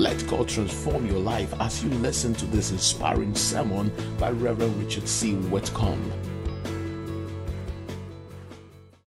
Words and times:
Let 0.00 0.26
God 0.28 0.48
transform 0.48 1.04
your 1.04 1.18
life 1.18 1.52
as 1.60 1.84
you 1.84 1.90
listen 1.90 2.32
to 2.36 2.46
this 2.46 2.70
inspiring 2.70 3.34
sermon 3.34 3.92
by 4.18 4.30
Reverend 4.30 4.82
Richard 4.82 5.06
C. 5.06 5.34
Whitcomb. 5.34 6.10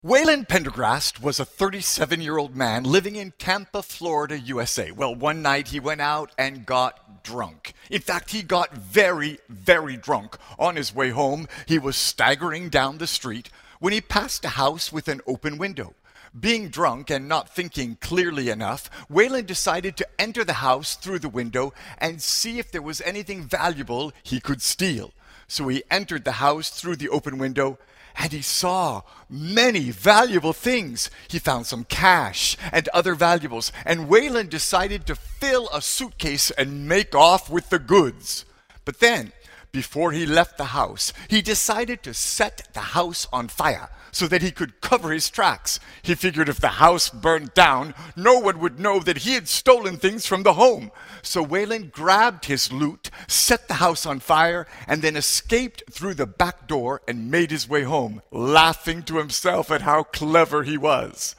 Waylon 0.06 0.48
Pendergrast 0.48 1.20
was 1.20 1.40
a 1.40 1.46
37 1.46 2.22
year 2.22 2.38
old 2.38 2.56
man 2.56 2.84
living 2.84 3.16
in 3.16 3.34
Tampa, 3.40 3.82
Florida, 3.82 4.38
USA. 4.38 4.92
Well, 4.92 5.16
one 5.16 5.42
night 5.42 5.70
he 5.70 5.80
went 5.80 6.02
out 6.02 6.32
and 6.38 6.64
got 6.64 7.24
drunk. 7.24 7.74
In 7.90 8.02
fact, 8.02 8.30
he 8.30 8.44
got 8.44 8.78
very, 8.78 9.40
very 9.50 9.98
drunk. 9.98 10.38
On 10.60 10.76
his 10.76 10.94
way 10.94 11.10
home, 11.10 11.48
he 11.66 11.80
was 11.80 11.96
staggering 11.96 12.70
down 12.70 13.00
the 13.00 13.08
street 13.08 13.50
when 13.80 13.94
he 13.94 14.00
passed 14.00 14.46
a 14.46 14.50
house 14.50 14.94
with 14.94 15.08
an 15.08 15.22
open 15.26 15.58
window. 15.58 15.96
Being 16.38 16.70
drunk 16.70 17.12
and 17.12 17.28
not 17.28 17.54
thinking 17.54 17.98
clearly 18.02 18.50
enough, 18.50 18.90
Waylon 19.08 19.46
decided 19.46 19.96
to 19.98 20.08
enter 20.18 20.44
the 20.44 20.54
house 20.54 20.96
through 20.96 21.20
the 21.20 21.30
window 21.30 21.74
and 22.00 22.22
see 22.22 22.58
if 22.58 22.72
there 22.72 22.82
was 22.82 23.02
anything 23.02 23.44
valuable 23.44 24.12
he 24.24 24.40
could 24.40 24.62
steal. 24.62 25.14
So 25.48 25.68
he 25.68 25.84
entered 25.92 26.26
the 26.26 26.34
house 26.34 26.70
through 26.70 26.96
the 26.96 27.10
open 27.10 27.38
window 27.38 27.78
and 28.16 28.32
he 28.32 28.42
saw 28.42 29.02
many 29.30 29.92
valuable 29.92 30.54
things. 30.54 31.12
He 31.28 31.38
found 31.38 31.68
some 31.68 31.84
cash 31.84 32.58
and 32.72 32.88
other 32.90 33.16
valuables, 33.16 33.72
and 33.86 34.08
Waylon 34.08 34.50
decided 34.50 35.06
to 35.08 35.16
fill 35.16 35.70
a 35.74 35.82
suitcase 35.82 36.52
and 36.52 36.88
make 36.88 37.16
off 37.16 37.50
with 37.50 37.70
the 37.70 37.80
goods. 37.80 38.46
But 38.86 39.00
then, 39.00 39.34
before 39.72 40.12
he 40.12 40.26
left 40.28 40.58
the 40.58 40.66
house, 40.66 41.12
he 41.28 41.42
decided 41.42 42.04
to 42.04 42.14
set 42.14 42.68
the 42.74 42.80
house 42.80 43.28
on 43.34 43.48
fire 43.48 43.90
so 44.14 44.28
that 44.28 44.42
he 44.42 44.52
could 44.52 44.80
cover 44.80 45.12
his 45.12 45.30
tracks. 45.30 45.80
He 46.02 46.16
figured 46.16 46.48
if 46.48 46.62
the 46.62 46.80
house 46.80 47.10
burned 47.10 47.54
down, 47.54 47.94
no 48.16 48.40
one 48.40 48.60
would 48.60 48.80
know 48.80 49.00
that 49.00 49.20
he 49.20 49.34
had 49.34 49.48
stolen 49.48 49.98
things 49.98 50.26
from 50.26 50.44
the 50.44 50.54
home. 50.54 50.92
So 51.22 51.46
Waylon 51.46 51.92
grabbed 51.92 52.46
his 52.46 52.72
loot, 52.72 53.10
set 53.28 53.68
the 53.68 53.76
house 53.76 54.06
on 54.06 54.20
fire, 54.20 54.68
and 54.88 55.02
then 55.02 55.16
escaped 55.16 55.84
through 55.92 56.14
the 56.14 56.28
back 56.28 56.68
door 56.68 57.02
and 57.08 57.32
made 57.32 57.52
his 57.52 57.68
way 57.68 57.84
home, 57.84 58.22
laughing 58.32 59.04
to 59.04 59.18
himself 59.18 59.72
at 59.72 59.82
how 59.82 60.04
clever 60.04 60.64
he 60.64 60.78
was. 60.78 61.36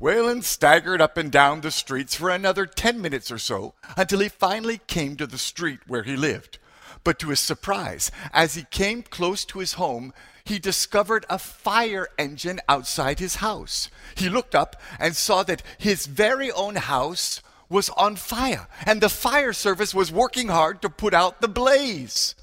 Waylon 0.00 0.42
staggered 0.42 1.00
up 1.00 1.16
and 1.16 1.30
down 1.30 1.60
the 1.60 1.70
streets 1.70 2.16
for 2.16 2.28
another 2.28 2.66
ten 2.66 3.00
minutes 3.00 3.30
or 3.30 3.38
so 3.38 3.74
until 3.96 4.18
he 4.18 4.28
finally 4.28 4.80
came 4.88 5.16
to 5.16 5.28
the 5.28 5.38
street 5.38 5.78
where 5.86 6.02
he 6.02 6.16
lived. 6.16 6.58
But 7.04 7.18
to 7.20 7.28
his 7.28 7.40
surprise, 7.40 8.10
as 8.32 8.54
he 8.54 8.64
came 8.70 9.02
close 9.02 9.44
to 9.46 9.58
his 9.58 9.74
home, 9.74 10.12
he 10.44 10.58
discovered 10.58 11.24
a 11.30 11.38
fire 11.38 12.08
engine 12.18 12.60
outside 12.68 13.18
his 13.18 13.36
house. 13.36 13.88
He 14.16 14.28
looked 14.28 14.54
up 14.54 14.80
and 14.98 15.14
saw 15.14 15.42
that 15.44 15.62
his 15.78 16.06
very 16.06 16.50
own 16.50 16.76
house 16.76 17.40
was 17.68 17.88
on 17.90 18.16
fire, 18.16 18.68
and 18.84 19.00
the 19.00 19.08
fire 19.08 19.52
service 19.52 19.94
was 19.94 20.12
working 20.12 20.48
hard 20.48 20.82
to 20.82 20.90
put 20.90 21.14
out 21.14 21.40
the 21.40 21.48
blaze. 21.48 22.34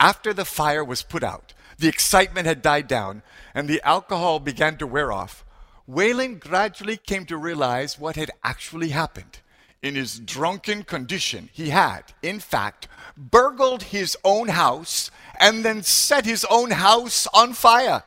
After 0.00 0.34
the 0.34 0.44
fire 0.44 0.84
was 0.84 1.02
put 1.02 1.22
out, 1.22 1.54
the 1.78 1.88
excitement 1.88 2.46
had 2.46 2.62
died 2.62 2.88
down, 2.88 3.22
and 3.54 3.68
the 3.68 3.86
alcohol 3.86 4.40
began 4.40 4.76
to 4.78 4.86
wear 4.86 5.12
off. 5.12 5.44
Waylon 5.88 6.40
gradually 6.40 6.96
came 6.96 7.26
to 7.26 7.36
realize 7.36 7.98
what 7.98 8.16
had 8.16 8.30
actually 8.42 8.88
happened. 8.88 9.38
In 9.82 9.94
his 9.94 10.18
drunken 10.18 10.82
condition, 10.82 11.50
he 11.52 11.70
had, 11.70 12.02
in 12.22 12.40
fact, 12.40 12.88
burgled 13.16 13.84
his 13.84 14.16
own 14.24 14.48
house 14.48 15.10
and 15.38 15.64
then 15.64 15.82
set 15.82 16.24
his 16.24 16.44
own 16.50 16.72
house 16.72 17.26
on 17.32 17.52
fire. 17.52 18.02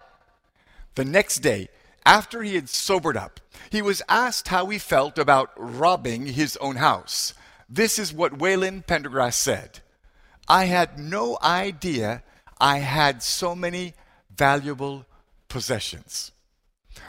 The 0.96 1.06
next 1.06 1.40
day, 1.40 1.70
after 2.06 2.42
he 2.42 2.56
had 2.56 2.70
sobered 2.70 3.16
up, 3.16 3.40
he 3.70 3.82
was 3.82 4.02
asked 4.10 4.48
how 4.48 4.66
he 4.68 4.80
felt 4.80 5.18
about 5.18 5.52
robbing 5.56 6.26
his 6.26 6.58
own 6.58 6.78
house. 6.78 7.34
This 7.70 8.00
is 8.00 8.12
what 8.12 8.40
Waylon 8.40 8.86
Pendergrast 8.86 9.40
said 9.40 9.80
I 10.48 10.66
had 10.66 10.98
no 10.98 11.38
idea 11.44 12.24
I 12.60 12.80
had 12.80 13.22
so 13.22 13.56
many 13.56 13.94
valuable 14.36 15.06
possessions. 15.48 16.32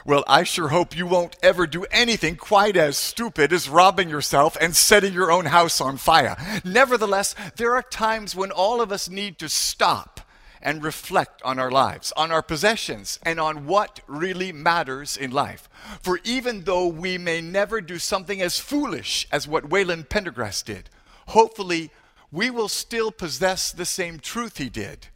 Well, 0.05 0.23
I 0.27 0.43
sure 0.43 0.69
hope 0.69 0.97
you 0.97 1.05
won't 1.05 1.35
ever 1.43 1.67
do 1.67 1.85
anything 1.91 2.35
quite 2.35 2.75
as 2.75 2.97
stupid 2.97 3.53
as 3.53 3.69
robbing 3.69 4.09
yourself 4.09 4.57
and 4.59 4.75
setting 4.75 5.13
your 5.13 5.31
own 5.31 5.45
house 5.45 5.79
on 5.79 5.97
fire. 5.97 6.35
Nevertheless, 6.65 7.35
there 7.57 7.73
are 7.75 7.83
times 7.83 8.35
when 8.35 8.51
all 8.51 8.81
of 8.81 8.91
us 8.91 9.09
need 9.09 9.37
to 9.39 9.49
stop 9.49 10.21
and 10.61 10.83
reflect 10.83 11.41
on 11.43 11.59
our 11.59 11.71
lives, 11.71 12.13
on 12.15 12.31
our 12.31 12.41
possessions, 12.41 13.19
and 13.23 13.39
on 13.39 13.65
what 13.65 13.99
really 14.07 14.51
matters 14.51 15.17
in 15.17 15.31
life. 15.31 15.67
For 16.01 16.19
even 16.23 16.63
though 16.63 16.87
we 16.87 17.17
may 17.17 17.41
never 17.41 17.81
do 17.81 17.97
something 17.97 18.41
as 18.41 18.59
foolish 18.59 19.27
as 19.31 19.47
what 19.47 19.69
Waylon 19.69 20.07
Pendergrast 20.07 20.65
did, 20.65 20.89
hopefully 21.27 21.91
we 22.31 22.49
will 22.49 22.69
still 22.69 23.11
possess 23.11 23.71
the 23.71 23.85
same 23.85 24.19
truth 24.19 24.57
he 24.57 24.69
did. 24.69 25.07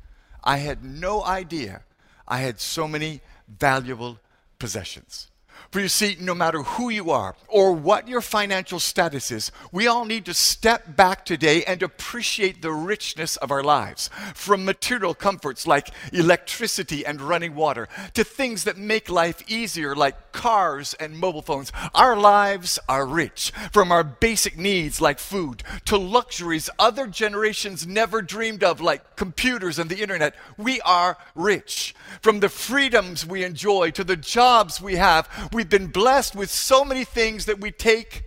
I 0.44 0.58
had 0.58 0.84
no 0.84 1.24
idea 1.24 1.84
I 2.28 2.40
had 2.40 2.59
so 2.59 2.88
many 2.88 3.22
valuable 3.47 4.19
possessions. 4.60 5.30
For 5.72 5.80
you 5.80 5.88
see, 5.88 6.18
no 6.20 6.34
matter 6.34 6.62
who 6.64 6.90
you 6.90 7.12
are 7.12 7.36
or 7.48 7.74
what 7.74 8.08
your 8.08 8.22
financial 8.22 8.80
status 8.80 9.31
is, 9.31 9.52
we 9.72 9.88
all 9.88 10.06
need 10.06 10.26
to 10.26 10.34
step 10.34 10.96
back 10.96 11.26
today 11.26 11.64
and 11.64 11.84
appreciate 11.84 12.62
the 12.62 12.72
richness 12.72 13.36
of 13.38 13.52
our 13.52 13.64
lives. 13.64 14.09
From 14.34 14.66
material 14.66 15.14
comforts 15.14 15.68
like 15.68 15.90
electricity 16.14 17.06
and 17.06 17.22
running 17.22 17.56
water 17.56 17.88
to 18.14 18.24
things 18.24 18.64
that 18.64 18.78
make 18.78 19.09
life 19.09 19.44
easier 19.50 19.96
like 19.96 20.31
cars 20.31 20.94
and 20.96 21.18
mobile 21.18 21.42
phones, 21.42 21.72
our 21.94 22.16
lives 22.16 22.80
are 22.88 23.06
rich. 23.06 23.52
From 23.72 23.92
our 23.92 24.03
basic 24.03 24.58
needs 24.58 25.02
like 25.02 25.20
food 25.20 25.64
to 25.86 25.97
luxuries 25.97 26.70
other 26.80 27.08
generations 27.08 27.86
never 27.88 28.22
dreamed 28.22 28.64
of 28.64 28.82
like 28.82 29.16
computers 29.16 29.80
and 29.80 29.90
the 29.90 30.02
internet, 30.02 30.36
we 30.58 30.82
are 30.82 31.18
rich. 31.36 31.96
From 32.22 32.40
the 32.40 32.50
freedoms 32.50 33.26
we 33.26 33.44
enjoy 33.44 33.92
to 33.92 34.03
the 34.03 34.16
jobs 34.16 34.82
we 34.82 34.96
have, 34.96 35.28
We've 35.56 35.70
been 35.70 35.88
blessed 35.88 36.36
with 36.36 36.52
so 36.52 36.84
many 36.84 37.06
things 37.06 37.46
that 37.46 37.62
we 37.62 37.72
take 37.72 38.24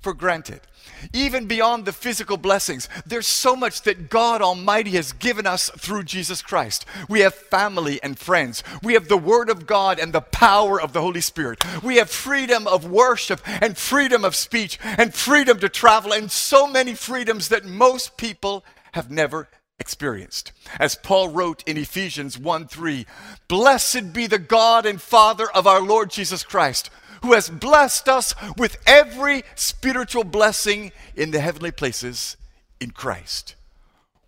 for 0.00 0.14
granted. 0.14 0.62
Even 1.12 1.44
beyond 1.44 1.84
the 1.84 1.92
physical 1.92 2.38
blessings, 2.38 2.88
there's 3.04 3.26
so 3.26 3.54
much 3.54 3.82
that 3.82 4.08
God 4.08 4.40
Almighty 4.40 4.92
has 4.92 5.12
given 5.12 5.46
us 5.46 5.68
through 5.76 6.04
Jesus 6.04 6.40
Christ. 6.40 6.86
We 7.06 7.20
have 7.20 7.34
family 7.34 8.02
and 8.02 8.18
friends. 8.18 8.64
We 8.82 8.94
have 8.94 9.08
the 9.08 9.18
Word 9.18 9.50
of 9.50 9.66
God 9.66 9.98
and 9.98 10.14
the 10.14 10.22
power 10.22 10.80
of 10.80 10.94
the 10.94 11.02
Holy 11.02 11.20
Spirit. 11.20 11.62
We 11.82 11.96
have 11.96 12.08
freedom 12.08 12.66
of 12.66 12.90
worship 12.90 13.42
and 13.44 13.76
freedom 13.76 14.24
of 14.24 14.34
speech 14.34 14.78
and 14.82 15.12
freedom 15.12 15.60
to 15.60 15.68
travel 15.68 16.14
and 16.14 16.32
so 16.32 16.66
many 16.66 16.94
freedoms 16.94 17.48
that 17.48 17.66
most 17.66 18.16
people 18.16 18.64
have 18.92 19.10
never 19.10 19.48
experienced. 19.80 20.52
As 20.78 20.94
Paul 20.94 21.30
wrote 21.30 21.64
in 21.66 21.76
Ephesians 21.76 22.38
1 22.38 22.68
3, 22.68 23.06
Blessed 23.48 24.12
be 24.12 24.26
the 24.26 24.38
God 24.38 24.86
and 24.86 25.00
Father 25.00 25.50
of 25.50 25.66
our 25.66 25.80
Lord 25.80 26.10
Jesus 26.10 26.44
Christ, 26.44 26.90
who 27.22 27.32
has 27.32 27.48
blessed 27.48 28.08
us 28.08 28.34
with 28.56 28.76
every 28.86 29.42
spiritual 29.54 30.24
blessing 30.24 30.92
in 31.16 31.32
the 31.32 31.40
heavenly 31.40 31.72
places 31.72 32.36
in 32.80 32.90
Christ. 32.90 33.56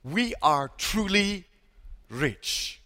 We 0.03 0.35
are 0.43 0.73
truly 0.77 1.45
rich. 2.11 2.81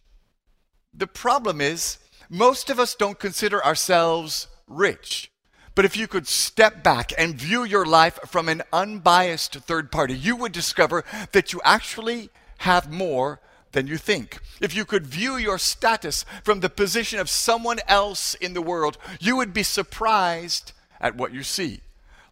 The 0.93 1.07
problem 1.07 1.61
is, 1.61 1.99
most 2.29 2.71
of 2.71 2.79
us 2.81 2.95
don't 2.95 3.19
consider 3.19 3.65
ourselves 3.65 4.49
rich. 4.67 5.31
But 5.75 5.85
if 5.85 5.97
you 5.97 6.09
could 6.09 6.27
step 6.27 6.83
back 6.83 7.13
and 7.19 7.35
view 7.35 7.63
your 7.63 7.85
life 7.85 8.19
from 8.27 8.49
an 8.49 8.63
unbiased 8.73 9.55
third 9.55 9.93
party, 9.93 10.15
you 10.15 10.35
would 10.35 10.53
discover 10.53 11.05
that 11.33 11.53
you 11.53 11.61
actually 11.65 12.31
have 12.59 12.91
more 12.91 13.41
than 13.73 13.87
you 13.87 13.99
think. 13.99 14.39
If 14.61 14.75
you 14.75 14.85
could 14.85 15.07
view 15.07 15.37
your 15.37 15.59
status 15.59 16.25
from 16.43 16.61
the 16.61 16.71
position 16.71 17.19
of 17.19 17.29
someone 17.29 17.79
else 17.87 18.35
in 18.35 18.55
the 18.55 18.63
world, 18.63 18.97
you 19.21 19.37
would 19.37 19.53
be 19.53 19.63
surprised 19.63 20.73
at 21.01 21.17
what 21.17 21.33
you 21.33 21.43
see. 21.43 21.81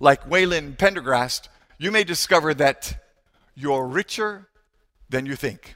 Like 0.00 0.29
Waylon 0.29 0.76
Pendergrast, 0.76 1.49
you 1.79 1.91
may 1.91 2.05
discover 2.05 2.55
that 2.55 3.03
you're 3.55 3.87
richer 3.87 4.49
than 5.09 5.26
you 5.26 5.37
think. 5.37 5.75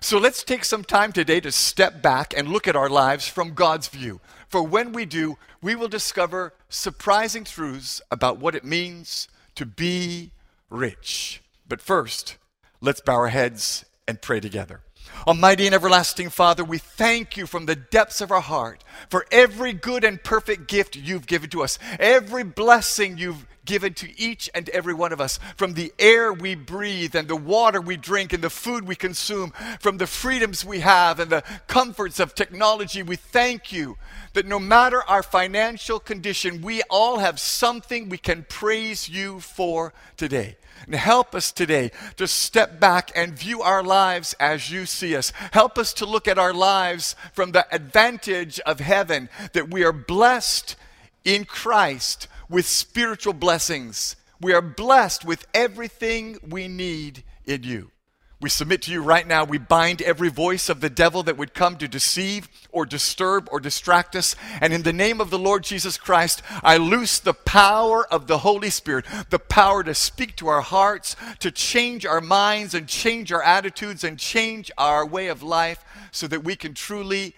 So 0.00 0.18
let's 0.18 0.42
take 0.42 0.64
some 0.64 0.84
time 0.84 1.12
today 1.12 1.40
to 1.40 1.52
step 1.52 2.02
back 2.02 2.34
and 2.36 2.48
look 2.48 2.68
at 2.68 2.76
our 2.76 2.88
lives 2.88 3.28
from 3.28 3.54
God's 3.54 3.88
view. 3.88 4.20
For 4.48 4.62
when 4.62 4.92
we 4.92 5.04
do, 5.04 5.36
we 5.62 5.74
will 5.74 5.88
discover 5.88 6.54
surprising 6.68 7.44
truths 7.44 8.00
about 8.10 8.38
what 8.38 8.54
it 8.54 8.64
means 8.64 9.28
to 9.54 9.66
be 9.66 10.32
rich. 10.70 11.42
But 11.68 11.80
first, 11.80 12.36
Let's 12.80 13.00
bow 13.00 13.14
our 13.14 13.28
heads 13.28 13.84
and 14.06 14.20
pray 14.20 14.40
together. 14.40 14.80
Almighty 15.26 15.66
and 15.66 15.74
everlasting 15.74 16.30
Father, 16.30 16.62
we 16.62 16.78
thank 16.78 17.36
you 17.36 17.46
from 17.46 17.66
the 17.66 17.76
depths 17.76 18.20
of 18.20 18.30
our 18.30 18.40
heart 18.40 18.84
for 19.08 19.26
every 19.30 19.72
good 19.72 20.04
and 20.04 20.22
perfect 20.22 20.68
gift 20.68 20.94
you've 20.94 21.26
given 21.26 21.50
to 21.50 21.62
us, 21.62 21.78
every 21.98 22.44
blessing 22.44 23.16
you've 23.16 23.46
given 23.64 23.94
to 23.94 24.20
each 24.20 24.48
and 24.54 24.68
every 24.68 24.94
one 24.94 25.12
of 25.12 25.20
us, 25.20 25.40
from 25.56 25.74
the 25.74 25.92
air 25.98 26.32
we 26.32 26.54
breathe 26.54 27.16
and 27.16 27.26
the 27.28 27.34
water 27.34 27.80
we 27.80 27.96
drink 27.96 28.32
and 28.32 28.42
the 28.44 28.50
food 28.50 28.86
we 28.86 28.94
consume, 28.94 29.52
from 29.80 29.98
the 29.98 30.06
freedoms 30.06 30.64
we 30.64 30.80
have 30.80 31.18
and 31.18 31.30
the 31.30 31.42
comforts 31.66 32.20
of 32.20 32.34
technology, 32.34 33.02
we 33.02 33.16
thank 33.16 33.72
you 33.72 33.96
that 34.34 34.46
no 34.46 34.60
matter 34.60 35.02
our 35.04 35.22
financial 35.22 35.98
condition, 35.98 36.62
we 36.62 36.82
all 36.88 37.18
have 37.18 37.40
something 37.40 38.08
we 38.08 38.18
can 38.18 38.46
praise 38.48 39.08
you 39.08 39.40
for 39.40 39.92
today. 40.16 40.56
And 40.84 40.94
help 40.94 41.34
us 41.34 41.50
today 41.50 41.90
to 42.16 42.26
step 42.26 42.78
back 42.78 43.10
and 43.16 43.38
view 43.38 43.62
our 43.62 43.82
lives 43.82 44.34
as 44.38 44.70
you 44.70 44.86
see 44.86 45.16
us. 45.16 45.32
Help 45.52 45.78
us 45.78 45.92
to 45.94 46.06
look 46.06 46.28
at 46.28 46.38
our 46.38 46.54
lives 46.54 47.16
from 47.32 47.52
the 47.52 47.66
advantage 47.74 48.60
of 48.60 48.80
heaven, 48.80 49.28
that 49.52 49.70
we 49.70 49.84
are 49.84 49.92
blessed 49.92 50.76
in 51.24 51.44
Christ 51.44 52.28
with 52.48 52.66
spiritual 52.66 53.32
blessings. 53.32 54.16
We 54.40 54.52
are 54.52 54.62
blessed 54.62 55.24
with 55.24 55.46
everything 55.54 56.38
we 56.46 56.68
need 56.68 57.24
in 57.46 57.62
you. 57.62 57.90
We 58.38 58.50
submit 58.50 58.82
to 58.82 58.92
you 58.92 59.02
right 59.02 59.26
now. 59.26 59.44
We 59.44 59.56
bind 59.56 60.02
every 60.02 60.28
voice 60.28 60.68
of 60.68 60.82
the 60.82 60.90
devil 60.90 61.22
that 61.22 61.38
would 61.38 61.54
come 61.54 61.78
to 61.78 61.88
deceive 61.88 62.50
or 62.70 62.84
disturb 62.84 63.48
or 63.50 63.60
distract 63.60 64.14
us. 64.14 64.36
And 64.60 64.74
in 64.74 64.82
the 64.82 64.92
name 64.92 65.22
of 65.22 65.30
the 65.30 65.38
Lord 65.38 65.64
Jesus 65.64 65.96
Christ, 65.96 66.42
I 66.62 66.76
loose 66.76 67.18
the 67.18 67.32
power 67.32 68.06
of 68.12 68.26
the 68.26 68.38
Holy 68.38 68.68
Spirit, 68.68 69.06
the 69.30 69.38
power 69.38 69.82
to 69.82 69.94
speak 69.94 70.36
to 70.36 70.48
our 70.48 70.60
hearts, 70.60 71.16
to 71.38 71.50
change 71.50 72.04
our 72.04 72.20
minds 72.20 72.74
and 72.74 72.86
change 72.86 73.32
our 73.32 73.42
attitudes 73.42 74.04
and 74.04 74.18
change 74.18 74.70
our 74.76 75.06
way 75.06 75.28
of 75.28 75.42
life 75.42 75.82
so 76.10 76.26
that 76.26 76.44
we 76.44 76.56
can 76.56 76.74
truly 76.74 77.34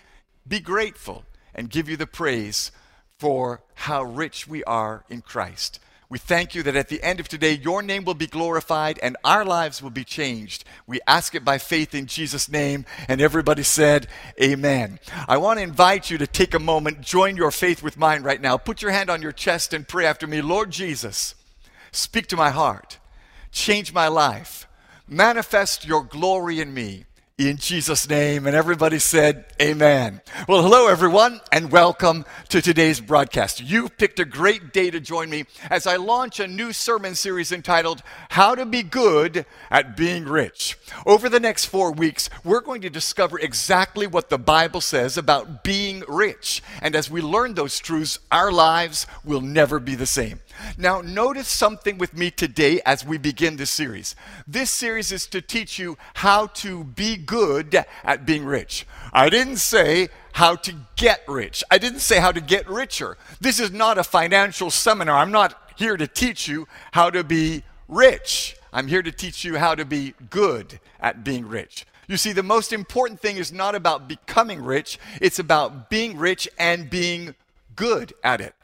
be 0.48 0.58
grateful 0.58 1.24
and 1.54 1.70
give 1.70 1.88
you 1.88 1.96
the 1.96 2.06
praise 2.08 2.72
for 3.18 3.62
how 3.74 4.02
rich 4.02 4.48
we 4.48 4.64
are 4.64 5.04
in 5.08 5.20
Christ. 5.20 5.78
We 6.10 6.18
thank 6.18 6.54
you 6.54 6.62
that 6.62 6.74
at 6.74 6.88
the 6.88 7.02
end 7.02 7.20
of 7.20 7.28
today, 7.28 7.52
your 7.52 7.82
name 7.82 8.04
will 8.04 8.14
be 8.14 8.26
glorified 8.26 8.98
and 9.02 9.18
our 9.24 9.44
lives 9.44 9.82
will 9.82 9.90
be 9.90 10.04
changed. 10.04 10.64
We 10.86 11.00
ask 11.06 11.34
it 11.34 11.44
by 11.44 11.58
faith 11.58 11.94
in 11.94 12.06
Jesus' 12.06 12.48
name. 12.48 12.86
And 13.08 13.20
everybody 13.20 13.62
said, 13.62 14.06
Amen. 14.42 15.00
I 15.26 15.36
want 15.36 15.58
to 15.58 15.62
invite 15.64 16.10
you 16.10 16.16
to 16.16 16.26
take 16.26 16.54
a 16.54 16.58
moment, 16.58 17.02
join 17.02 17.36
your 17.36 17.50
faith 17.50 17.82
with 17.82 17.98
mine 17.98 18.22
right 18.22 18.40
now. 18.40 18.56
Put 18.56 18.80
your 18.80 18.90
hand 18.90 19.10
on 19.10 19.20
your 19.20 19.32
chest 19.32 19.74
and 19.74 19.86
pray 19.86 20.06
after 20.06 20.26
me 20.26 20.40
Lord 20.40 20.70
Jesus, 20.70 21.34
speak 21.92 22.26
to 22.28 22.36
my 22.36 22.50
heart, 22.50 22.98
change 23.52 23.92
my 23.92 24.08
life, 24.08 24.66
manifest 25.06 25.86
your 25.86 26.02
glory 26.02 26.58
in 26.58 26.72
me 26.72 27.04
in 27.38 27.56
Jesus' 27.56 28.08
name. 28.08 28.48
And 28.48 28.56
everybody 28.56 28.98
said, 28.98 29.44
Amen. 29.62 30.20
Well, 30.48 30.62
hello, 30.62 30.88
everyone, 30.88 31.40
and 31.52 31.70
welcome 31.70 32.24
to 32.48 32.60
today's 32.60 33.00
broadcast. 33.00 33.62
You 33.62 33.88
picked 33.88 34.18
a 34.18 34.24
great 34.24 34.72
day 34.72 34.90
to 34.90 34.98
join 34.98 35.30
me 35.30 35.44
as 35.70 35.86
I 35.86 35.96
launch 35.96 36.40
a 36.40 36.48
new 36.48 36.72
sermon 36.72 37.14
series 37.14 37.52
entitled, 37.52 38.02
How 38.30 38.56
to 38.56 38.66
Be 38.66 38.82
Good 38.82 39.46
at 39.70 39.96
Being 39.96 40.24
Rich. 40.24 40.78
Over 41.06 41.28
the 41.28 41.38
next 41.38 41.66
four 41.66 41.92
weeks, 41.92 42.28
we're 42.42 42.60
going 42.60 42.80
to 42.80 42.90
discover 42.90 43.38
exactly 43.38 44.08
what 44.08 44.30
the 44.30 44.38
Bible 44.38 44.80
says 44.80 45.16
about 45.16 45.62
being 45.62 46.02
rich. 46.08 46.60
And 46.82 46.96
as 46.96 47.08
we 47.08 47.20
learn 47.22 47.54
those 47.54 47.78
truths, 47.78 48.18
our 48.32 48.50
lives 48.50 49.06
will 49.24 49.42
never 49.42 49.78
be 49.78 49.94
the 49.94 50.06
same. 50.06 50.40
Now, 50.76 51.00
notice 51.00 51.48
something 51.48 51.98
with 51.98 52.14
me 52.14 52.30
today 52.30 52.80
as 52.84 53.04
we 53.04 53.18
begin 53.18 53.56
this 53.56 53.70
series. 53.70 54.14
This 54.46 54.70
series 54.70 55.12
is 55.12 55.26
to 55.28 55.40
teach 55.40 55.78
you 55.78 55.96
how 56.14 56.46
to 56.48 56.84
be 56.84 57.16
good 57.16 57.84
at 58.04 58.26
being 58.26 58.44
rich. 58.44 58.86
I 59.12 59.28
didn't 59.28 59.56
say 59.56 60.08
how 60.32 60.56
to 60.56 60.74
get 60.96 61.22
rich, 61.26 61.64
I 61.70 61.78
didn't 61.78 62.00
say 62.00 62.20
how 62.20 62.32
to 62.32 62.40
get 62.40 62.68
richer. 62.68 63.16
This 63.40 63.58
is 63.58 63.72
not 63.72 63.98
a 63.98 64.04
financial 64.04 64.70
seminar. 64.70 65.16
I'm 65.16 65.32
not 65.32 65.72
here 65.76 65.96
to 65.96 66.06
teach 66.06 66.48
you 66.48 66.68
how 66.92 67.10
to 67.10 67.24
be 67.24 67.62
rich. 67.88 68.56
I'm 68.72 68.86
here 68.86 69.02
to 69.02 69.12
teach 69.12 69.44
you 69.44 69.56
how 69.56 69.74
to 69.74 69.84
be 69.84 70.14
good 70.30 70.78
at 71.00 71.24
being 71.24 71.48
rich. 71.48 71.86
You 72.06 72.16
see, 72.16 72.32
the 72.32 72.42
most 72.42 72.72
important 72.72 73.20
thing 73.20 73.36
is 73.36 73.52
not 73.52 73.74
about 73.74 74.08
becoming 74.08 74.62
rich, 74.62 74.98
it's 75.20 75.38
about 75.38 75.90
being 75.90 76.16
rich 76.16 76.48
and 76.58 76.88
being 76.88 77.34
good 77.76 78.14
at 78.24 78.40
it. 78.40 78.54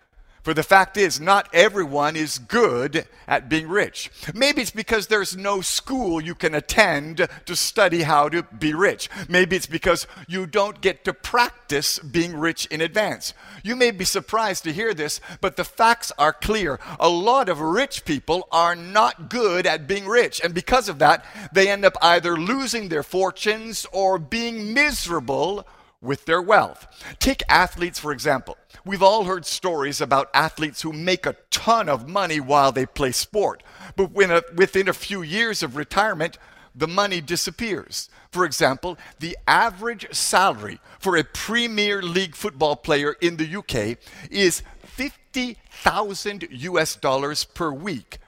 For 0.44 0.52
the 0.52 0.62
fact 0.62 0.98
is, 0.98 1.18
not 1.18 1.48
everyone 1.54 2.16
is 2.16 2.38
good 2.38 3.06
at 3.26 3.48
being 3.48 3.66
rich. 3.66 4.10
Maybe 4.34 4.60
it's 4.60 4.70
because 4.70 5.06
there's 5.06 5.34
no 5.34 5.62
school 5.62 6.20
you 6.20 6.34
can 6.34 6.54
attend 6.54 7.26
to 7.46 7.56
study 7.56 8.02
how 8.02 8.28
to 8.28 8.42
be 8.42 8.74
rich. 8.74 9.08
Maybe 9.26 9.56
it's 9.56 9.66
because 9.66 10.06
you 10.28 10.46
don't 10.46 10.82
get 10.82 11.02
to 11.06 11.14
practice 11.14 11.98
being 11.98 12.36
rich 12.36 12.66
in 12.66 12.82
advance. 12.82 13.32
You 13.62 13.74
may 13.74 13.90
be 13.90 14.04
surprised 14.04 14.64
to 14.64 14.72
hear 14.74 14.92
this, 14.92 15.18
but 15.40 15.56
the 15.56 15.64
facts 15.64 16.12
are 16.18 16.34
clear. 16.34 16.78
A 17.00 17.08
lot 17.08 17.48
of 17.48 17.62
rich 17.62 18.04
people 18.04 18.46
are 18.52 18.76
not 18.76 19.30
good 19.30 19.66
at 19.66 19.88
being 19.88 20.06
rich. 20.06 20.42
And 20.44 20.52
because 20.52 20.90
of 20.90 20.98
that, 20.98 21.24
they 21.54 21.70
end 21.70 21.86
up 21.86 21.96
either 22.02 22.36
losing 22.36 22.90
their 22.90 23.02
fortunes 23.02 23.86
or 23.92 24.18
being 24.18 24.74
miserable 24.74 25.66
with 26.04 26.26
their 26.26 26.42
wealth. 26.42 26.86
Take 27.18 27.42
athletes, 27.48 27.98
for 27.98 28.12
example. 28.12 28.56
We've 28.84 29.02
all 29.02 29.24
heard 29.24 29.46
stories 29.46 30.00
about 30.00 30.30
athletes 30.34 30.82
who 30.82 30.92
make 30.92 31.26
a 31.26 31.36
ton 31.50 31.88
of 31.88 32.08
money 32.08 32.40
while 32.40 32.72
they 32.72 32.86
play 32.86 33.12
sport, 33.12 33.62
but 33.96 34.10
a, 34.14 34.42
within 34.54 34.88
a 34.88 34.92
few 34.92 35.22
years 35.22 35.62
of 35.62 35.76
retirement, 35.76 36.38
the 36.74 36.88
money 36.88 37.20
disappears. 37.20 38.08
For 38.30 38.44
example, 38.44 38.98
the 39.20 39.38
average 39.46 40.12
salary 40.12 40.80
for 40.98 41.16
a 41.16 41.24
Premier 41.24 42.02
League 42.02 42.34
football 42.34 42.74
player 42.76 43.14
in 43.20 43.36
the 43.36 43.56
UK 43.56 43.96
is 44.30 44.62
50,000 44.82 46.48
US 46.50 46.96
dollars 46.96 47.44
per 47.44 47.70
week. 47.72 48.18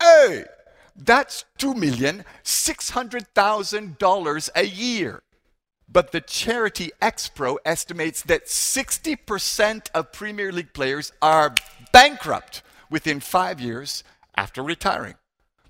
Hey, 0.00 0.44
that's 0.96 1.44
$2,600,000 1.58 4.48
a 4.54 4.66
year. 4.66 5.22
But 5.88 6.12
the 6.12 6.20
charity 6.20 6.90
XPRO 7.00 7.56
estimates 7.64 8.22
that 8.22 8.46
60% 8.46 9.88
of 9.94 10.12
Premier 10.12 10.52
League 10.52 10.72
players 10.72 11.12
are 11.22 11.54
bankrupt 11.92 12.62
within 12.90 13.20
five 13.20 13.60
years 13.60 14.02
after 14.36 14.62
retiring. 14.62 15.14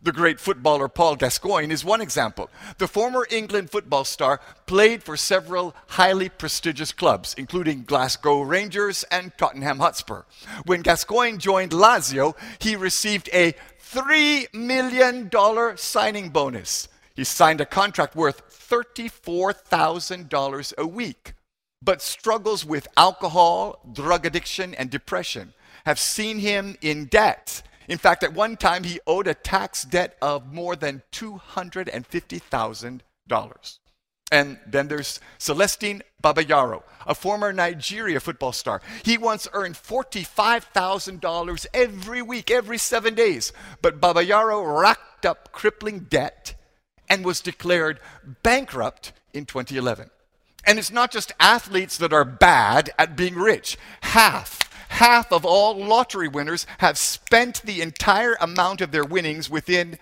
The 0.03 0.13
great 0.13 0.39
footballer 0.39 0.89
Paul 0.89 1.17
Gascoigne 1.17 1.73
is 1.73 1.85
one 1.85 2.01
example. 2.01 2.49
The 2.79 2.87
former 2.87 3.27
England 3.31 3.71
football 3.71 4.05
star 4.05 4.41
played 4.67 5.03
for 5.03 5.17
several 5.17 5.75
highly 5.89 6.29
prestigious 6.29 6.93
clubs, 6.93 7.35
including 7.37 7.83
Glasgow 7.83 8.43
Rangers 8.43 9.05
and 9.11 9.33
Tottenham 9.37 9.79
Hotspur. 9.79 10.23
When 10.65 10.83
Gascoigne 10.83 11.39
joined 11.39 11.73
Lazio, 11.73 12.37
he 12.61 12.77
received 12.77 13.29
a 13.33 13.55
$3 13.93 14.55
million 14.55 15.31
signing 15.77 16.29
bonus. 16.29 16.89
He 17.17 17.25
signed 17.25 17.61
a 17.63 17.67
contract 17.67 18.15
worth 18.15 18.43
$34,000 18.69 20.75
a 20.79 20.87
week, 20.87 21.33
but 21.83 22.01
struggles 22.03 22.65
with 22.65 22.87
alcohol, 22.97 23.81
drug 23.93 24.25
addiction, 24.27 24.75
and 24.75 24.91
depression 24.91 25.53
have 25.85 25.99
seen 25.99 26.39
him 26.39 26.77
in 26.83 27.07
debt. 27.07 27.63
In 27.89 27.99
fact, 27.99 28.23
at 28.25 28.35
one 28.35 28.57
time, 28.57 28.85
he 28.85 29.01
owed 29.07 29.29
a 29.29 29.35
tax 29.35 29.85
debt 29.85 30.17
of 30.21 30.53
more 30.53 30.75
than 30.75 31.03
$250,000. 31.13 33.79
And 34.33 34.59
then 34.67 34.89
there's 34.89 35.21
Celestine 35.39 36.03
Babayaro, 36.21 36.83
a 37.07 37.15
former 37.15 37.53
Nigeria 37.53 38.19
football 38.19 38.51
star. 38.51 38.83
He 39.05 39.17
once 39.17 39.47
earned 39.53 39.77
$45,000 39.77 41.67
every 41.73 42.23
week, 42.23 42.51
every 42.51 42.79
seven 42.79 43.15
days. 43.15 43.53
But 43.83 44.01
Babayaro 44.01 44.81
racked 44.81 45.25
up 45.25 45.53
crippling 45.53 46.01
debt 46.01 46.56
and 47.09 47.25
was 47.25 47.41
declared 47.41 48.01
bankrupt 48.43 49.13
in 49.33 49.47
2011. 49.47 50.11
And 50.65 50.79
it's 50.79 50.91
not 50.91 51.13
just 51.13 51.33
athletes 51.39 51.97
that 51.99 52.13
are 52.13 52.25
bad 52.25 52.91
at 52.99 53.17
being 53.17 53.35
rich. 53.35 53.79
Half, 54.01 54.59
half 54.89 55.33
of 55.33 55.45
all 55.45 55.77
lottery 55.77 56.29
winners 56.29 56.67
have 56.79 56.99
spent 56.99 57.63
the 57.63 57.81
entire 57.81 58.37
amount 58.41 58.81
of 58.81 58.91
their 58.91 59.05
winnings 59.05 59.49
within 59.49 59.99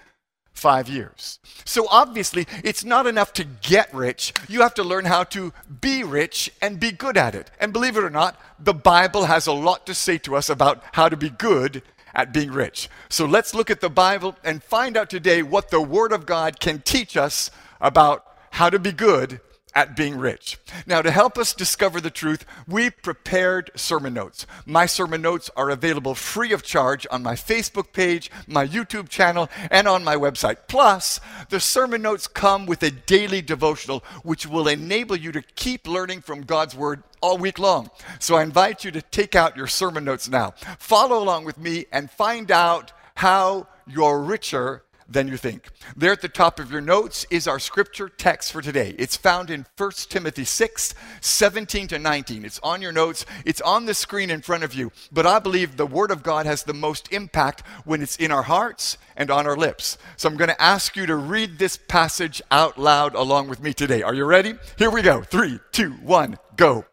five 0.55 0.89
years. 0.89 1.41
So 1.65 1.87
obviously, 1.91 2.47
it's 2.63 2.85
not 2.85 3.07
enough 3.07 3.33
to 3.35 3.45
get 3.45 3.93
rich. 3.93 4.33
You 4.49 4.63
have 4.63 4.75
to 4.75 4.85
learn 4.85 5.05
how 5.05 5.25
to 5.25 5.53
be 5.81 6.03
rich 6.03 6.51
and 6.63 6.81
be 6.81 6.93
good 6.93 7.17
at 7.19 7.35
it. 7.35 7.51
And 7.61 7.73
believe 7.73 7.97
it 7.97 8.05
or 8.05 8.11
not, 8.11 8.41
the 8.59 8.73
Bible 8.73 9.25
has 9.25 9.47
a 9.47 9.53
lot 9.53 9.85
to 9.87 9.95
say 9.95 10.17
to 10.19 10.37
us 10.37 10.49
about 10.49 10.83
how 10.93 11.09
to 11.09 11.17
be 11.17 11.29
good 11.29 11.83
at 12.15 12.33
being 12.33 12.51
rich. 12.51 12.89
So 13.09 13.27
let's 13.27 13.55
look 13.55 13.71
at 13.71 13.81
the 13.81 13.91
Bible 13.91 14.37
and 14.45 14.63
find 14.63 14.97
out 14.97 15.11
today 15.11 15.43
what 15.43 15.71
the 15.71 15.81
Word 15.81 16.13
of 16.13 16.27
God 16.27 16.61
can 16.61 16.81
teach 16.81 17.17
us 17.17 17.51
about 17.81 18.25
how 18.51 18.71
to 18.71 18.79
be 18.79 18.93
good 18.93 19.41
at 19.75 19.97
being 19.97 20.17
rich. 20.17 20.59
Now, 20.87 21.03
to 21.03 21.11
help 21.11 21.37
us 21.37 21.53
discover 21.53 22.01
the 22.01 22.11
truth, 22.11 22.47
we 22.69 22.91
prepared 22.91 23.71
sermon 23.75 24.15
notes. 24.15 24.47
My 24.65 24.87
sermon 24.87 25.21
notes 25.21 25.51
are 25.57 25.71
available 25.71 26.15
free 26.15 26.53
of 26.53 26.63
charge 26.63 27.07
on 27.11 27.23
my 27.23 27.35
Facebook 27.35 27.93
page, 27.93 28.31
my 28.47 28.67
YouTube 28.67 29.09
channel, 29.09 29.51
and 29.71 29.89
on 29.89 30.05
my 30.05 30.15
website. 30.15 30.59
Plus, 30.69 31.21
the 31.51 31.61
sermon 31.61 32.03
notes 32.03 32.29
come 32.29 32.67
with 32.67 32.83
a 32.83 32.91
daily 32.91 33.43
devotional, 33.43 34.05
which 34.23 34.47
will 34.47 34.69
enable 34.69 35.17
you 35.17 35.33
to 35.33 35.43
keep 35.43 35.89
learning 35.89 36.21
from 36.21 36.43
God's 36.43 36.77
Word 36.77 37.03
all 37.25 37.39
week 37.39 37.59
long. 37.59 37.89
So 38.19 38.37
I 38.37 38.43
invite 38.43 38.85
you 38.85 38.91
to 38.91 39.01
take 39.01 39.35
out 39.35 39.57
your 39.57 39.67
sermon 39.67 40.05
notes 40.05 40.29
now. 40.29 40.53
Follow 40.79 41.23
along 41.23 41.47
with 41.47 41.57
me 41.57 41.87
and 41.91 42.11
find 42.11 42.51
out 42.51 42.93
how 43.15 43.67
you're 43.87 44.21
richer 44.21 44.83
than 45.09 45.29
you 45.29 45.39
think. 45.39 45.69
There 45.97 46.13
at 46.13 46.21
the 46.21 46.29
top 46.29 46.61
of 46.61 46.71
your 46.71 46.83
notes 46.83 47.27
is 47.31 47.49
our 47.49 47.59
scripture 47.59 48.11
text 48.11 48.53
for 48.53 48.61
today. 48.61 48.95
It's 48.99 49.17
found 49.17 49.49
in 49.49 49.65
1 49.79 49.91
Timothy 50.11 50.45
6, 50.45 50.95
17 51.23 51.89
to 51.89 51.99
19. 51.99 52.45
It's 52.45 52.61
on 52.63 52.83
your 52.83 52.93
notes, 52.93 53.25
it's 53.47 53.61
on 53.63 53.87
the 53.87 53.95
screen 53.95 54.29
in 54.29 54.43
front 54.43 54.63
of 54.63 54.75
you. 54.75 54.93
But 55.11 55.27
I 55.27 55.39
believe 55.39 55.79
the 55.79 55.87
Word 55.87 56.11
of 56.11 56.23
God 56.23 56.45
has 56.45 56.65
the 56.65 56.75
most 56.75 57.11
impact 57.11 57.63
when 57.87 58.03
it's 58.03 58.17
in 58.17 58.33
our 58.33 58.43
hearts 58.43 58.99
and 59.17 59.31
on 59.31 59.47
our 59.47 59.57
lips. 59.57 59.97
So 60.19 60.29
I'm 60.29 60.37
going 60.37 60.51
to 60.51 60.63
ask 60.63 60.95
you 60.95 61.07
to 61.07 61.17
read 61.17 61.59
this 61.59 61.79
passage 61.89 62.43
out 62.51 62.77
loud 62.77 63.15
along 63.15 63.49
with 63.49 63.63
me 63.63 63.73
today. 63.73 64.03
Are 64.03 64.15
you 64.15 64.27
ready? 64.27 64.55
Here 64.77 64.91
we 64.91 65.01
go. 65.01 65.23
Three, 65.23 65.59
two, 65.73 65.93
one, 66.03 66.37
go 66.57 66.85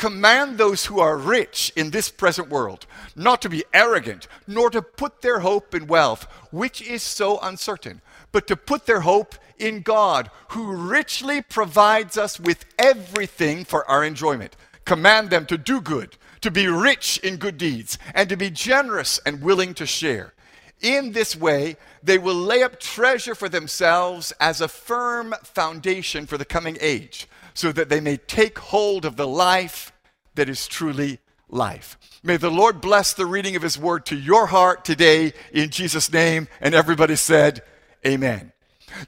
command 0.00 0.56
those 0.56 0.86
who 0.86 0.98
are 0.98 1.18
rich 1.18 1.70
in 1.76 1.90
this 1.90 2.08
present 2.08 2.48
world 2.48 2.86
not 3.14 3.42
to 3.42 3.50
be 3.50 3.62
arrogant, 3.74 4.26
nor 4.46 4.70
to 4.70 4.80
put 4.80 5.20
their 5.20 5.40
hope 5.40 5.74
in 5.74 5.86
wealth, 5.86 6.24
which 6.50 6.80
is 6.80 7.02
so 7.02 7.38
uncertain, 7.40 8.00
but 8.32 8.46
to 8.46 8.56
put 8.56 8.86
their 8.86 9.02
hope 9.02 9.34
in 9.58 9.82
God, 9.82 10.30
who 10.48 10.74
richly 10.74 11.42
provides 11.42 12.16
us 12.16 12.40
with 12.40 12.64
everything 12.78 13.62
for 13.62 13.88
our 13.90 14.02
enjoyment. 14.02 14.56
Command 14.86 15.28
them 15.28 15.44
to 15.44 15.58
do 15.58 15.82
good, 15.82 16.16
to 16.40 16.50
be 16.50 16.66
rich 16.66 17.18
in 17.18 17.36
good 17.36 17.58
deeds, 17.58 17.98
and 18.14 18.26
to 18.30 18.36
be 18.36 18.48
generous 18.48 19.20
and 19.26 19.42
willing 19.42 19.74
to 19.74 19.84
share. 19.84 20.32
In 20.80 21.12
this 21.12 21.36
way, 21.36 21.76
they 22.02 22.16
will 22.16 22.34
lay 22.34 22.62
up 22.62 22.80
treasure 22.80 23.34
for 23.34 23.50
themselves 23.50 24.32
as 24.40 24.62
a 24.62 24.68
firm 24.68 25.34
foundation 25.44 26.24
for 26.24 26.38
the 26.38 26.46
coming 26.46 26.78
age 26.80 27.28
so 27.54 27.72
that 27.72 27.88
they 27.88 28.00
may 28.00 28.16
take 28.16 28.58
hold 28.58 29.04
of 29.04 29.16
the 29.16 29.26
life 29.26 29.92
that 30.34 30.48
is 30.48 30.66
truly 30.66 31.18
life. 31.48 31.98
May 32.22 32.36
the 32.36 32.50
Lord 32.50 32.80
bless 32.80 33.12
the 33.12 33.26
reading 33.26 33.56
of 33.56 33.62
His 33.62 33.78
word 33.78 34.06
to 34.06 34.16
your 34.16 34.46
heart 34.46 34.84
today 34.84 35.32
in 35.52 35.70
Jesus' 35.70 36.12
name. 36.12 36.48
And 36.60 36.74
everybody 36.74 37.16
said, 37.16 37.62
Amen. 38.06 38.52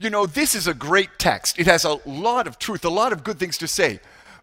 You 0.00 0.10
know, 0.10 0.26
this 0.26 0.54
is 0.54 0.66
a 0.66 0.74
great 0.74 1.10
text. 1.18 1.58
It 1.58 1.66
has 1.66 1.84
a 1.84 1.98
lot 2.06 2.46
of 2.46 2.58
truth, 2.58 2.84
a 2.84 2.90
lot 2.90 3.12
of 3.12 3.24
good 3.24 3.38
things 3.38 3.58
to 3.58 3.68
say. 3.68 4.00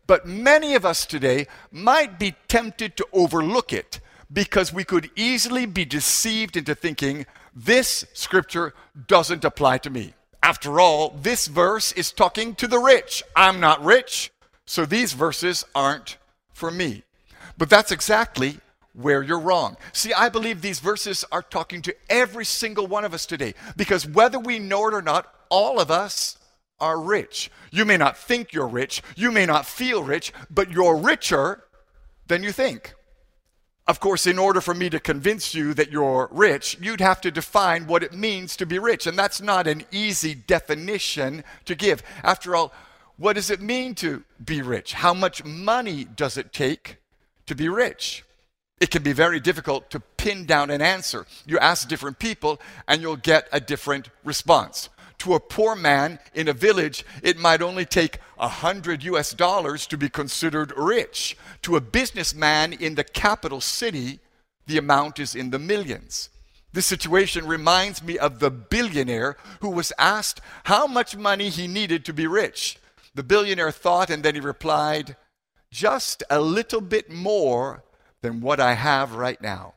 But 0.08 0.26
many 0.26 0.76
of 0.76 0.86
us 0.86 1.06
today 1.06 1.48
might 1.72 2.18
be 2.18 2.36
tempted 2.48 2.98
to 2.98 3.08
overlook 3.14 3.72
it 3.72 4.00
because 4.32 4.74
we 4.74 4.84
could 4.84 5.10
easily 5.16 5.66
be 5.66 5.86
deceived 5.86 6.58
into 6.58 6.76
thinking 6.76 7.26
this 7.56 8.06
scripture 8.14 8.74
doesn't 9.08 9.46
apply 9.46 9.80
to 9.80 9.90
me. 9.90 10.14
After 10.42 10.80
all, 10.80 11.18
this 11.22 11.48
verse 11.48 11.92
is 11.92 12.12
talking 12.12 12.56
to 12.56 12.68
the 12.68 12.80
rich. 12.80 13.24
I'm 13.36 13.60
not 13.60 13.84
rich, 13.84 14.32
so 14.66 14.86
these 14.86 15.14
verses 15.14 15.66
aren't 15.76 16.18
for 16.54 16.72
me. 16.72 17.04
But 17.58 17.70
that's 17.70 17.92
exactly 17.92 18.60
where 18.94 19.22
you're 19.22 19.40
wrong. 19.40 19.78
See, 19.94 20.14
I 20.14 20.30
believe 20.30 20.62
these 20.62 20.80
verses 20.80 21.26
are 21.32 21.42
talking 21.42 21.82
to 21.84 21.96
every 22.10 22.46
single 22.46 22.88
one 22.88 23.06
of 23.06 23.14
us 23.14 23.26
today 23.26 23.54
because 23.76 24.08
whether 24.08 24.40
we 24.40 24.60
know 24.60 24.88
it 24.88 24.94
or 24.94 25.02
not, 25.02 25.34
all 25.50 25.80
of 25.80 25.92
us 25.92 26.38
are 26.80 27.00
rich. 27.00 27.52
You 27.72 27.86
may 27.86 27.98
not 27.98 28.18
think 28.18 28.54
you're 28.54 28.68
rich, 28.68 29.02
you 29.16 29.32
may 29.32 29.46
not 29.46 29.66
feel 29.66 30.04
rich, 30.04 30.32
but 30.50 30.72
you're 30.72 30.96
richer 30.96 31.64
than 32.28 32.44
you 32.44 32.52
think. 32.52 32.94
Of 33.90 34.00
course, 34.00 34.28
in 34.28 34.38
order 34.38 34.62
for 34.62 34.76
me 34.76 34.88
to 34.92 35.00
convince 35.00 35.56
you 35.56 35.74
that 35.74 35.92
you're 35.92 36.30
rich, 36.30 36.78
you'd 36.80 37.02
have 37.02 37.22
to 37.22 37.32
define 37.32 37.88
what 37.88 38.04
it 38.04 38.14
means 38.14 38.56
to 38.58 38.68
be 38.68 38.78
rich. 38.78 39.08
And 39.08 39.18
that's 39.18 39.42
not 39.42 39.66
an 39.66 39.84
easy 39.92 40.36
definition 40.36 41.44
to 41.66 41.74
give. 41.74 42.04
After 42.24 42.56
all, 42.56 42.72
what 43.18 43.34
does 43.34 43.50
it 43.50 43.62
mean 43.62 43.96
to 43.96 44.24
be 44.46 44.62
rich? 44.62 44.94
How 44.94 45.16
much 45.16 45.44
money 45.44 46.04
does 46.04 46.38
it 46.38 46.54
take 46.54 46.98
to 47.48 47.56
be 47.56 47.68
rich? 47.68 48.24
It 48.80 48.92
can 48.92 49.02
be 49.02 49.12
very 49.12 49.40
difficult 49.40 49.90
to 49.90 50.00
pin 50.00 50.46
down 50.46 50.70
an 50.70 50.84
answer. 50.84 51.26
You 51.48 51.58
ask 51.58 51.88
different 51.88 52.20
people, 52.20 52.62
and 52.88 53.02
you'll 53.02 53.16
get 53.16 53.50
a 53.52 53.60
different 53.60 54.12
response 54.24 54.90
to 55.20 55.34
a 55.34 55.40
poor 55.40 55.76
man 55.76 56.20
in 56.34 56.48
a 56.48 56.54
village, 56.54 57.06
it 57.22 57.38
might 57.38 57.62
only 57.62 57.86
take 57.86 58.20
a 58.38 58.48
hundred 58.48 59.04
US 59.04 59.32
dollars 59.32 59.86
to 59.88 59.98
be 59.98 60.10
considered 60.10 60.74
rich. 60.76 61.38
To 61.64 61.76
a 61.76 61.82
businessman 61.82 62.74
in 62.74 62.96
the 62.96 63.04
capital 63.04 63.62
city, 63.62 64.20
the 64.66 64.78
amount 64.78 65.20
is 65.20 65.36
in 65.36 65.50
the 65.50 65.60
millions. 65.60 66.30
This 66.72 66.86
situation 66.86 67.48
reminds 67.48 68.04
me 68.04 68.18
of 68.18 68.40
the 68.40 68.52
billionaire 68.52 69.38
who 69.62 69.70
was 69.70 69.92
asked 69.98 70.40
how 70.66 70.86
much 70.86 71.18
money 71.18 71.50
he 71.50 71.68
needed 71.68 72.06
to 72.06 72.14
be 72.14 72.28
rich. 72.28 72.78
The 73.16 73.24
billionaire 73.24 73.72
thought 73.72 74.10
and 74.10 74.24
then 74.24 74.36
he 74.36 74.42
replied, 74.42 75.16
Just 75.72 76.24
a 76.30 76.40
little 76.40 76.82
bit 76.82 77.12
more 77.12 77.84
than 78.22 78.42
what 78.42 78.60
I 78.60 78.74
have 78.76 79.16
right 79.16 79.42
now. 79.42 79.74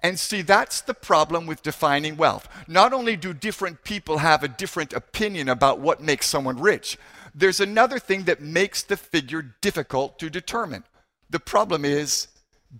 And 0.00 0.18
see, 0.18 0.42
that's 0.42 0.80
the 0.80 0.94
problem 0.94 1.46
with 1.46 1.62
defining 1.62 2.16
wealth. 2.16 2.48
Not 2.68 2.92
only 2.92 3.16
do 3.16 3.32
different 3.34 3.82
people 3.82 4.18
have 4.18 4.42
a 4.42 4.48
different 4.48 4.92
opinion 4.92 5.48
about 5.48 5.80
what 5.80 6.00
makes 6.00 6.26
someone 6.26 6.60
rich, 6.60 6.96
there's 7.34 7.60
another 7.60 7.98
thing 7.98 8.24
that 8.24 8.40
makes 8.40 8.82
the 8.82 8.96
figure 8.96 9.42
difficult 9.60 10.18
to 10.18 10.30
determine. 10.30 10.84
The 11.30 11.40
problem 11.40 11.84
is 11.84 12.28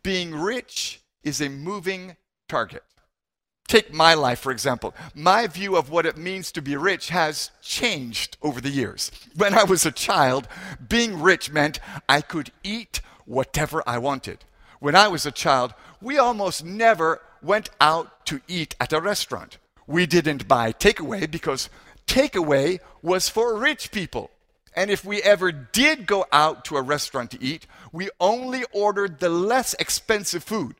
being 0.02 0.34
rich 0.34 1.00
is 1.22 1.40
a 1.40 1.48
moving 1.48 2.16
target. 2.48 2.82
Take 3.66 3.92
my 3.92 4.14
life, 4.14 4.38
for 4.38 4.50
example. 4.50 4.94
My 5.14 5.46
view 5.46 5.76
of 5.76 5.90
what 5.90 6.06
it 6.06 6.16
means 6.16 6.50
to 6.52 6.62
be 6.62 6.74
rich 6.74 7.10
has 7.10 7.50
changed 7.60 8.38
over 8.40 8.62
the 8.62 8.70
years. 8.70 9.10
When 9.36 9.52
I 9.52 9.64
was 9.64 9.84
a 9.84 9.92
child, 9.92 10.48
being 10.88 11.20
rich 11.20 11.50
meant 11.52 11.78
I 12.08 12.22
could 12.22 12.50
eat 12.64 13.02
whatever 13.26 13.82
I 13.86 13.98
wanted. 13.98 14.44
When 14.80 14.94
I 14.94 15.08
was 15.08 15.26
a 15.26 15.30
child, 15.30 15.74
we 16.00 16.18
almost 16.18 16.64
never 16.64 17.20
went 17.42 17.70
out 17.80 18.26
to 18.26 18.40
eat 18.48 18.74
at 18.80 18.92
a 18.92 19.00
restaurant. 19.00 19.58
We 19.86 20.06
didn't 20.06 20.48
buy 20.48 20.72
takeaway 20.72 21.30
because 21.30 21.70
takeaway 22.06 22.80
was 23.02 23.28
for 23.28 23.58
rich 23.58 23.90
people. 23.90 24.30
And 24.76 24.90
if 24.90 25.04
we 25.04 25.22
ever 25.22 25.50
did 25.50 26.06
go 26.06 26.26
out 26.32 26.64
to 26.66 26.76
a 26.76 26.82
restaurant 26.82 27.30
to 27.32 27.42
eat, 27.42 27.66
we 27.90 28.10
only 28.20 28.64
ordered 28.72 29.18
the 29.18 29.28
less 29.28 29.74
expensive 29.74 30.44
food. 30.44 30.76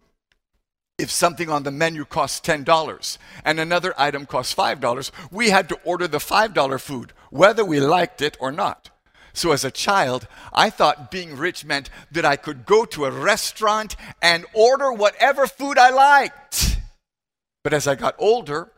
If 0.99 1.11
something 1.11 1.49
on 1.49 1.63
the 1.63 1.71
menu 1.71 2.05
cost 2.05 2.45
$10 2.45 3.19
and 3.45 3.61
another 3.61 3.95
item 3.97 4.27
cost 4.27 4.57
$5, 4.57 5.11
we 5.31 5.51
had 5.51 5.69
to 5.69 5.79
order 5.85 6.09
the 6.09 6.19
$5 6.19 6.81
food, 6.81 7.13
whether 7.31 7.65
we 7.65 7.81
liked 7.81 8.21
it 8.21 8.37
or 8.41 8.51
not. 8.51 8.91
So 9.33 9.53
as 9.53 9.65
a 9.65 9.71
child, 9.71 10.27
I 10.53 10.71
thought 10.71 11.11
being 11.11 11.37
rich 11.37 11.65
meant 11.65 11.91
that 12.11 12.25
I 12.25 12.37
could 12.37 12.67
go 12.67 12.85
to 12.87 13.05
a 13.05 13.11
restaurant 13.11 13.97
and 14.21 14.47
order 14.53 14.93
whatever 14.93 15.47
food 15.47 15.79
I 15.79 15.91
liked. 15.91 16.79
But 17.63 17.73
as 17.73 17.87
I 17.87 17.95
got 17.95 18.15
older, 18.19 18.73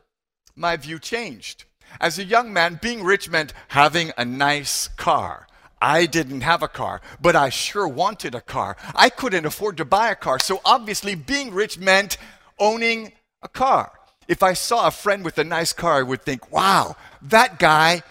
my 0.57 0.77
view 0.77 0.99
changed. 0.99 1.65
As 2.01 2.19
a 2.19 2.25
young 2.25 2.53
man, 2.53 2.79
being 2.81 3.03
rich 3.03 3.29
meant 3.29 3.53
having 3.69 4.13
a 4.17 4.25
nice 4.25 4.89
car. 4.89 5.47
I 5.83 6.07
didn't 6.07 6.43
have 6.43 6.63
a 6.63 6.69
car, 6.69 7.01
but 7.21 7.35
I 7.35 7.49
sure 7.49 7.89
wanted 7.89 8.35
a 8.35 8.41
car. 8.41 8.77
I 8.95 9.09
couldn't 9.09 9.47
afford 9.47 9.79
to 9.79 9.85
buy 9.85 10.11
a 10.11 10.15
car, 10.15 10.39
so 10.39 10.61
obviously 10.65 11.15
being 11.15 11.55
rich 11.55 11.79
meant 11.79 12.19
owning 12.59 13.13
a 13.43 13.49
car. 13.49 13.93
If 14.29 14.43
I 14.43 14.53
saw 14.53 14.87
a 14.87 14.91
friend 14.91 15.25
with 15.25 15.39
a 15.39 15.45
nice 15.45 15.73
car, 15.73 15.99
I 15.99 16.03
would 16.03 16.23
think, 16.23 16.53
wow, 16.53 16.97
that 17.23 17.59
guy 17.59 18.03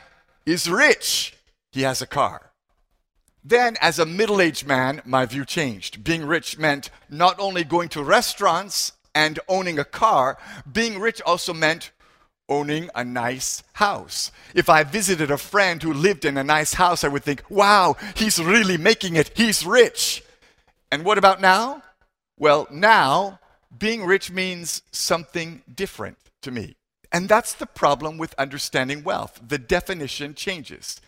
is 0.46 0.70
rich 0.70 1.36
he 1.72 1.82
has 1.82 2.02
a 2.02 2.08
car. 2.08 2.52
Then, 3.44 3.78
as 3.82 4.00
a 4.00 4.06
middle 4.06 4.42
aged 4.42 4.68
man, 4.68 5.02
my 5.06 5.26
view 5.26 5.46
changed. 5.46 6.04
Being 6.04 6.26
rich 6.26 6.58
meant 6.58 6.90
not 7.10 7.40
only 7.40 7.64
going 7.64 7.90
to 7.90 8.04
restaurants 8.04 8.94
and 9.16 9.40
owning 9.48 9.80
a 9.80 9.86
car, 9.86 10.38
being 10.72 11.00
rich 11.00 11.22
also 11.22 11.54
meant 11.54 11.92
owning 12.50 12.90
a 12.96 13.04
nice 13.04 13.64
house. 13.74 14.32
If 14.54 14.70
I 14.70 14.84
visited 14.84 15.32
a 15.32 15.38
friend 15.38 15.82
who 15.82 15.94
lived 15.94 16.26
in 16.26 16.38
a 16.38 16.44
nice 16.44 16.74
house, 16.74 17.04
I 17.04 17.08
would 17.08 17.24
think, 17.24 17.44
wow, 17.50 17.96
he's 18.16 18.40
really 18.40 18.78
making 18.78 19.16
it. 19.16 19.32
He's 19.36 19.66
rich. 19.66 20.24
And 20.92 21.06
what 21.06 21.18
about 21.18 21.40
now? 21.40 21.84
Well, 22.38 22.68
now, 22.72 23.40
being 23.78 24.04
rich 24.04 24.32
means 24.32 24.82
something 24.92 25.62
different 25.74 26.18
to 26.42 26.52
me. 26.52 26.76
And 27.12 27.28
that's 27.28 27.54
the 27.54 27.66
problem 27.66 28.18
with 28.18 28.36
understanding 28.38 29.04
wealth. 29.04 29.40
The 29.46 29.58
definition 29.58 30.36
changes. 30.36 31.02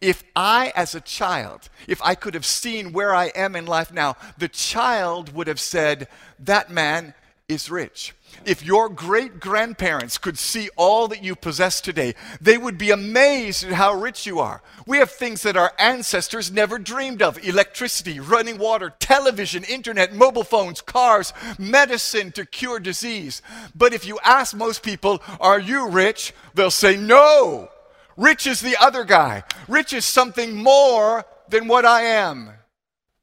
If 0.00 0.24
I, 0.34 0.72
as 0.74 0.94
a 0.94 1.00
child, 1.00 1.68
if 1.86 2.02
I 2.02 2.14
could 2.14 2.34
have 2.34 2.44
seen 2.44 2.92
where 2.92 3.14
I 3.14 3.26
am 3.26 3.54
in 3.54 3.66
life 3.66 3.92
now, 3.92 4.16
the 4.36 4.48
child 4.48 5.32
would 5.32 5.46
have 5.46 5.60
said, 5.60 6.08
That 6.38 6.70
man 6.70 7.14
is 7.48 7.70
rich. 7.70 8.14
If 8.44 8.64
your 8.64 8.88
great 8.88 9.40
grandparents 9.40 10.18
could 10.18 10.38
see 10.38 10.68
all 10.76 11.08
that 11.08 11.24
you 11.24 11.34
possess 11.34 11.80
today, 11.80 12.14
they 12.40 12.58
would 12.58 12.78
be 12.78 12.90
amazed 12.90 13.64
at 13.64 13.72
how 13.72 13.94
rich 13.94 14.26
you 14.26 14.38
are. 14.38 14.62
We 14.86 14.98
have 14.98 15.10
things 15.10 15.42
that 15.42 15.56
our 15.56 15.72
ancestors 15.78 16.52
never 16.52 16.78
dreamed 16.78 17.22
of 17.22 17.42
electricity, 17.44 18.20
running 18.20 18.58
water, 18.58 18.92
television, 19.00 19.64
internet, 19.64 20.14
mobile 20.14 20.44
phones, 20.44 20.80
cars, 20.80 21.32
medicine 21.58 22.32
to 22.32 22.46
cure 22.46 22.78
disease. 22.78 23.42
But 23.74 23.92
if 23.92 24.06
you 24.06 24.18
ask 24.24 24.54
most 24.54 24.82
people, 24.82 25.22
Are 25.40 25.60
you 25.60 25.88
rich? 25.88 26.32
they'll 26.54 26.70
say, 26.70 26.96
No. 26.96 27.68
Rich 28.16 28.46
is 28.46 28.60
the 28.60 28.76
other 28.80 29.04
guy. 29.04 29.42
Rich 29.68 29.92
is 29.92 30.04
something 30.06 30.54
more 30.56 31.24
than 31.48 31.68
what 31.68 31.84
I 31.84 32.02
am. 32.02 32.50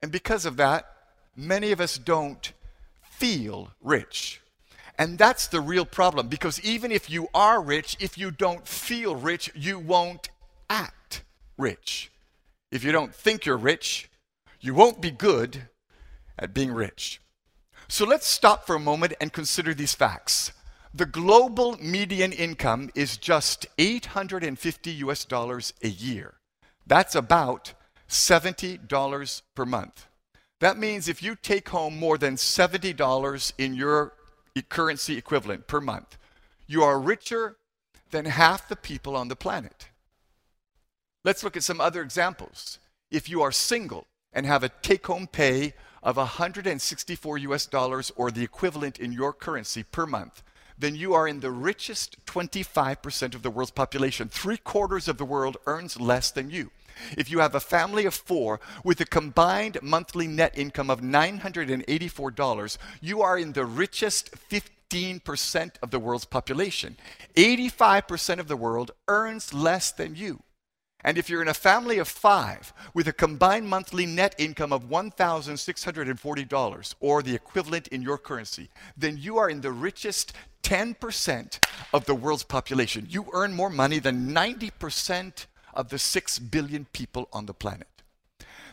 And 0.01 0.11
because 0.11 0.45
of 0.45 0.57
that, 0.57 0.85
many 1.35 1.71
of 1.71 1.81
us 1.81 1.97
don't 1.97 2.51
feel 3.01 3.71
rich. 3.81 4.41
And 4.97 5.17
that's 5.17 5.47
the 5.47 5.61
real 5.61 5.85
problem 5.85 6.27
because 6.27 6.61
even 6.61 6.91
if 6.91 7.09
you 7.09 7.27
are 7.33 7.61
rich, 7.61 7.97
if 7.99 8.17
you 8.17 8.31
don't 8.31 8.67
feel 8.67 9.15
rich, 9.15 9.51
you 9.55 9.79
won't 9.79 10.29
act 10.69 11.23
rich. 11.57 12.11
If 12.71 12.83
you 12.83 12.91
don't 12.91 13.13
think 13.13 13.45
you're 13.45 13.57
rich, 13.57 14.09
you 14.59 14.73
won't 14.73 15.01
be 15.01 15.11
good 15.11 15.67
at 16.37 16.53
being 16.53 16.71
rich. 16.71 17.21
So 17.87 18.05
let's 18.05 18.27
stop 18.27 18.65
for 18.65 18.75
a 18.75 18.79
moment 18.79 19.13
and 19.19 19.33
consider 19.33 19.73
these 19.73 19.93
facts. 19.93 20.51
The 20.93 21.05
global 21.05 21.77
median 21.79 22.31
income 22.31 22.89
is 22.95 23.17
just 23.17 23.65
850 23.77 24.91
US 24.91 25.25
dollars 25.25 25.73
a 25.83 25.87
year. 25.87 26.35
That's 26.85 27.15
about 27.15 27.73
$70 28.07 29.41
per 29.55 29.65
month. 29.65 30.07
That 30.59 30.77
means 30.77 31.07
if 31.07 31.21
you 31.23 31.35
take 31.35 31.69
home 31.69 31.97
more 31.97 32.17
than 32.17 32.35
$70 32.35 33.53
in 33.57 33.73
your 33.73 34.13
currency 34.61 35.17
equivalent 35.17 35.67
per 35.67 35.81
month, 35.81 36.17
you 36.67 36.83
are 36.83 36.99
richer 36.99 37.57
than 38.11 38.25
half 38.25 38.69
the 38.69 38.75
people 38.75 39.15
on 39.15 39.27
the 39.27 39.35
planet. 39.35 39.89
Let's 41.23 41.43
look 41.43 41.57
at 41.57 41.63
some 41.63 41.81
other 41.81 42.01
examples. 42.01 42.79
If 43.09 43.29
you 43.29 43.41
are 43.41 43.51
single 43.51 44.07
and 44.31 44.45
have 44.45 44.63
a 44.63 44.69
take 44.69 45.07
home 45.07 45.27
pay 45.27 45.73
of 46.01 46.17
164 46.17 47.37
US 47.37 47.65
dollars 47.65 48.11
or 48.15 48.29
the 48.29 48.43
equivalent 48.43 48.99
in 48.99 49.11
your 49.11 49.33
currency 49.33 49.83
per 49.83 50.05
month, 50.05 50.43
then 50.77 50.95
you 50.95 51.13
are 51.13 51.27
in 51.27 51.39
the 51.39 51.51
richest 51.51 52.23
25% 52.25 53.35
of 53.35 53.41
the 53.41 53.49
world's 53.49 53.71
population. 53.71 54.27
Three 54.27 54.57
quarters 54.57 55.07
of 55.07 55.17
the 55.17 55.25
world 55.25 55.57
earns 55.65 55.99
less 55.99 56.31
than 56.31 56.49
you. 56.49 56.71
If 57.17 57.29
you 57.29 57.39
have 57.39 57.55
a 57.55 57.59
family 57.59 58.05
of 58.05 58.13
four 58.13 58.59
with 58.83 59.01
a 59.01 59.05
combined 59.05 59.77
monthly 59.81 60.27
net 60.27 60.57
income 60.57 60.89
of 60.89 61.01
$984, 61.01 62.77
you 63.01 63.21
are 63.21 63.37
in 63.37 63.53
the 63.53 63.65
richest 63.65 64.31
15% 64.49 65.71
of 65.81 65.91
the 65.91 65.99
world's 65.99 66.25
population. 66.25 66.97
85% 67.35 68.39
of 68.39 68.47
the 68.47 68.57
world 68.57 68.91
earns 69.07 69.53
less 69.53 69.91
than 69.91 70.15
you. 70.15 70.43
And 71.03 71.17
if 71.17 71.29
you're 71.29 71.41
in 71.41 71.49
a 71.49 71.53
family 71.53 71.97
of 71.97 72.07
five 72.07 72.73
with 72.93 73.07
a 73.07 73.13
combined 73.13 73.67
monthly 73.67 74.05
net 74.05 74.35
income 74.37 74.71
of 74.71 74.89
$1,640 74.89 76.95
or 77.01 77.21
the 77.21 77.35
equivalent 77.35 77.89
in 77.89 78.01
your 78.01 78.17
currency, 78.17 78.69
then 78.95 79.17
you 79.17 79.37
are 79.37 79.49
in 79.49 79.61
the 79.61 79.71
richest 79.71 80.33
10% 80.63 81.65
of 81.93 82.05
the 82.05 82.15
world's 82.15 82.43
population. 82.43 83.05
You 83.09 83.25
earn 83.33 83.53
more 83.53 83.69
money 83.69 83.99
than 83.99 84.33
90% 84.33 85.45
of 85.73 85.89
the 85.89 85.99
6 85.99 86.39
billion 86.39 86.85
people 86.93 87.27
on 87.33 87.45
the 87.45 87.53
planet. 87.53 87.87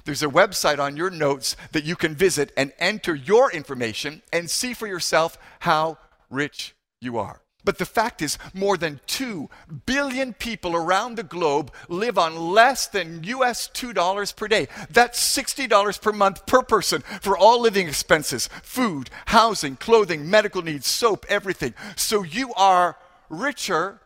There's 0.04 0.23
a 0.23 0.28
website 0.28 0.78
on 0.78 0.97
your 0.97 1.11
notes 1.11 1.57
that 1.73 1.85
you 1.85 1.97
can 1.97 2.14
visit 2.14 2.52
and 2.57 2.73
enter 2.78 3.14
your 3.14 3.52
information 3.52 4.23
and 4.33 4.50
see 4.50 4.75
for 4.75 4.87
yourself 4.87 5.38
how 5.61 5.99
rich 6.30 6.75
you 7.00 7.19
are. 7.19 7.42
But 7.62 7.78
the 7.78 7.87
fact 7.87 8.23
is, 8.23 8.38
more 8.54 8.76
than 8.76 9.00
2 9.07 9.50
billion 9.85 10.33
people 10.33 10.75
around 10.75 11.16
the 11.16 11.23
globe 11.23 11.73
live 11.88 12.16
on 12.16 12.35
less 12.37 12.87
than 12.87 13.23
US 13.25 13.69
$2 13.69 14.37
per 14.37 14.49
day. 14.49 14.69
That's 14.88 15.21
$60 15.37 16.00
per 16.00 16.12
month 16.12 16.47
per 16.47 16.62
person 16.62 17.02
for 17.21 17.37
all 17.37 17.61
living 17.61 17.87
expenses 17.87 18.49
food, 18.62 19.11
housing, 19.26 19.76
clothing, 19.76 20.30
medical 20.30 20.62
needs, 20.62 20.87
soap, 20.87 21.26
everything. 21.28 21.75
So 21.97 22.23
you 22.23 22.54
are 22.54 22.97
richer 23.28 24.00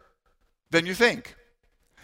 than 0.70 0.86
you 0.86 0.94
think. 0.94 1.36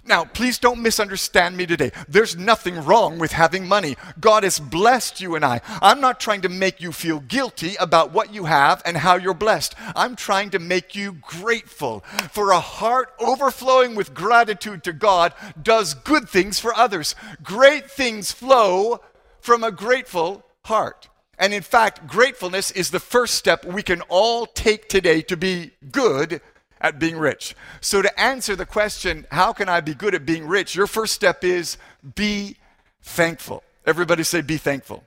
Now, 0.04 0.24
please 0.24 0.58
don't 0.58 0.82
misunderstand 0.82 1.56
me 1.56 1.66
today. 1.66 1.92
There's 2.08 2.36
nothing 2.36 2.84
wrong 2.84 3.18
with 3.18 3.32
having 3.32 3.68
money. 3.68 3.96
God 4.18 4.44
has 4.44 4.58
blessed 4.58 5.20
you 5.20 5.34
and 5.34 5.44
I. 5.44 5.60
I'm 5.82 6.00
not 6.00 6.20
trying 6.20 6.40
to 6.42 6.48
make 6.48 6.80
you 6.80 6.92
feel 6.92 7.20
guilty 7.20 7.76
about 7.76 8.12
what 8.12 8.32
you 8.32 8.46
have 8.46 8.82
and 8.84 8.96
how 8.96 9.16
you're 9.16 9.34
blessed. 9.34 9.74
I'm 9.94 10.16
trying 10.16 10.50
to 10.50 10.58
make 10.58 10.94
you 10.94 11.18
grateful. 11.22 12.00
For 12.32 12.50
a 12.50 12.60
heart 12.60 13.12
overflowing 13.18 13.94
with 13.94 14.14
gratitude 14.14 14.84
to 14.84 14.92
God 14.92 15.34
does 15.62 15.94
good 15.94 16.28
things 16.28 16.58
for 16.58 16.74
others. 16.74 17.14
Great 17.42 17.90
things 17.90 18.32
flow 18.32 19.00
from 19.40 19.64
a 19.64 19.70
grateful 19.70 20.44
heart. 20.64 21.08
And 21.38 21.54
in 21.54 21.62
fact, 21.62 22.06
gratefulness 22.06 22.70
is 22.70 22.90
the 22.90 23.00
first 23.00 23.34
step 23.34 23.64
we 23.64 23.82
can 23.82 24.02
all 24.02 24.44
take 24.44 24.90
today 24.90 25.22
to 25.22 25.38
be 25.38 25.70
good 25.90 26.42
at 26.80 26.98
being 26.98 27.16
rich. 27.16 27.54
So, 27.80 28.02
to 28.02 28.20
answer 28.20 28.56
the 28.56 28.66
question, 28.66 29.26
how 29.30 29.52
can 29.52 29.68
I 29.68 29.80
be 29.80 29.94
good 29.94 30.14
at 30.14 30.26
being 30.26 30.46
rich? 30.46 30.74
Your 30.74 30.86
first 30.86 31.14
step 31.14 31.44
is 31.44 31.76
be 32.14 32.56
thankful. 33.02 33.62
Everybody 33.86 34.22
say, 34.22 34.40
be 34.40 34.56
thankful. 34.56 35.04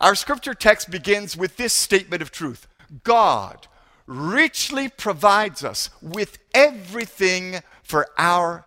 Our 0.00 0.14
scripture 0.14 0.54
text 0.54 0.90
begins 0.90 1.36
with 1.36 1.56
this 1.56 1.72
statement 1.72 2.22
of 2.22 2.30
truth 2.30 2.66
God 3.04 3.66
richly 4.06 4.88
provides 4.88 5.62
us 5.62 5.90
with 6.00 6.38
everything 6.54 7.60
for 7.82 8.06
our 8.16 8.64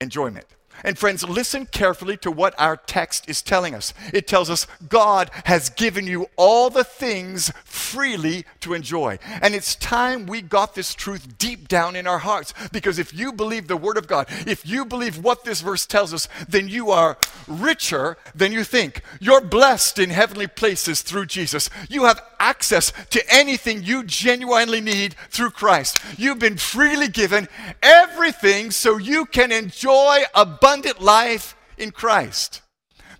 enjoyment. 0.00 0.46
And 0.84 0.98
friends, 0.98 1.28
listen 1.28 1.66
carefully 1.66 2.16
to 2.18 2.30
what 2.30 2.54
our 2.58 2.76
text 2.76 3.28
is 3.28 3.42
telling 3.42 3.74
us. 3.74 3.92
It 4.12 4.26
tells 4.26 4.50
us 4.50 4.66
God 4.88 5.30
has 5.44 5.70
given 5.70 6.06
you 6.06 6.28
all 6.36 6.70
the 6.70 6.84
things 6.84 7.52
freely 7.64 8.44
to 8.60 8.74
enjoy. 8.74 9.18
And 9.42 9.54
it's 9.54 9.74
time 9.74 10.26
we 10.26 10.42
got 10.42 10.74
this 10.74 10.94
truth 10.94 11.38
deep 11.38 11.68
down 11.68 11.96
in 11.96 12.06
our 12.06 12.18
hearts. 12.18 12.54
Because 12.72 12.98
if 12.98 13.14
you 13.14 13.32
believe 13.32 13.68
the 13.68 13.76
Word 13.76 13.96
of 13.96 14.06
God, 14.06 14.26
if 14.46 14.66
you 14.66 14.84
believe 14.84 15.22
what 15.22 15.44
this 15.44 15.60
verse 15.60 15.86
tells 15.86 16.14
us, 16.14 16.28
then 16.48 16.68
you 16.68 16.90
are 16.90 17.18
richer 17.46 18.16
than 18.34 18.52
you 18.52 18.64
think. 18.64 19.02
You're 19.20 19.40
blessed 19.40 19.98
in 19.98 20.10
heavenly 20.10 20.46
places 20.46 21.02
through 21.02 21.26
Jesus. 21.26 21.70
You 21.88 22.04
have 22.04 22.22
access 22.40 22.92
to 23.10 23.22
anything 23.32 23.84
you 23.84 24.02
genuinely 24.02 24.80
need 24.80 25.14
through 25.28 25.50
Christ. 25.50 25.98
You've 26.16 26.38
been 26.40 26.56
freely 26.56 27.08
given 27.08 27.48
everything 27.82 28.70
so 28.70 28.96
you 28.96 29.26
can 29.26 29.52
enjoy 29.52 30.22
abundant 30.34 31.00
life 31.00 31.54
in 31.78 31.92
Christ. 31.92 32.62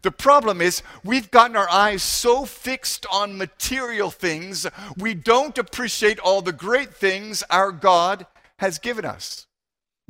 The 0.03 0.11
problem 0.11 0.63
is, 0.63 0.83
we've 1.05 1.31
gotten 1.31 1.57
our 1.57 1.69
eyes 1.69 2.03
so 2.03 2.47
fixed 2.47 3.05
on 3.13 3.37
material 3.37 4.11
things, 4.11 4.67
we 4.97 5.13
don't 5.13 5.59
appreciate 5.59 6.19
all 6.19 6.41
the 6.41 6.53
great 6.53 6.95
things 6.95 7.43
our 7.51 7.71
God 7.71 8.27
has 8.59 8.79
given 8.79 9.05
us. 9.05 9.47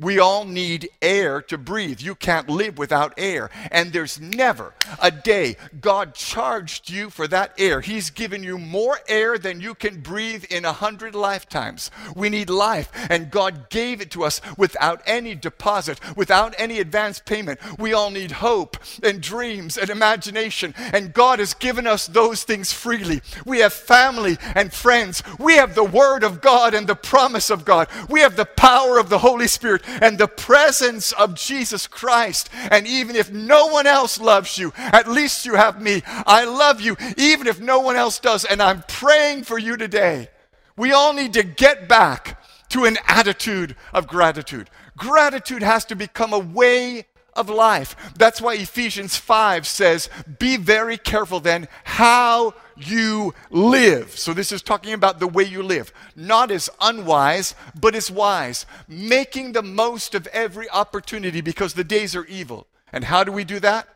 We 0.01 0.17
all 0.17 0.45
need 0.45 0.89
air 1.01 1.41
to 1.43 1.57
breathe. 1.57 2.01
You 2.01 2.15
can't 2.15 2.49
live 2.49 2.79
without 2.79 3.13
air. 3.17 3.51
And 3.69 3.93
there's 3.93 4.19
never 4.19 4.73
a 4.99 5.11
day 5.11 5.57
God 5.79 6.15
charged 6.15 6.89
you 6.89 7.11
for 7.11 7.27
that 7.27 7.53
air. 7.57 7.81
He's 7.81 8.09
given 8.09 8.41
you 8.41 8.57
more 8.57 8.99
air 9.07 9.37
than 9.37 9.61
you 9.61 9.75
can 9.75 10.01
breathe 10.01 10.43
in 10.45 10.65
a 10.65 10.73
hundred 10.73 11.13
lifetimes. 11.13 11.91
We 12.15 12.29
need 12.29 12.49
life, 12.49 12.91
and 13.09 13.29
God 13.29 13.69
gave 13.69 14.01
it 14.01 14.09
to 14.11 14.23
us 14.23 14.41
without 14.57 15.01
any 15.05 15.35
deposit, 15.35 15.99
without 16.15 16.55
any 16.57 16.79
advance 16.79 17.19
payment. 17.19 17.59
We 17.77 17.93
all 17.93 18.09
need 18.09 18.31
hope 18.31 18.77
and 19.03 19.21
dreams 19.21 19.77
and 19.77 19.89
imagination, 19.89 20.73
and 20.77 21.13
God 21.13 21.39
has 21.39 21.53
given 21.53 21.85
us 21.85 22.07
those 22.07 22.43
things 22.43 22.73
freely. 22.73 23.21
We 23.45 23.59
have 23.59 23.73
family 23.73 24.37
and 24.55 24.73
friends. 24.73 25.21
We 25.37 25.57
have 25.57 25.75
the 25.75 25.83
Word 25.83 26.23
of 26.23 26.41
God 26.41 26.73
and 26.73 26.87
the 26.87 26.95
promise 26.95 27.51
of 27.51 27.65
God. 27.65 27.87
We 28.09 28.21
have 28.21 28.35
the 28.35 28.45
power 28.45 28.97
of 28.97 29.09
the 29.09 29.19
Holy 29.19 29.47
Spirit 29.47 29.83
and 30.01 30.17
the 30.17 30.27
presence 30.27 31.11
of 31.11 31.35
Jesus 31.35 31.87
Christ. 31.87 32.49
And 32.53 32.87
even 32.87 33.15
if 33.15 33.31
no 33.31 33.67
one 33.67 33.87
else 33.87 34.19
loves 34.19 34.57
you, 34.57 34.73
at 34.77 35.09
least 35.09 35.45
you 35.45 35.55
have 35.55 35.81
me. 35.81 36.01
I 36.05 36.45
love 36.45 36.81
you, 36.81 36.95
even 37.17 37.47
if 37.47 37.59
no 37.59 37.79
one 37.79 37.95
else 37.95 38.19
does. 38.19 38.45
And 38.45 38.61
I'm 38.61 38.83
praying 38.87 39.43
for 39.43 39.57
you 39.57 39.77
today. 39.77 40.29
We 40.77 40.91
all 40.91 41.13
need 41.13 41.33
to 41.33 41.43
get 41.43 41.87
back 41.87 42.41
to 42.69 42.85
an 42.85 42.97
attitude 43.07 43.75
of 43.93 44.07
gratitude. 44.07 44.69
Gratitude 44.97 45.63
has 45.63 45.85
to 45.85 45.95
become 45.95 46.33
a 46.33 46.39
way 46.39 47.05
of 47.33 47.49
life. 47.49 47.95
That's 48.17 48.41
why 48.41 48.55
Ephesians 48.55 49.15
5 49.15 49.65
says, 49.65 50.09
Be 50.39 50.57
very 50.57 50.97
careful 50.97 51.39
then 51.39 51.67
how 51.83 52.53
you 52.75 53.33
live. 53.49 54.17
So, 54.17 54.33
this 54.33 54.51
is 54.51 54.61
talking 54.61 54.93
about 54.93 55.19
the 55.19 55.27
way 55.27 55.43
you 55.43 55.63
live, 55.63 55.93
not 56.15 56.51
as 56.51 56.69
unwise, 56.79 57.55
but 57.79 57.95
as 57.95 58.11
wise, 58.11 58.65
making 58.87 59.53
the 59.53 59.63
most 59.63 60.15
of 60.15 60.27
every 60.27 60.69
opportunity 60.69 61.41
because 61.41 61.73
the 61.73 61.83
days 61.83 62.15
are 62.15 62.25
evil. 62.25 62.67
And 62.93 63.05
how 63.05 63.23
do 63.23 63.31
we 63.31 63.43
do 63.43 63.59
that? 63.59 63.87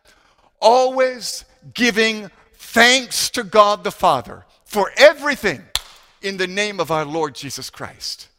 Always 0.62 1.46
giving 1.74 2.32
thanks 2.54 3.30
to 3.32 3.44
God 3.44 3.84
the 3.84 3.92
Father 3.92 4.46
for 4.64 4.92
everything 4.98 5.62
in 6.22 6.38
the 6.38 6.48
name 6.48 6.80
of 6.80 6.92
our 6.92 7.06
Lord 7.06 7.36
Jesus 7.36 7.70
Christ. 7.70 8.30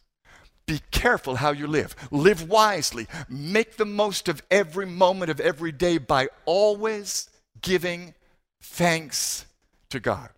Be 0.66 0.80
careful 0.90 1.36
how 1.36 1.52
you 1.52 1.66
live. 1.66 1.94
Live 2.10 2.48
wisely. 2.48 3.06
Make 3.28 3.76
the 3.76 3.84
most 3.84 4.28
of 4.28 4.42
every 4.50 4.86
moment 4.86 5.30
of 5.30 5.40
every 5.40 5.72
day 5.72 5.98
by 5.98 6.28
always 6.44 7.30
giving 7.62 8.14
thanks 8.60 9.46
to 9.90 10.00
God. 10.00 10.30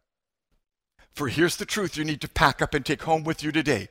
For 1.14 1.28
here's 1.28 1.56
the 1.56 1.64
truth 1.64 1.96
you 1.96 2.04
need 2.04 2.20
to 2.20 2.28
pack 2.28 2.60
up 2.60 2.74
and 2.74 2.84
take 2.84 3.02
home 3.02 3.24
with 3.24 3.42
you 3.42 3.50
today. 3.50 3.88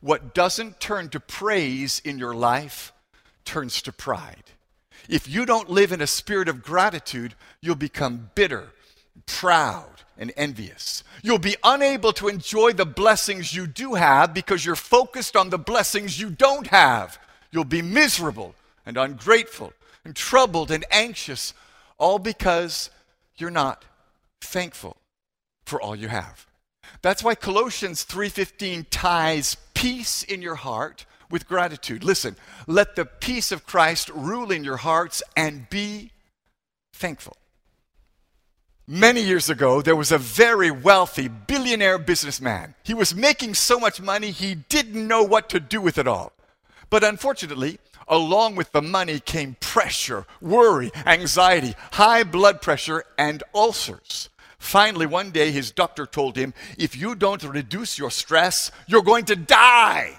What 0.00 0.32
doesn't 0.32 0.80
turn 0.80 1.10
to 1.10 1.20
praise 1.20 2.00
in 2.04 2.18
your 2.18 2.34
life 2.34 2.92
turns 3.44 3.82
to 3.82 3.92
pride. 3.92 4.44
If 5.08 5.28
you 5.28 5.44
don't 5.44 5.68
live 5.68 5.92
in 5.92 6.00
a 6.00 6.06
spirit 6.06 6.48
of 6.48 6.62
gratitude, 6.62 7.34
you'll 7.60 7.74
become 7.74 8.30
bitter, 8.34 8.70
proud 9.26 10.02
and 10.16 10.32
envious. 10.36 11.02
You'll 11.22 11.38
be 11.38 11.56
unable 11.64 12.12
to 12.14 12.28
enjoy 12.28 12.72
the 12.72 12.86
blessings 12.86 13.54
you 13.54 13.66
do 13.66 13.94
have 13.94 14.34
because 14.34 14.64
you're 14.64 14.76
focused 14.76 15.36
on 15.36 15.50
the 15.50 15.58
blessings 15.58 16.20
you 16.20 16.30
don't 16.30 16.66
have. 16.68 17.18
You'll 17.50 17.64
be 17.64 17.82
miserable 17.82 18.54
and 18.84 18.96
ungrateful 18.96 19.72
and 20.04 20.14
troubled 20.14 20.70
and 20.70 20.84
anxious, 20.90 21.54
all 21.98 22.18
because 22.18 22.90
you're 23.36 23.50
not 23.50 23.84
thankful 24.40 24.96
for 25.64 25.80
all 25.80 25.96
you 25.96 26.08
have. 26.08 26.46
That's 27.02 27.22
why 27.22 27.34
Colossians 27.34 28.04
3:15 28.04 28.86
ties 28.90 29.56
peace 29.74 30.22
in 30.22 30.42
your 30.42 30.56
heart 30.56 31.06
with 31.30 31.46
gratitude. 31.46 32.04
Listen, 32.04 32.36
let 32.66 32.96
the 32.96 33.06
peace 33.06 33.52
of 33.52 33.64
Christ 33.64 34.08
rule 34.10 34.50
in 34.50 34.64
your 34.64 34.78
hearts 34.78 35.22
and 35.36 35.70
be 35.70 36.12
thankful. 36.92 37.36
Many 38.92 39.22
years 39.22 39.48
ago, 39.48 39.82
there 39.82 39.94
was 39.94 40.10
a 40.10 40.18
very 40.18 40.72
wealthy 40.72 41.28
billionaire 41.28 41.96
businessman. 41.96 42.74
He 42.82 42.92
was 42.92 43.14
making 43.14 43.54
so 43.54 43.78
much 43.78 44.00
money, 44.00 44.32
he 44.32 44.56
didn't 44.56 45.06
know 45.06 45.22
what 45.22 45.48
to 45.50 45.60
do 45.60 45.80
with 45.80 45.96
it 45.96 46.08
all. 46.08 46.32
But 46.90 47.04
unfortunately, 47.04 47.78
along 48.08 48.56
with 48.56 48.72
the 48.72 48.82
money 48.82 49.20
came 49.20 49.54
pressure, 49.60 50.26
worry, 50.40 50.90
anxiety, 51.06 51.76
high 51.92 52.24
blood 52.24 52.60
pressure, 52.62 53.04
and 53.16 53.44
ulcers. 53.54 54.28
Finally, 54.58 55.06
one 55.06 55.30
day, 55.30 55.52
his 55.52 55.70
doctor 55.70 56.04
told 56.04 56.34
him, 56.34 56.52
If 56.76 56.96
you 56.96 57.14
don't 57.14 57.44
reduce 57.44 57.96
your 57.96 58.10
stress, 58.10 58.72
you're 58.88 59.02
going 59.02 59.26
to 59.26 59.36
die. 59.36 60.16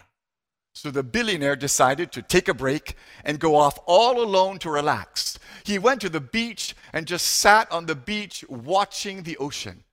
So 0.73 0.89
the 0.89 1.03
billionaire 1.03 1.55
decided 1.55 2.11
to 2.13 2.21
take 2.21 2.47
a 2.47 2.53
break 2.53 2.95
and 3.25 3.39
go 3.39 3.55
off 3.55 3.77
all 3.85 4.21
alone 4.21 4.57
to 4.59 4.69
relax. 4.69 5.37
He 5.65 5.77
went 5.77 6.01
to 6.01 6.09
the 6.09 6.21
beach 6.21 6.75
and 6.93 7.05
just 7.05 7.27
sat 7.27 7.71
on 7.71 7.85
the 7.85 7.95
beach 7.95 8.45
watching 8.47 9.23
the 9.23 9.37
ocean. 9.37 9.83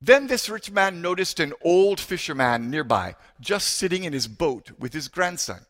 Then 0.00 0.28
this 0.28 0.48
rich 0.48 0.70
man 0.70 1.02
noticed 1.02 1.40
an 1.40 1.52
old 1.62 1.98
fisherman 1.98 2.70
nearby, 2.70 3.16
just 3.40 3.68
sitting 3.74 4.04
in 4.04 4.12
his 4.12 4.28
boat 4.28 4.70
with 4.78 4.92
his 4.92 5.08
grandson. 5.08 5.66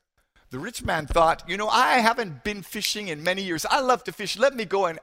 The 0.50 0.58
rich 0.58 0.84
man 0.84 1.06
thought, 1.06 1.44
You 1.48 1.56
know, 1.56 1.68
I 1.68 1.98
haven't 1.98 2.44
been 2.44 2.62
fishing 2.62 3.08
in 3.08 3.22
many 3.22 3.42
years. 3.42 3.64
I 3.66 3.80
love 3.80 4.04
to 4.04 4.12
fish. 4.12 4.38
Let 4.38 4.54
me 4.54 4.64
go 4.66 4.86
and 4.86 4.98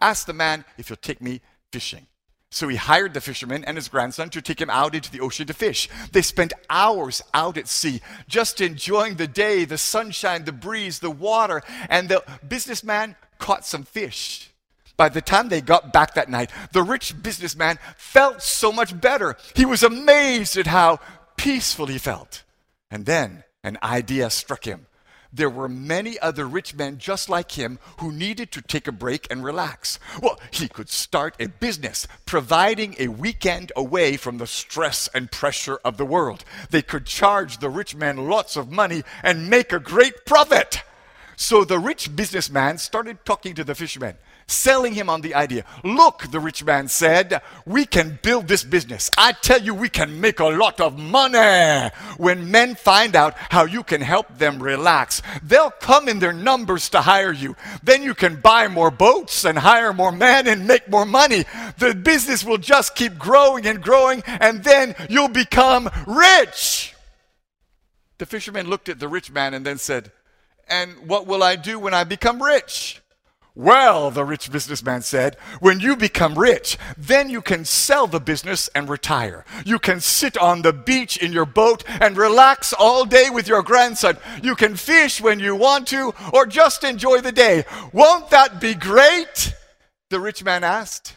ask 0.00 0.26
the 0.26 0.32
man 0.32 0.64
if 0.76 0.88
he'll 0.88 0.96
take 0.96 1.20
me 1.20 1.40
fishing. 1.72 2.06
So 2.54 2.68
he 2.68 2.76
hired 2.76 3.14
the 3.14 3.20
fisherman 3.20 3.64
and 3.64 3.76
his 3.76 3.88
grandson 3.88 4.30
to 4.30 4.40
take 4.40 4.60
him 4.60 4.70
out 4.70 4.94
into 4.94 5.10
the 5.10 5.18
ocean 5.18 5.44
to 5.48 5.52
fish. 5.52 5.88
They 6.12 6.22
spent 6.22 6.52
hours 6.70 7.20
out 7.34 7.58
at 7.58 7.66
sea, 7.66 8.00
just 8.28 8.60
enjoying 8.60 9.16
the 9.16 9.26
day, 9.26 9.64
the 9.64 9.76
sunshine, 9.76 10.44
the 10.44 10.52
breeze, 10.52 11.00
the 11.00 11.10
water, 11.10 11.62
and 11.90 12.08
the 12.08 12.22
businessman 12.46 13.16
caught 13.38 13.66
some 13.66 13.82
fish. 13.82 14.52
By 14.96 15.08
the 15.08 15.20
time 15.20 15.48
they 15.48 15.60
got 15.60 15.92
back 15.92 16.14
that 16.14 16.30
night, 16.30 16.52
the 16.70 16.84
rich 16.84 17.20
businessman 17.20 17.80
felt 17.96 18.40
so 18.40 18.70
much 18.70 19.00
better. 19.00 19.36
He 19.56 19.66
was 19.66 19.82
amazed 19.82 20.56
at 20.56 20.68
how 20.68 21.00
peaceful 21.36 21.86
he 21.86 21.98
felt. 21.98 22.44
And 22.88 23.04
then 23.04 23.42
an 23.64 23.78
idea 23.82 24.30
struck 24.30 24.64
him 24.64 24.86
there 25.34 25.50
were 25.50 25.68
many 25.68 26.18
other 26.20 26.46
rich 26.46 26.74
men 26.74 26.98
just 26.98 27.28
like 27.28 27.52
him 27.52 27.78
who 27.98 28.12
needed 28.12 28.52
to 28.52 28.62
take 28.62 28.86
a 28.86 28.92
break 28.92 29.26
and 29.30 29.44
relax. 29.44 29.98
Well, 30.22 30.40
he 30.50 30.68
could 30.68 30.88
start 30.88 31.34
a 31.40 31.48
business, 31.48 32.06
providing 32.24 32.94
a 32.98 33.08
weekend 33.08 33.72
away 33.74 34.16
from 34.16 34.38
the 34.38 34.46
stress 34.46 35.08
and 35.12 35.30
pressure 35.30 35.80
of 35.84 35.96
the 35.96 36.04
world. 36.04 36.44
They 36.70 36.82
could 36.82 37.06
charge 37.06 37.58
the 37.58 37.70
rich 37.70 37.96
man 37.96 38.28
lots 38.28 38.56
of 38.56 38.70
money 38.70 39.02
and 39.22 39.50
make 39.50 39.72
a 39.72 39.80
great 39.80 40.24
profit. 40.24 40.82
So 41.36 41.64
the 41.64 41.78
rich 41.78 42.14
businessman 42.14 42.78
started 42.78 43.24
talking 43.24 43.54
to 43.54 43.64
the 43.64 43.74
fisherman 43.74 44.16
selling 44.46 44.94
him 44.94 45.08
on 45.08 45.20
the 45.20 45.34
idea. 45.34 45.64
Look, 45.82 46.30
the 46.30 46.40
rich 46.40 46.64
man 46.64 46.88
said, 46.88 47.40
we 47.66 47.86
can 47.86 48.18
build 48.22 48.48
this 48.48 48.64
business. 48.64 49.10
I 49.16 49.32
tell 49.32 49.60
you, 49.60 49.74
we 49.74 49.88
can 49.88 50.20
make 50.20 50.40
a 50.40 50.46
lot 50.46 50.80
of 50.80 50.98
money. 50.98 51.90
When 52.16 52.50
men 52.50 52.74
find 52.74 53.16
out 53.16 53.34
how 53.36 53.64
you 53.64 53.82
can 53.82 54.00
help 54.00 54.38
them 54.38 54.62
relax, 54.62 55.22
they'll 55.42 55.70
come 55.70 56.08
in 56.08 56.18
their 56.18 56.32
numbers 56.32 56.88
to 56.90 57.00
hire 57.00 57.32
you. 57.32 57.56
Then 57.82 58.02
you 58.02 58.14
can 58.14 58.40
buy 58.40 58.68
more 58.68 58.90
boats 58.90 59.44
and 59.44 59.58
hire 59.58 59.92
more 59.92 60.12
men 60.12 60.46
and 60.46 60.66
make 60.66 60.88
more 60.88 61.06
money. 61.06 61.44
The 61.78 61.94
business 61.94 62.44
will 62.44 62.58
just 62.58 62.94
keep 62.94 63.18
growing 63.18 63.66
and 63.66 63.82
growing, 63.82 64.22
and 64.26 64.62
then 64.62 64.94
you'll 65.08 65.28
become 65.28 65.90
rich. 66.06 66.94
The 68.18 68.26
fisherman 68.26 68.68
looked 68.68 68.88
at 68.88 69.00
the 69.00 69.08
rich 69.08 69.30
man 69.30 69.54
and 69.54 69.66
then 69.66 69.78
said, 69.78 70.12
And 70.68 71.08
what 71.08 71.26
will 71.26 71.42
I 71.42 71.56
do 71.56 71.78
when 71.78 71.94
I 71.94 72.04
become 72.04 72.42
rich? 72.42 73.00
Well, 73.56 74.10
the 74.10 74.24
rich 74.24 74.50
businessman 74.50 75.02
said, 75.02 75.36
when 75.60 75.78
you 75.78 75.94
become 75.94 76.36
rich, 76.36 76.76
then 76.98 77.30
you 77.30 77.40
can 77.40 77.64
sell 77.64 78.08
the 78.08 78.18
business 78.18 78.68
and 78.74 78.88
retire. 78.88 79.44
You 79.64 79.78
can 79.78 80.00
sit 80.00 80.36
on 80.36 80.62
the 80.62 80.72
beach 80.72 81.16
in 81.16 81.32
your 81.32 81.44
boat 81.44 81.84
and 82.00 82.16
relax 82.16 82.72
all 82.72 83.04
day 83.04 83.30
with 83.30 83.46
your 83.46 83.62
grandson. 83.62 84.18
You 84.42 84.56
can 84.56 84.74
fish 84.74 85.20
when 85.20 85.38
you 85.38 85.54
want 85.54 85.86
to 85.88 86.12
or 86.32 86.46
just 86.46 86.82
enjoy 86.82 87.20
the 87.20 87.30
day. 87.30 87.64
Won't 87.92 88.30
that 88.30 88.60
be 88.60 88.74
great? 88.74 89.54
The 90.10 90.18
rich 90.18 90.42
man 90.42 90.64
asked. 90.64 91.14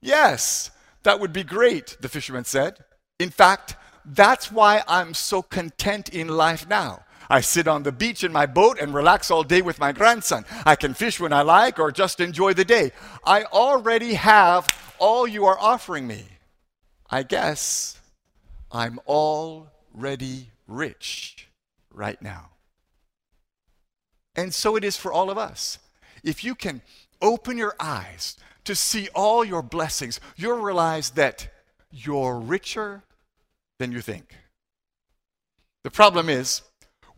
Yes, 0.00 0.70
that 1.02 1.20
would 1.20 1.32
be 1.32 1.44
great, 1.44 1.98
the 2.00 2.08
fisherman 2.08 2.44
said. 2.44 2.78
In 3.18 3.28
fact, 3.28 3.76
that's 4.06 4.50
why 4.50 4.82
I'm 4.88 5.12
so 5.12 5.42
content 5.42 6.08
in 6.08 6.28
life 6.28 6.66
now. 6.66 7.04
I 7.30 7.40
sit 7.40 7.68
on 7.68 7.84
the 7.84 7.92
beach 7.92 8.24
in 8.24 8.32
my 8.32 8.44
boat 8.44 8.78
and 8.80 8.92
relax 8.92 9.30
all 9.30 9.44
day 9.44 9.62
with 9.62 9.78
my 9.78 9.92
grandson. 9.92 10.44
I 10.66 10.74
can 10.74 10.94
fish 10.94 11.20
when 11.20 11.32
I 11.32 11.42
like 11.42 11.78
or 11.78 11.92
just 11.92 12.18
enjoy 12.18 12.54
the 12.54 12.64
day. 12.64 12.90
I 13.24 13.44
already 13.44 14.14
have 14.14 14.66
all 14.98 15.28
you 15.28 15.46
are 15.46 15.58
offering 15.58 16.08
me. 16.08 16.24
I 17.08 17.22
guess 17.22 18.00
I'm 18.72 18.98
already 19.06 20.50
rich 20.66 21.48
right 21.92 22.20
now. 22.20 22.50
And 24.34 24.52
so 24.52 24.74
it 24.74 24.82
is 24.82 24.96
for 24.96 25.12
all 25.12 25.30
of 25.30 25.38
us. 25.38 25.78
If 26.24 26.42
you 26.42 26.56
can 26.56 26.82
open 27.22 27.56
your 27.56 27.74
eyes 27.78 28.36
to 28.64 28.74
see 28.74 29.08
all 29.14 29.44
your 29.44 29.62
blessings, 29.62 30.20
you'll 30.36 30.60
realize 30.60 31.10
that 31.10 31.48
you're 31.92 32.38
richer 32.38 33.02
than 33.78 33.92
you 33.92 34.00
think. 34.00 34.36
The 35.82 35.90
problem 35.90 36.28
is, 36.28 36.62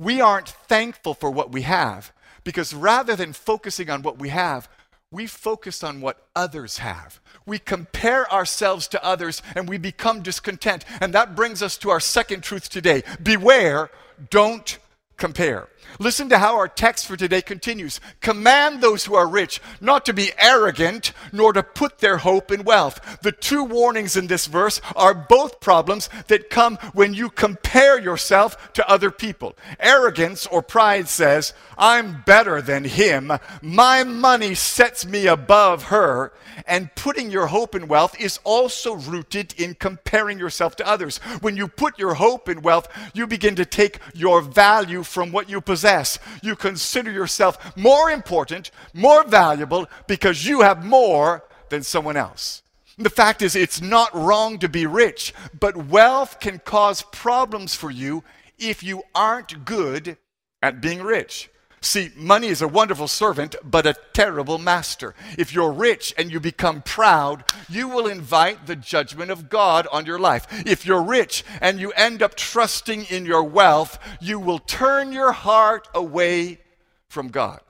we 0.03 0.21
aren't 0.21 0.49
thankful 0.49 1.15
for 1.15 1.31
what 1.31 1.53
we 1.53 1.63
have 1.63 2.13
because 2.45 2.75
rather 2.75 3.15
than 3.17 3.33
focusing 3.33 3.89
on 3.91 4.03
what 4.03 4.19
we 4.19 4.31
have, 4.31 4.69
we 5.11 5.27
focus 5.27 5.85
on 5.85 6.01
what 6.01 6.27
others 6.35 6.79
have. 6.79 7.21
We 7.45 7.59
compare 7.59 8.31
ourselves 8.33 8.89
to 8.89 9.05
others 9.05 9.43
and 9.55 9.69
we 9.69 9.79
become 9.79 10.23
discontent. 10.23 10.85
And 11.01 11.13
that 11.13 11.37
brings 11.37 11.63
us 11.63 11.77
to 11.79 11.91
our 11.91 12.01
second 12.01 12.43
truth 12.43 12.69
today 12.69 13.03
beware, 13.23 13.91
don't 14.31 14.79
compare. 15.19 15.69
Listen 15.99 16.29
to 16.29 16.39
how 16.39 16.57
our 16.57 16.69
text 16.69 17.07
for 17.07 17.17
today 17.17 17.43
continues. 17.43 18.01
Command 18.21 18.81
those 18.81 19.05
who 19.05 19.15
are 19.15 19.27
rich 19.27 19.61
not 19.81 20.05
to 20.07 20.13
be 20.13 20.33
arrogant, 20.39 21.13
nor 21.33 21.53
to 21.53 21.63
put 21.63 21.99
their 21.99 22.19
hope 22.19 22.51
in 22.51 22.65
wealth. 22.65 23.21
The 23.23 23.33
two 23.33 23.63
warnings 23.65 24.17
in 24.17 24.27
this 24.27 24.47
verse 24.47 24.81
are 24.97 25.15
both 25.15 25.61
problems 25.61 26.09
that 26.29 26.51
come 26.51 26.77
when 26.93 27.15
you 27.15 27.29
compare 27.29 28.01
yourself 28.01 28.73
to 28.75 28.89
other 28.89 29.11
people. 29.11 29.57
Arrogance 29.79 30.47
or 30.47 30.63
pride 30.63 31.09
says, 31.09 31.55
I'm 31.77 32.23
better 32.23 32.63
than 32.63 32.85
him. 32.85 33.33
My 33.61 34.05
money 34.05 34.55
sets 34.55 35.05
me 35.07 35.27
above 35.27 35.85
her. 35.85 36.33
And 36.67 36.95
putting 36.95 37.31
your 37.31 37.47
hope 37.47 37.75
in 37.75 37.89
wealth 37.89 38.19
is 38.21 38.39
also 38.45 38.95
rooted 38.95 39.55
in 39.59 39.75
comparing 39.75 40.39
yourself 40.39 40.77
to 40.77 40.87
others. 40.87 41.19
When 41.41 41.57
you 41.57 41.67
put 41.67 41.99
your 41.99 42.15
hope 42.15 42.49
in 42.49 42.61
wealth, 42.61 42.89
you 43.15 43.27
begin 43.27 43.57
to 43.57 43.65
take 43.65 43.99
your 44.15 44.43
value 44.43 45.03
from 45.03 45.33
what 45.33 45.49
you 45.49 45.61
possess 45.61 45.72
possess. 45.73 46.19
You 46.43 46.55
consider 46.55 47.11
yourself 47.11 47.75
more 47.79 48.11
important, 48.11 48.71
more 48.93 49.25
valuable, 49.25 49.89
because 50.07 50.45
you 50.45 50.61
have 50.61 50.85
more 50.85 51.45
than 51.71 51.83
someone 51.83 52.19
else. 52.19 52.63
The 52.99 53.09
fact 53.09 53.41
is, 53.41 53.57
it's 53.57 53.81
not 53.81 54.15
wrong 54.15 54.59
to 54.59 54.69
be 54.69 54.85
rich, 54.85 55.33
but 55.59 55.89
wealth 55.89 56.41
can 56.41 56.59
cause 56.59 57.05
problems 57.11 57.75
for 57.75 57.91
you 57.91 58.23
if 58.59 58.83
you 58.83 59.03
aren't 59.15 59.65
good 59.65 60.19
at 60.63 60.83
being 60.83 61.03
rich. 61.03 61.49
See, 61.85 62.13
money 62.15 62.47
is 62.47 62.63
a 62.63 62.69
wonderful 62.69 63.09
servant, 63.09 63.57
but 63.65 63.87
a 63.87 63.97
terrible 64.13 64.57
master. 64.57 65.17
If 65.37 65.53
you're 65.53 65.73
rich 65.73 66.15
and 66.17 66.31
you 66.31 66.39
become 66.39 66.81
proud, 66.81 67.43
you 67.69 67.89
will 67.89 68.07
invite 68.07 68.67
the 68.67 68.77
judgment 68.77 69.33
of 69.33 69.49
God 69.49 69.89
on 69.91 70.07
your 70.07 70.21
life. 70.21 70.47
If 70.65 70.87
you're 70.87 71.03
rich 71.03 71.45
and 71.61 71.81
you 71.81 71.91
end 71.93 72.23
up 72.23 72.37
trusting 72.37 73.07
in 73.07 73.27
your 73.27 73.43
wealth, 73.43 73.99
you 74.21 74.39
will 74.39 74.61
turn 74.61 75.13
your 75.13 75.33
heart 75.33 75.89
away 75.93 76.61
from 77.09 77.29
God. 77.29 77.61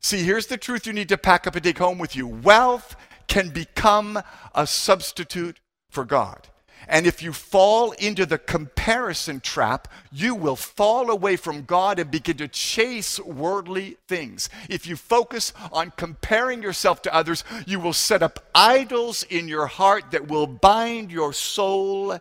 See, 0.00 0.24
here's 0.24 0.48
the 0.48 0.56
truth 0.56 0.84
you 0.84 0.92
need 0.92 1.08
to 1.10 1.16
pack 1.16 1.46
up 1.46 1.54
and 1.54 1.62
take 1.62 1.78
home 1.78 1.98
with 1.98 2.16
you 2.16 2.26
wealth 2.26 2.96
can 3.28 3.50
become 3.50 4.20
a 4.52 4.66
substitute 4.66 5.60
for 5.90 6.04
God. 6.04 6.48
And 6.88 7.06
if 7.06 7.22
you 7.22 7.32
fall 7.32 7.92
into 7.92 8.26
the 8.26 8.38
comparison 8.38 9.40
trap, 9.40 9.88
you 10.10 10.34
will 10.34 10.56
fall 10.56 11.10
away 11.10 11.36
from 11.36 11.64
God 11.64 11.98
and 11.98 12.10
begin 12.10 12.36
to 12.38 12.48
chase 12.48 13.20
worldly 13.20 13.96
things. 14.08 14.48
If 14.68 14.86
you 14.86 14.96
focus 14.96 15.52
on 15.72 15.92
comparing 15.96 16.62
yourself 16.62 17.02
to 17.02 17.14
others, 17.14 17.44
you 17.66 17.80
will 17.80 17.92
set 17.92 18.22
up 18.22 18.44
idols 18.54 19.22
in 19.24 19.48
your 19.48 19.66
heart 19.66 20.10
that 20.10 20.28
will 20.28 20.46
bind 20.46 21.12
your 21.12 21.32
soul 21.32 22.18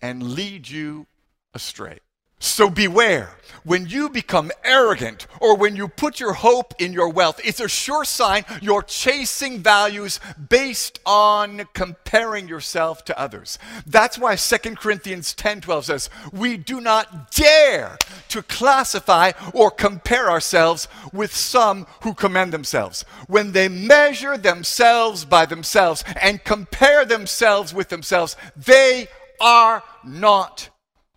and 0.00 0.22
lead 0.22 0.68
you 0.68 1.06
astray. 1.54 1.98
So 2.38 2.70
beware. 2.70 3.34
When 3.64 3.86
you 3.86 4.08
become 4.08 4.50
arrogant 4.64 5.26
or 5.40 5.54
when 5.54 5.76
you 5.76 5.88
put 5.88 6.20
your 6.20 6.32
hope 6.32 6.74
in 6.78 6.94
your 6.94 7.10
wealth, 7.10 7.38
it's 7.44 7.60
a 7.60 7.68
sure 7.68 8.04
sign 8.04 8.46
you're 8.62 8.82
chasing 8.82 9.58
values 9.58 10.20
based 10.48 11.00
on 11.04 11.66
comparing 11.74 12.48
yourself 12.48 13.04
to 13.06 13.18
others. 13.18 13.58
That's 13.86 14.16
why 14.16 14.36
2 14.36 14.78
Corinthians 14.78 15.34
10:12 15.34 15.84
says, 15.84 16.08
"We 16.32 16.56
do 16.56 16.80
not 16.80 17.30
dare 17.30 17.98
to 18.28 18.42
classify 18.42 19.32
or 19.52 19.70
compare 19.70 20.30
ourselves 20.30 20.88
with 21.12 21.36
some 21.36 21.86
who 22.02 22.14
commend 22.14 22.54
themselves. 22.54 23.04
When 23.26 23.52
they 23.52 23.68
measure 23.68 24.38
themselves 24.38 25.26
by 25.26 25.44
themselves 25.44 26.04
and 26.16 26.42
compare 26.42 27.04
themselves 27.04 27.74
with 27.74 27.90
themselves, 27.90 28.34
they 28.56 29.08
are 29.40 29.82
not 30.04 30.70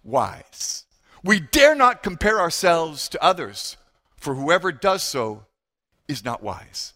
wise." 0.03 0.80
We 1.23 1.39
dare 1.39 1.75
not 1.75 2.01
compare 2.01 2.39
ourselves 2.39 3.07
to 3.09 3.23
others, 3.23 3.77
for 4.17 4.33
whoever 4.35 4.71
does 4.71 5.03
so 5.03 5.45
is 6.07 6.25
not 6.25 6.41
wise. 6.41 6.93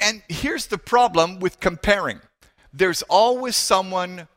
And 0.00 0.22
here's 0.28 0.66
the 0.66 0.78
problem 0.78 1.38
with 1.38 1.60
comparing 1.60 2.20
there's 2.72 3.02
always 3.02 3.56
someone 3.56 4.28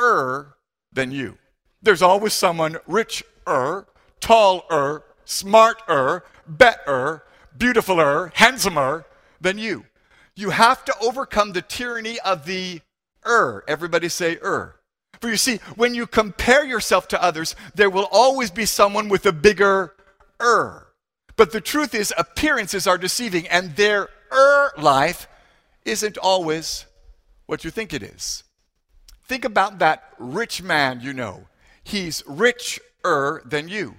er 0.00 0.56
than 0.92 1.12
you. 1.12 1.38
There's 1.82 2.02
always 2.02 2.32
someone 2.32 2.78
richer, 2.86 3.86
taller, 4.20 5.02
smarter, 5.24 6.24
better, 6.46 7.24
beautifuler, 7.56 8.32
handsomer 8.34 9.04
than 9.40 9.58
you. 9.58 9.84
You 10.34 10.50
have 10.50 10.84
to 10.86 10.94
overcome 11.02 11.52
the 11.52 11.62
tyranny 11.62 12.18
of 12.20 12.46
the 12.46 12.80
er. 13.26 13.64
Everybody 13.68 14.08
say 14.08 14.38
er. 14.42 14.76
For 15.22 15.30
you 15.30 15.36
see, 15.36 15.58
when 15.76 15.94
you 15.94 16.08
compare 16.08 16.64
yourself 16.64 17.06
to 17.08 17.22
others, 17.22 17.54
there 17.76 17.88
will 17.88 18.08
always 18.10 18.50
be 18.50 18.66
someone 18.66 19.08
with 19.08 19.24
a 19.24 19.32
bigger 19.32 19.94
er. 20.42 20.88
But 21.36 21.52
the 21.52 21.60
truth 21.60 21.94
is, 21.94 22.12
appearances 22.18 22.88
are 22.88 22.98
deceiving, 22.98 23.46
and 23.46 23.76
their 23.76 24.08
er 24.32 24.72
life 24.76 25.28
isn't 25.84 26.18
always 26.18 26.86
what 27.46 27.62
you 27.62 27.70
think 27.70 27.94
it 27.94 28.02
is. 28.02 28.42
Think 29.24 29.44
about 29.44 29.78
that 29.78 30.02
rich 30.18 30.60
man 30.60 31.00
you 31.00 31.12
know. 31.12 31.46
He's 31.84 32.24
richer 32.26 33.42
than 33.44 33.68
you. 33.68 33.94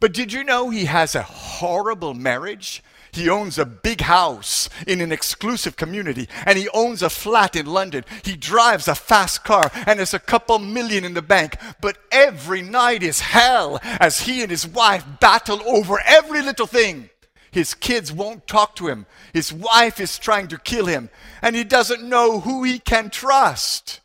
But 0.00 0.12
did 0.12 0.34
you 0.34 0.44
know 0.44 0.68
he 0.68 0.84
has 0.84 1.14
a 1.14 1.22
horrible 1.22 2.12
marriage? 2.12 2.82
He 3.12 3.28
owns 3.28 3.58
a 3.58 3.66
big 3.66 4.00
house 4.00 4.70
in 4.86 5.02
an 5.02 5.12
exclusive 5.12 5.76
community, 5.76 6.28
and 6.46 6.56
he 6.56 6.68
owns 6.70 7.02
a 7.02 7.10
flat 7.10 7.54
in 7.54 7.66
London. 7.66 8.04
He 8.24 8.36
drives 8.36 8.88
a 8.88 8.94
fast 8.94 9.44
car 9.44 9.70
and 9.86 9.98
has 9.98 10.14
a 10.14 10.18
couple 10.18 10.58
million 10.58 11.04
in 11.04 11.12
the 11.12 11.20
bank. 11.20 11.56
But 11.82 11.98
every 12.10 12.62
night 12.62 13.02
is 13.02 13.20
hell 13.20 13.78
as 13.82 14.22
he 14.22 14.40
and 14.40 14.50
his 14.50 14.66
wife 14.66 15.04
battle 15.20 15.60
over 15.66 16.00
every 16.06 16.40
little 16.40 16.66
thing. 16.66 17.10
His 17.50 17.74
kids 17.74 18.10
won't 18.10 18.46
talk 18.46 18.74
to 18.76 18.88
him. 18.88 19.04
His 19.34 19.52
wife 19.52 20.00
is 20.00 20.18
trying 20.18 20.48
to 20.48 20.58
kill 20.58 20.86
him, 20.86 21.10
and 21.42 21.54
he 21.54 21.64
doesn't 21.64 22.02
know 22.02 22.40
who 22.40 22.64
he 22.64 22.78
can 22.78 23.10
trust. 23.10 24.00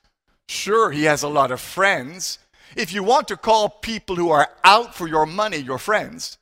Sure, 0.49 0.91
he 0.91 1.05
has 1.05 1.23
a 1.23 1.29
lot 1.29 1.51
of 1.51 1.61
friends. 1.61 2.39
If 2.75 2.91
you 2.91 3.03
want 3.03 3.29
to 3.29 3.37
call 3.37 3.69
people 3.69 4.17
who 4.17 4.31
are 4.31 4.49
out 4.65 4.93
for 4.93 5.07
your 5.07 5.25
money 5.25 5.57
your 5.57 5.77
friends, 5.77 6.37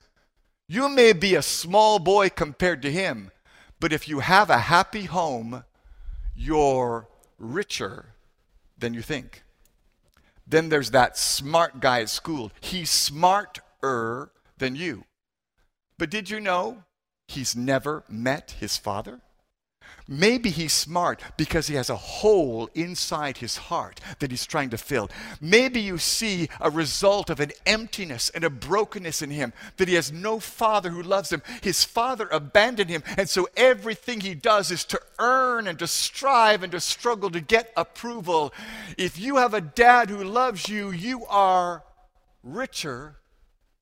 you 0.67 0.89
may 0.89 1.13
be 1.13 1.35
a 1.35 1.41
small 1.41 1.99
boy 1.99 2.29
compared 2.29 2.81
to 2.81 2.91
him, 2.91 3.31
but 3.79 3.93
if 3.93 4.07
you 4.07 4.19
have 4.19 4.49
a 4.49 4.57
happy 4.57 5.03
home, 5.03 5.63
you're 6.35 7.07
richer 7.37 8.13
than 8.77 8.93
you 8.93 9.01
think. 9.01 9.43
Then 10.47 10.69
there's 10.69 10.91
that 10.91 11.17
smart 11.17 11.79
guy 11.79 12.01
at 12.01 12.09
school. 12.09 12.51
He's 12.59 12.89
smarter 12.89 14.31
than 14.57 14.75
you. 14.75 15.05
But 15.97 16.09
did 16.09 16.29
you 16.29 16.39
know 16.39 16.83
he's 17.27 17.55
never 17.55 18.03
met 18.07 18.55
his 18.59 18.77
father? 18.77 19.21
Maybe 20.07 20.51
he's 20.51 20.73
smart 20.73 21.19
because 21.35 21.65
he 21.65 21.75
has 21.75 21.89
a 21.89 21.95
hole 21.95 22.69
inside 22.75 23.37
his 23.37 23.57
heart 23.57 23.99
that 24.19 24.29
he's 24.29 24.45
trying 24.45 24.69
to 24.69 24.77
fill. 24.77 25.09
Maybe 25.41 25.79
you 25.81 25.97
see 25.97 26.47
a 26.61 26.69
result 26.69 27.31
of 27.31 27.39
an 27.39 27.51
emptiness 27.65 28.29
and 28.29 28.43
a 28.43 28.51
brokenness 28.51 29.23
in 29.23 29.31
him, 29.31 29.51
that 29.77 29.87
he 29.87 29.95
has 29.95 30.11
no 30.11 30.39
father 30.39 30.91
who 30.91 31.01
loves 31.01 31.33
him. 31.33 31.41
His 31.63 31.83
father 31.83 32.27
abandoned 32.31 32.91
him, 32.91 33.01
and 33.17 33.27
so 33.27 33.47
everything 33.57 34.19
he 34.19 34.35
does 34.35 34.69
is 34.69 34.85
to 34.85 35.01
earn 35.17 35.67
and 35.67 35.79
to 35.79 35.87
strive 35.87 36.61
and 36.61 36.71
to 36.73 36.79
struggle 36.79 37.31
to 37.31 37.41
get 37.41 37.73
approval. 37.75 38.53
If 38.99 39.19
you 39.19 39.37
have 39.37 39.55
a 39.55 39.61
dad 39.61 40.11
who 40.11 40.23
loves 40.23 40.69
you, 40.69 40.91
you 40.91 41.25
are 41.25 41.83
richer 42.43 43.15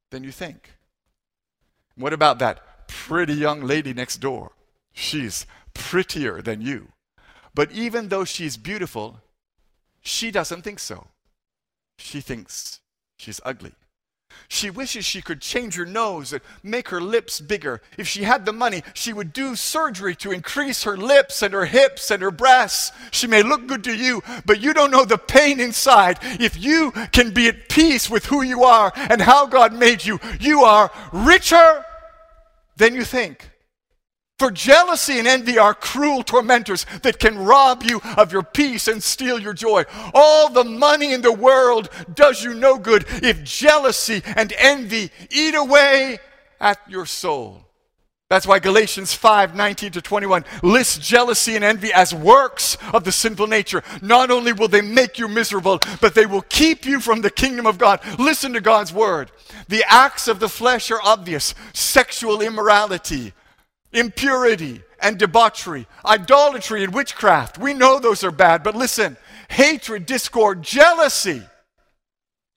than 0.09 0.23
you 0.23 0.31
think. 0.31 0.71
What 1.95 2.13
about 2.13 2.39
that 2.39 2.87
pretty 2.87 3.33
young 3.33 3.61
lady 3.61 3.93
next 3.93 4.17
door? 4.17 4.53
She's 4.93 5.45
prettier 5.73 6.41
than 6.41 6.61
you. 6.61 6.89
But 7.55 7.71
even 7.71 8.09
though 8.09 8.25
she's 8.25 8.57
beautiful, 8.57 9.19
she 10.01 10.31
doesn't 10.31 10.63
think 10.63 10.79
so. 10.79 11.07
She 11.97 12.21
thinks 12.21 12.79
she's 13.17 13.39
ugly. 13.45 13.73
She 14.47 14.69
wishes 14.69 15.05
she 15.05 15.21
could 15.21 15.41
change 15.41 15.75
her 15.75 15.85
nose 15.85 16.33
and 16.33 16.41
make 16.63 16.89
her 16.89 17.01
lips 17.01 17.39
bigger. 17.39 17.81
If 17.97 18.07
she 18.07 18.23
had 18.23 18.45
the 18.45 18.53
money, 18.53 18.83
she 18.93 19.13
would 19.13 19.31
do 19.31 19.55
surgery 19.55 20.15
to 20.17 20.31
increase 20.31 20.83
her 20.83 20.97
lips 20.97 21.41
and 21.41 21.53
her 21.53 21.65
hips 21.65 22.11
and 22.11 22.21
her 22.21 22.31
breasts. 22.31 22.91
She 23.11 23.27
may 23.27 23.43
look 23.43 23.67
good 23.67 23.83
to 23.85 23.95
you, 23.95 24.23
but 24.45 24.59
you 24.61 24.73
don't 24.73 24.91
know 24.91 25.05
the 25.05 25.17
pain 25.17 25.59
inside. 25.59 26.19
If 26.21 26.61
you 26.61 26.91
can 27.11 27.31
be 27.31 27.47
at 27.47 27.69
peace 27.69 28.09
with 28.09 28.25
who 28.25 28.41
you 28.41 28.63
are 28.63 28.91
and 28.95 29.21
how 29.21 29.45
God 29.45 29.73
made 29.73 30.03
you, 30.03 30.19
you 30.39 30.63
are 30.63 30.91
richer 31.11 31.85
than 32.75 32.95
you 32.95 33.03
think. 33.03 33.49
For 34.39 34.49
jealousy 34.49 35.19
and 35.19 35.27
envy 35.27 35.57
are 35.57 35.73
cruel 35.73 36.23
tormentors 36.23 36.85
that 37.03 37.19
can 37.19 37.37
rob 37.37 37.83
you 37.83 38.01
of 38.17 38.31
your 38.31 38.43
peace 38.43 38.87
and 38.87 39.01
steal 39.01 39.39
your 39.39 39.53
joy. 39.53 39.83
All 40.13 40.49
the 40.49 40.63
money 40.63 41.13
in 41.13 41.21
the 41.21 41.31
world 41.31 41.89
does 42.13 42.43
you 42.43 42.53
no 42.53 42.77
good 42.77 43.05
if 43.21 43.43
jealousy 43.43 44.23
and 44.35 44.51
envy 44.57 45.11
eat 45.29 45.55
away 45.55 46.17
at 46.59 46.79
your 46.89 47.05
soul. 47.05 47.63
That's 48.29 48.47
why 48.47 48.57
Galatians 48.57 49.13
5 49.13 49.55
19 49.55 49.91
to 49.91 50.01
21 50.01 50.43
lists 50.63 50.97
jealousy 50.97 51.55
and 51.55 51.63
envy 51.63 51.93
as 51.93 52.15
works 52.15 52.77
of 52.91 53.03
the 53.03 53.11
sinful 53.11 53.45
nature. 53.45 53.83
Not 54.01 54.31
only 54.31 54.53
will 54.53 54.67
they 54.67 54.81
make 54.81 55.19
you 55.19 55.27
miserable, 55.27 55.79
but 56.01 56.15
they 56.15 56.25
will 56.25 56.41
keep 56.41 56.85
you 56.85 56.99
from 56.99 57.21
the 57.21 57.29
kingdom 57.29 57.67
of 57.67 57.77
God. 57.77 57.99
Listen 58.17 58.51
to 58.53 58.61
God's 58.61 58.91
word. 58.91 59.31
The 59.67 59.83
acts 59.87 60.27
of 60.27 60.39
the 60.39 60.49
flesh 60.49 60.89
are 60.89 61.01
obvious 61.03 61.53
sexual 61.73 62.41
immorality 62.41 63.33
impurity 63.93 64.81
and 64.99 65.17
debauchery, 65.17 65.85
idolatry 66.05 66.83
and 66.83 66.93
witchcraft. 66.93 67.57
We 67.57 67.73
know 67.73 67.99
those 67.99 68.23
are 68.23 68.31
bad, 68.31 68.63
but 68.63 68.75
listen 68.75 69.17
hatred, 69.49 70.05
discord, 70.05 70.63
jealousy. 70.63 71.43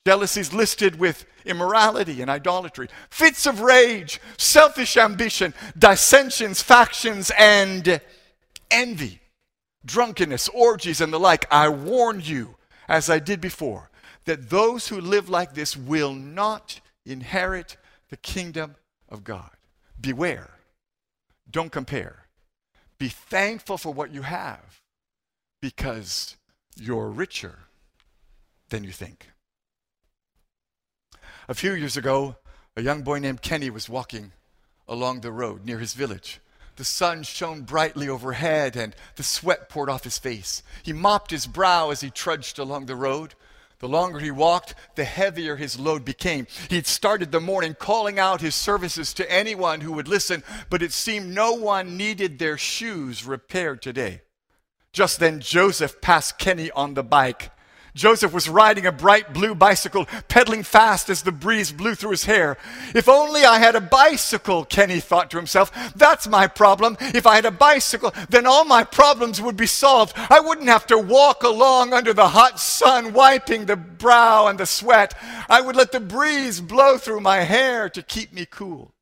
Jealousy 0.06 0.40
is 0.40 0.54
listed 0.54 0.98
with 0.98 1.26
immorality 1.44 2.22
and 2.22 2.30
idolatry, 2.30 2.88
fits 3.10 3.44
of 3.46 3.60
rage, 3.60 4.20
selfish 4.38 4.96
ambition, 4.96 5.52
dissensions, 5.78 6.62
factions, 6.62 7.30
and 7.36 8.00
envy, 8.70 9.20
drunkenness, 9.84 10.48
orgies, 10.48 11.00
and 11.00 11.12
the 11.12 11.20
like. 11.20 11.46
I 11.50 11.68
warn 11.68 12.20
you, 12.24 12.56
as 12.88 13.10
I 13.10 13.18
did 13.18 13.40
before, 13.40 13.90
that 14.24 14.48
those 14.48 14.88
who 14.88 15.00
live 15.00 15.28
like 15.28 15.54
this 15.54 15.76
will 15.76 16.14
not 16.14 16.80
inherit 17.04 17.76
the 18.08 18.16
kingdom 18.16 18.76
of 19.08 19.22
God. 19.22 19.50
Beware 20.00 20.55
don't 21.50 21.72
compare. 21.72 22.26
Be 22.98 23.08
thankful 23.08 23.78
for 23.78 23.92
what 23.92 24.12
you 24.12 24.22
have 24.22 24.80
because 25.60 26.36
you're 26.76 27.08
richer 27.08 27.58
than 28.70 28.84
you 28.84 28.92
think. 28.92 29.30
A 31.48 31.54
few 31.54 31.72
years 31.74 31.96
ago, 31.96 32.36
a 32.76 32.82
young 32.82 33.02
boy 33.02 33.18
named 33.18 33.42
Kenny 33.42 33.70
was 33.70 33.88
walking 33.88 34.32
along 34.88 35.20
the 35.20 35.32
road 35.32 35.64
near 35.64 35.78
his 35.78 35.94
village. 35.94 36.40
The 36.76 36.84
sun 36.84 37.22
shone 37.22 37.62
brightly 37.62 38.08
overhead 38.08 38.76
and 38.76 38.94
the 39.16 39.22
sweat 39.22 39.68
poured 39.68 39.88
off 39.88 40.04
his 40.04 40.18
face. 40.18 40.62
He 40.82 40.92
mopped 40.92 41.30
his 41.30 41.46
brow 41.46 41.90
as 41.90 42.00
he 42.00 42.10
trudged 42.10 42.58
along 42.58 42.86
the 42.86 42.96
road. 42.96 43.34
The 43.78 43.88
longer 43.88 44.20
he 44.20 44.30
walked, 44.30 44.74
the 44.94 45.04
heavier 45.04 45.56
his 45.56 45.78
load 45.78 46.04
became. 46.04 46.46
He'd 46.70 46.86
started 46.86 47.30
the 47.30 47.40
morning 47.40 47.74
calling 47.74 48.18
out 48.18 48.40
his 48.40 48.54
services 48.54 49.12
to 49.14 49.30
anyone 49.30 49.82
who 49.82 49.92
would 49.92 50.08
listen, 50.08 50.42
but 50.70 50.82
it 50.82 50.92
seemed 50.92 51.34
no 51.34 51.52
one 51.52 51.96
needed 51.96 52.38
their 52.38 52.56
shoes 52.56 53.24
repaired 53.24 53.82
today. 53.82 54.22
Just 54.92 55.20
then, 55.20 55.40
Joseph 55.40 56.00
passed 56.00 56.38
Kenny 56.38 56.70
on 56.70 56.94
the 56.94 57.02
bike. 57.02 57.50
Joseph 57.96 58.34
was 58.34 58.48
riding 58.48 58.86
a 58.86 58.92
bright 58.92 59.32
blue 59.32 59.54
bicycle, 59.54 60.06
pedaling 60.28 60.62
fast 60.62 61.08
as 61.08 61.22
the 61.22 61.32
breeze 61.32 61.72
blew 61.72 61.94
through 61.94 62.10
his 62.10 62.26
hair. 62.26 62.58
If 62.94 63.08
only 63.08 63.44
I 63.44 63.58
had 63.58 63.74
a 63.74 63.80
bicycle, 63.80 64.66
Kenny 64.66 65.00
thought 65.00 65.30
to 65.30 65.38
himself. 65.38 65.72
That's 65.96 66.28
my 66.28 66.46
problem. 66.46 66.98
If 67.00 67.26
I 67.26 67.36
had 67.36 67.46
a 67.46 67.50
bicycle, 67.50 68.12
then 68.28 68.46
all 68.46 68.66
my 68.66 68.84
problems 68.84 69.40
would 69.40 69.56
be 69.56 69.66
solved. 69.66 70.12
I 70.16 70.40
wouldn't 70.40 70.68
have 70.68 70.86
to 70.88 70.98
walk 70.98 71.42
along 71.42 71.94
under 71.94 72.12
the 72.12 72.28
hot 72.28 72.60
sun, 72.60 73.14
wiping 73.14 73.64
the 73.64 73.76
brow 73.76 74.46
and 74.46 74.60
the 74.60 74.66
sweat. 74.66 75.14
I 75.48 75.62
would 75.62 75.74
let 75.74 75.92
the 75.92 76.00
breeze 76.00 76.60
blow 76.60 76.98
through 76.98 77.20
my 77.20 77.38
hair 77.38 77.88
to 77.88 78.02
keep 78.02 78.32
me 78.32 78.46
cool. 78.48 78.92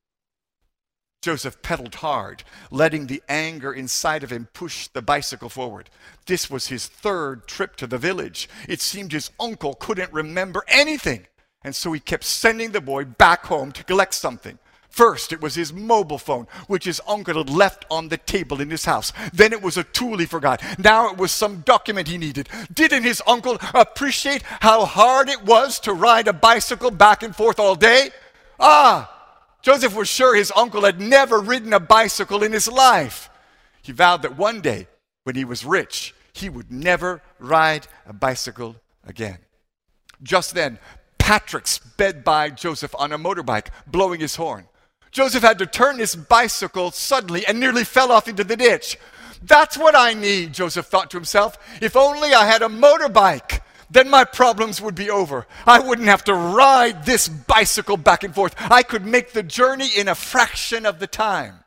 Joseph 1.24 1.62
pedaled 1.62 1.94
hard, 1.94 2.44
letting 2.70 3.06
the 3.06 3.22
anger 3.30 3.72
inside 3.72 4.22
of 4.22 4.30
him 4.30 4.46
push 4.52 4.88
the 4.88 5.00
bicycle 5.00 5.48
forward. 5.48 5.88
This 6.26 6.50
was 6.50 6.66
his 6.66 6.86
third 6.86 7.46
trip 7.46 7.76
to 7.76 7.86
the 7.86 7.96
village. 7.96 8.46
It 8.68 8.82
seemed 8.82 9.10
his 9.10 9.30
uncle 9.40 9.72
couldn't 9.72 10.12
remember 10.12 10.64
anything, 10.68 11.26
and 11.64 11.74
so 11.74 11.94
he 11.94 12.00
kept 12.00 12.24
sending 12.24 12.72
the 12.72 12.82
boy 12.82 13.06
back 13.06 13.46
home 13.46 13.72
to 13.72 13.82
collect 13.84 14.12
something. 14.12 14.58
First, 14.90 15.32
it 15.32 15.40
was 15.40 15.54
his 15.54 15.72
mobile 15.72 16.18
phone, 16.18 16.46
which 16.66 16.84
his 16.84 17.00
uncle 17.08 17.38
had 17.38 17.48
left 17.48 17.86
on 17.90 18.10
the 18.10 18.18
table 18.18 18.60
in 18.60 18.68
his 18.68 18.84
house. 18.84 19.10
Then 19.32 19.54
it 19.54 19.62
was 19.62 19.78
a 19.78 19.84
tool 19.84 20.18
he 20.18 20.26
forgot. 20.26 20.62
Now 20.78 21.08
it 21.08 21.16
was 21.16 21.32
some 21.32 21.62
document 21.62 22.06
he 22.06 22.18
needed. 22.18 22.50
Didn't 22.70 23.04
his 23.04 23.22
uncle 23.26 23.56
appreciate 23.72 24.42
how 24.60 24.84
hard 24.84 25.30
it 25.30 25.42
was 25.42 25.80
to 25.80 25.94
ride 25.94 26.28
a 26.28 26.34
bicycle 26.34 26.90
back 26.90 27.22
and 27.22 27.34
forth 27.34 27.58
all 27.58 27.76
day? 27.76 28.10
Ah, 28.60 29.13
Joseph 29.64 29.96
was 29.96 30.08
sure 30.08 30.34
his 30.36 30.52
uncle 30.54 30.84
had 30.84 31.00
never 31.00 31.40
ridden 31.40 31.72
a 31.72 31.80
bicycle 31.80 32.42
in 32.42 32.52
his 32.52 32.70
life. 32.70 33.30
He 33.80 33.92
vowed 33.92 34.20
that 34.20 34.36
one 34.36 34.60
day, 34.60 34.88
when 35.22 35.36
he 35.36 35.46
was 35.46 35.64
rich, 35.64 36.14
he 36.34 36.50
would 36.50 36.70
never 36.70 37.22
ride 37.38 37.86
a 38.06 38.12
bicycle 38.12 38.76
again. 39.06 39.38
Just 40.22 40.54
then, 40.54 40.78
Patrick 41.16 41.66
sped 41.66 42.22
by 42.22 42.50
Joseph 42.50 42.94
on 42.98 43.10
a 43.10 43.18
motorbike, 43.18 43.68
blowing 43.86 44.20
his 44.20 44.36
horn. 44.36 44.68
Joseph 45.10 45.42
had 45.42 45.58
to 45.60 45.66
turn 45.66 45.96
his 45.96 46.14
bicycle 46.14 46.90
suddenly 46.90 47.46
and 47.46 47.58
nearly 47.58 47.84
fell 47.84 48.12
off 48.12 48.28
into 48.28 48.44
the 48.44 48.56
ditch. 48.56 48.98
That's 49.42 49.78
what 49.78 49.96
I 49.96 50.12
need, 50.12 50.52
Joseph 50.52 50.88
thought 50.88 51.10
to 51.12 51.16
himself. 51.16 51.56
If 51.80 51.96
only 51.96 52.34
I 52.34 52.44
had 52.44 52.60
a 52.60 52.68
motorbike 52.68 53.60
then 53.94 54.10
my 54.10 54.24
problems 54.24 54.80
would 54.80 54.94
be 54.94 55.08
over. 55.08 55.46
I 55.66 55.78
wouldn't 55.78 56.08
have 56.08 56.24
to 56.24 56.34
ride 56.34 57.06
this 57.06 57.28
bicycle 57.28 57.96
back 57.96 58.24
and 58.24 58.34
forth. 58.34 58.54
I 58.58 58.82
could 58.82 59.06
make 59.06 59.32
the 59.32 59.42
journey 59.42 59.88
in 59.96 60.08
a 60.08 60.14
fraction 60.14 60.84
of 60.84 60.98
the 60.98 61.06
time. 61.06 61.60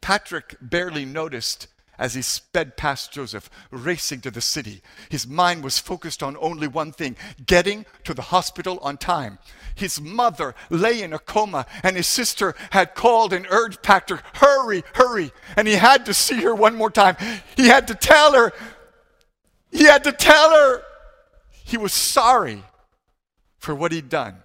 Patrick 0.00 0.56
barely 0.60 1.04
noticed 1.04 1.68
as 2.00 2.14
he 2.14 2.22
sped 2.22 2.78
past 2.78 3.12
Joseph, 3.12 3.50
racing 3.70 4.22
to 4.22 4.30
the 4.30 4.40
city. 4.40 4.80
His 5.10 5.26
mind 5.26 5.62
was 5.62 5.78
focused 5.78 6.22
on 6.22 6.36
only 6.40 6.66
one 6.66 6.92
thing 6.92 7.14
getting 7.44 7.84
to 8.04 8.14
the 8.14 8.22
hospital 8.22 8.78
on 8.80 8.96
time. 8.96 9.38
His 9.74 10.00
mother 10.00 10.54
lay 10.70 11.02
in 11.02 11.12
a 11.12 11.18
coma, 11.18 11.66
and 11.82 11.96
his 11.96 12.06
sister 12.06 12.54
had 12.70 12.94
called 12.94 13.34
and 13.34 13.46
urged 13.50 13.82
Patrick, 13.82 14.22
Hurry, 14.34 14.82
hurry. 14.94 15.30
And 15.56 15.68
he 15.68 15.74
had 15.74 16.06
to 16.06 16.14
see 16.14 16.40
her 16.40 16.54
one 16.54 16.74
more 16.74 16.90
time. 16.90 17.16
He 17.54 17.68
had 17.68 17.86
to 17.88 17.94
tell 17.94 18.32
her 18.32 18.52
he 19.70 19.84
had 19.84 20.04
to 20.04 20.12
tell 20.12 20.50
her 20.50 20.82
he 21.50 21.76
was 21.76 21.92
sorry 21.92 22.64
for 23.58 23.74
what 23.74 23.92
he'd 23.92 24.08
done. 24.08 24.42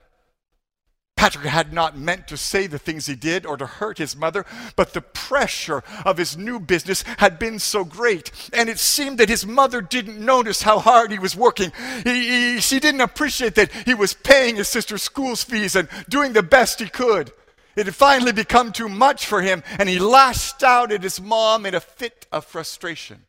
Patrick 1.16 1.46
had 1.46 1.72
not 1.72 1.98
meant 1.98 2.28
to 2.28 2.38
say 2.38 2.68
the 2.68 2.78
things 2.78 3.06
he 3.06 3.16
did 3.16 3.46
or 3.46 3.56
to 3.56 3.66
hurt 3.66 3.98
his 3.98 4.16
mother, 4.16 4.46
but 4.76 4.94
the 4.94 5.02
pressure 5.02 5.82
of 6.06 6.18
his 6.18 6.38
new 6.38 6.60
business 6.60 7.04
had 7.18 7.40
been 7.40 7.58
so 7.58 7.86
great, 7.86 8.32
and 8.52 8.70
it 8.70 8.78
seemed 8.80 9.18
that 9.18 9.30
his 9.30 9.46
mother 9.46 9.82
didn't 9.82 10.24
notice 10.24 10.62
how 10.62 10.78
hard 10.78 11.12
he 11.12 11.18
was 11.18 11.36
working. 11.36 11.72
He, 12.04 12.54
he, 12.54 12.60
she 12.60 12.80
didn't 12.80 13.02
appreciate 13.02 13.56
that 13.56 13.72
he 13.72 13.94
was 13.94 14.14
paying 14.14 14.58
his 14.58 14.68
sister's 14.68 15.04
school 15.04 15.36
fees 15.38 15.76
and 15.76 15.88
doing 16.10 16.34
the 16.34 16.44
best 16.44 16.80
he 16.80 16.90
could. 16.90 17.32
It 17.78 17.86
had 17.86 17.96
finally 17.96 18.34
become 18.34 18.72
too 18.72 18.90
much 18.90 19.26
for 19.26 19.42
him, 19.42 19.64
and 19.80 19.88
he 19.88 20.00
lashed 20.00 20.64
out 20.64 20.92
at 20.92 21.02
his 21.02 21.22
mom 21.22 21.66
in 21.66 21.74
a 21.74 21.80
fit 21.80 22.28
of 22.32 22.46
frustration. 22.46 23.26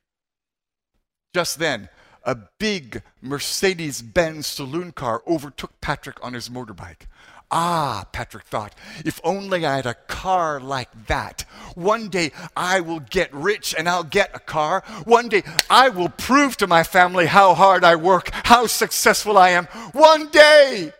Just 1.37 1.59
then, 1.59 1.91
a 2.25 2.35
big 2.35 3.03
Mercedes 3.21 4.01
Benz 4.01 4.47
saloon 4.47 4.91
car 4.91 5.23
overtook 5.27 5.79
Patrick 5.83 6.17
on 6.25 6.33
his 6.33 6.49
motorbike. 6.49 7.09
Ah, 7.51 8.07
Patrick 8.11 8.45
thought, 8.45 8.75
if 9.05 9.21
only 9.23 9.67
I 9.67 9.77
had 9.77 9.85
a 9.85 9.93
car 10.09 10.59
like 10.59 11.09
that. 11.09 11.45
One 11.75 12.09
day 12.09 12.33
I 12.57 12.81
will 12.81 13.01
get 13.01 13.35
rich 13.35 13.75
and 13.77 13.87
I'll 13.87 14.03
get 14.03 14.31
a 14.33 14.39
car. 14.39 14.83
One 15.05 15.29
day 15.29 15.43
I 15.69 15.91
will 15.91 16.09
prove 16.09 16.57
to 16.57 16.67
my 16.67 16.83
family 16.83 17.27
how 17.27 17.53
hard 17.53 17.85
I 17.85 17.97
work, 17.97 18.31
how 18.33 18.67
successful 18.67 19.37
I 19.37 19.51
am. 19.51 19.67
One 19.93 20.31
day! 20.31 20.95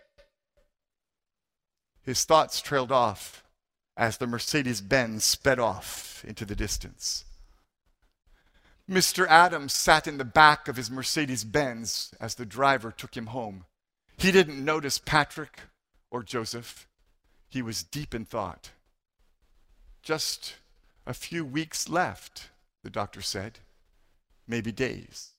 His 2.03 2.25
thoughts 2.25 2.61
trailed 2.61 2.91
off 2.91 3.43
as 3.97 4.17
the 4.17 4.27
Mercedes 4.27 4.81
Benz 4.81 5.23
sped 5.23 5.57
off 5.57 6.23
into 6.27 6.45
the 6.45 6.55
distance. 6.55 7.25
Mr. 8.89 9.27
Adams 9.27 9.73
sat 9.73 10.07
in 10.07 10.17
the 10.17 10.25
back 10.25 10.69
of 10.69 10.77
his 10.77 10.89
Mercedes 10.89 11.43
Benz 11.43 12.13
as 12.21 12.35
the 12.35 12.45
driver 12.45 12.89
took 12.89 13.17
him 13.17 13.27
home. 13.27 13.65
He 14.17 14.31
didn't 14.31 14.63
notice 14.63 14.97
Patrick 14.97 15.59
or 16.09 16.23
Joseph. 16.23 16.87
He 17.49 17.61
was 17.61 17.83
deep 17.83 18.15
in 18.15 18.23
thought. 18.23 18.71
Just 20.01 20.55
a 21.05 21.13
few 21.13 21.43
weeks 21.43 21.89
left, 21.89 22.49
the 22.81 22.89
doctor 22.89 23.21
said, 23.21 23.59
maybe 24.47 24.71
days. 24.71 25.31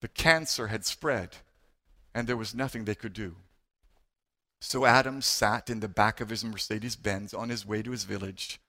The 0.00 0.08
cancer 0.08 0.68
had 0.68 0.84
spread, 0.84 1.38
and 2.14 2.28
there 2.28 2.36
was 2.36 2.54
nothing 2.54 2.84
they 2.84 2.94
could 2.94 3.12
do. 3.12 3.34
So 4.60 4.84
Adams 4.84 5.26
sat 5.26 5.68
in 5.68 5.80
the 5.80 5.88
back 5.88 6.20
of 6.20 6.28
his 6.28 6.44
Mercedes 6.44 6.94
Benz 6.94 7.34
on 7.34 7.48
his 7.48 7.66
way 7.66 7.82
to 7.82 7.90
his 7.90 8.04
village 8.04 8.60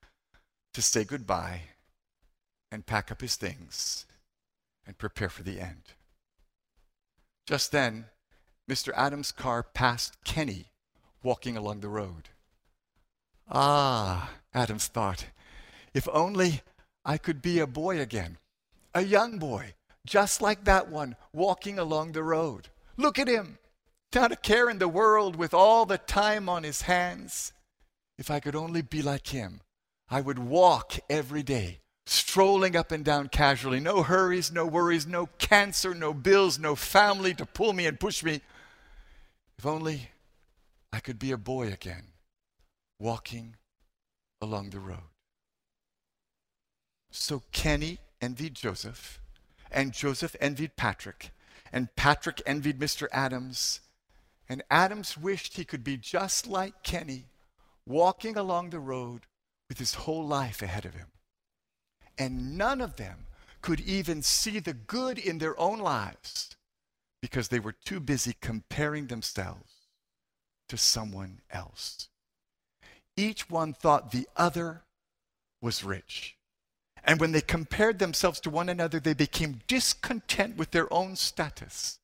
to 0.74 0.82
say 0.82 1.04
goodbye 1.04 1.62
and 2.72 2.86
pack 2.86 3.12
up 3.12 3.22
his 3.22 3.36
things 3.36 4.06
and 4.86 4.98
prepare 4.98 5.30
for 5.30 5.44
the 5.44 5.60
end. 5.60 5.94
Just 7.46 7.72
then, 7.72 8.06
Mr. 8.70 8.92
Adams' 8.96 9.32
car 9.32 9.64
passed 9.64 10.24
Kenny 10.24 10.72
walking 11.24 11.56
along 11.56 11.80
the 11.80 11.90
road. 11.90 12.30
Ah, 13.50 14.32
Adams 14.54 14.88
thought, 14.88 15.28
if 15.94 16.08
only 16.12 16.62
I 17.06 17.18
could 17.18 17.42
be 17.42 17.60
a 17.60 17.68
boy 17.68 18.00
again, 18.00 18.38
a 18.94 19.02
young 19.02 19.40
boy, 19.40 19.76
just 20.06 20.42
like 20.42 20.66
that 20.66 20.90
one 20.90 21.16
walking 21.32 21.80
along 21.80 22.12
the 22.12 22.24
road. 22.24 22.68
Look 22.98 23.18
at 23.18 23.30
him, 23.30 23.58
not 24.14 24.32
a 24.32 24.36
care 24.36 24.70
in 24.70 24.80
the 24.80 24.88
world 24.88 25.36
with 25.36 25.54
all 25.54 25.86
the 25.86 25.98
time 25.98 26.50
on 26.50 26.64
his 26.64 26.82
hands. 26.84 27.54
If 28.18 28.30
I 28.30 28.40
could 28.40 28.56
only 28.56 28.82
be 28.82 29.02
like 29.02 29.28
him, 29.28 29.62
I 30.10 30.22
would 30.22 30.40
walk 30.40 30.96
every 31.10 31.44
day, 31.44 31.80
strolling 32.10 32.76
up 32.76 32.92
and 32.92 33.04
down 33.04 33.30
casually. 33.30 33.80
No 33.80 34.04
hurries, 34.04 34.52
no 34.52 34.66
worries, 34.66 35.06
no 35.06 35.28
cancer, 35.38 35.94
no 35.94 36.14
bills, 36.14 36.58
no 36.58 36.76
family 36.76 37.34
to 37.34 37.46
pull 37.46 37.74
me 37.74 37.86
and 37.86 38.00
push 38.00 38.24
me. 38.24 38.42
If 39.58 39.66
only 39.66 40.10
I 40.94 41.00
could 41.00 41.20
be 41.20 41.32
a 41.32 41.38
boy 41.38 41.68
again, 41.68 42.08
walking 43.00 43.56
along 44.42 44.70
the 44.70 44.80
road. 44.80 45.10
So 47.12 47.44
Kenny 47.52 48.00
envied 48.22 48.56
Joseph, 48.56 49.20
and 49.72 49.94
Joseph 49.94 50.36
envied 50.40 50.76
Patrick, 50.76 51.32
and 51.74 51.96
Patrick 51.96 52.42
envied 52.46 52.80
Mr. 52.80 53.08
Adams, 53.12 53.82
and 54.48 54.64
Adams 54.70 55.18
wished 55.18 55.58
he 55.58 55.66
could 55.66 55.84
be 55.84 55.98
just 55.98 56.48
like 56.48 56.84
Kenny, 56.84 57.26
walking 57.86 58.38
along 58.38 58.70
the 58.70 58.80
road 58.80 59.26
with 59.68 59.80
his 59.80 59.96
whole 59.96 60.26
life 60.26 60.62
ahead 60.62 60.86
of 60.86 60.94
him 60.94 61.08
and 62.18 62.58
none 62.58 62.82
of 62.82 62.96
them 62.96 63.26
could 63.62 63.80
even 63.82 64.22
see 64.22 64.60
the 64.60 64.74
good 64.74 65.18
in 65.18 65.38
their 65.38 65.60
own 65.60 65.80
lives 65.80 66.56
because 67.22 67.48
they 67.48 67.60
were 67.60 67.74
too 67.74 68.00
busy 68.00 68.36
comparing 68.40 69.08
themselves 69.08 69.72
to 70.70 70.78
someone 70.78 71.40
else. 71.50 72.10
Each 73.16 73.50
one 73.50 73.74
thought 73.74 74.12
the 74.12 74.28
other 74.36 74.84
was 75.62 75.84
rich. 75.84 76.38
And 77.04 77.20
when 77.20 77.32
they 77.32 77.42
compared 77.42 78.00
themselves 78.00 78.40
to 78.42 78.50
one 78.50 78.70
another, 78.70 79.00
they 79.00 79.14
became 79.14 79.62
discontent 79.68 80.58
with 80.58 80.72
their 80.72 80.92
own 80.94 81.16
status. 81.16 82.00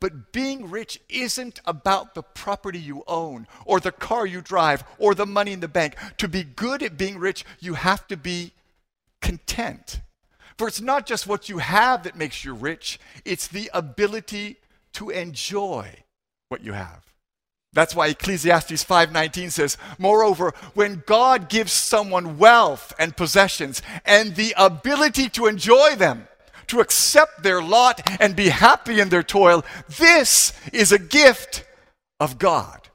But 0.00 0.32
being 0.32 0.70
rich 0.70 1.00
isn't 1.08 1.60
about 1.66 2.14
the 2.14 2.22
property 2.22 2.78
you 2.78 3.02
own, 3.08 3.48
or 3.64 3.80
the 3.80 3.90
car 3.90 4.26
you 4.26 4.40
drive, 4.40 4.84
or 4.96 5.14
the 5.14 5.26
money 5.26 5.52
in 5.52 5.60
the 5.60 5.68
bank. 5.68 5.96
To 6.18 6.28
be 6.28 6.44
good 6.44 6.84
at 6.84 6.96
being 6.96 7.18
rich, 7.18 7.44
you 7.58 7.74
have 7.74 8.06
to 8.06 8.16
be 8.16 8.52
content. 9.28 10.00
For 10.56 10.66
it's 10.68 10.80
not 10.80 11.04
just 11.04 11.26
what 11.26 11.50
you 11.50 11.58
have 11.58 12.04
that 12.04 12.16
makes 12.16 12.46
you 12.46 12.54
rich, 12.54 12.98
it's 13.26 13.46
the 13.46 13.70
ability 13.74 14.56
to 14.94 15.10
enjoy 15.10 16.04
what 16.48 16.64
you 16.64 16.72
have. 16.72 17.04
That's 17.74 17.94
why 17.94 18.06
Ecclesiastes 18.06 18.82
5:19 18.84 19.50
says, 19.50 19.76
"Moreover, 19.98 20.54
when 20.72 21.02
God 21.06 21.50
gives 21.50 21.72
someone 21.72 22.38
wealth 22.38 22.94
and 22.98 23.18
possessions 23.18 23.82
and 24.06 24.34
the 24.34 24.54
ability 24.56 25.28
to 25.28 25.46
enjoy 25.46 25.94
them, 25.94 26.26
to 26.68 26.80
accept 26.80 27.42
their 27.42 27.60
lot 27.60 28.00
and 28.18 28.34
be 28.34 28.48
happy 28.48 28.98
in 28.98 29.10
their 29.10 29.22
toil. 29.22 29.64
This 29.98 30.52
is 30.72 30.90
a 30.90 30.98
gift 30.98 31.64
of 32.18 32.38
God. 32.38 32.88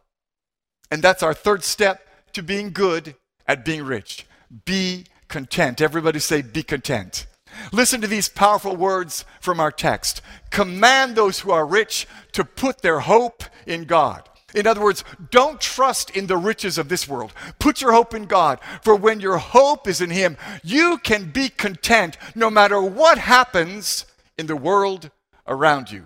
And 0.89 1.03
that's 1.03 1.23
our 1.23 1.33
third 1.33 1.63
step 1.63 2.07
to 2.33 2.41
being 2.41 2.71
good 2.71 3.15
at 3.47 3.65
being 3.65 3.83
rich. 3.83 4.25
Be 4.65 5.05
content. 5.33 5.81
Everybody 5.81 6.19
say, 6.19 6.43
be 6.43 6.61
content. 6.61 7.25
Listen 7.71 7.99
to 8.01 8.07
these 8.07 8.29
powerful 8.29 8.75
words 8.75 9.25
from 9.41 9.59
our 9.59 9.71
text. 9.71 10.21
Command 10.51 11.15
those 11.15 11.39
who 11.39 11.49
are 11.49 11.65
rich 11.65 12.07
to 12.33 12.45
put 12.45 12.83
their 12.83 12.99
hope 12.99 13.43
in 13.65 13.85
God. 13.85 14.29
In 14.53 14.67
other 14.67 14.83
words, 14.83 15.03
don't 15.31 15.59
trust 15.59 16.11
in 16.11 16.27
the 16.27 16.37
riches 16.37 16.77
of 16.77 16.87
this 16.87 17.07
world. 17.07 17.33
Put 17.57 17.81
your 17.81 17.93
hope 17.93 18.13
in 18.13 18.25
God. 18.25 18.59
For 18.83 18.95
when 18.95 19.19
your 19.19 19.39
hope 19.39 19.87
is 19.87 20.01
in 20.01 20.11
Him, 20.11 20.37
you 20.63 20.99
can 20.99 21.31
be 21.31 21.49
content 21.49 22.15
no 22.35 22.51
matter 22.51 22.79
what 22.79 23.17
happens 23.17 24.05
in 24.37 24.45
the 24.45 24.55
world 24.55 25.09
around 25.47 25.89
you. 25.89 26.05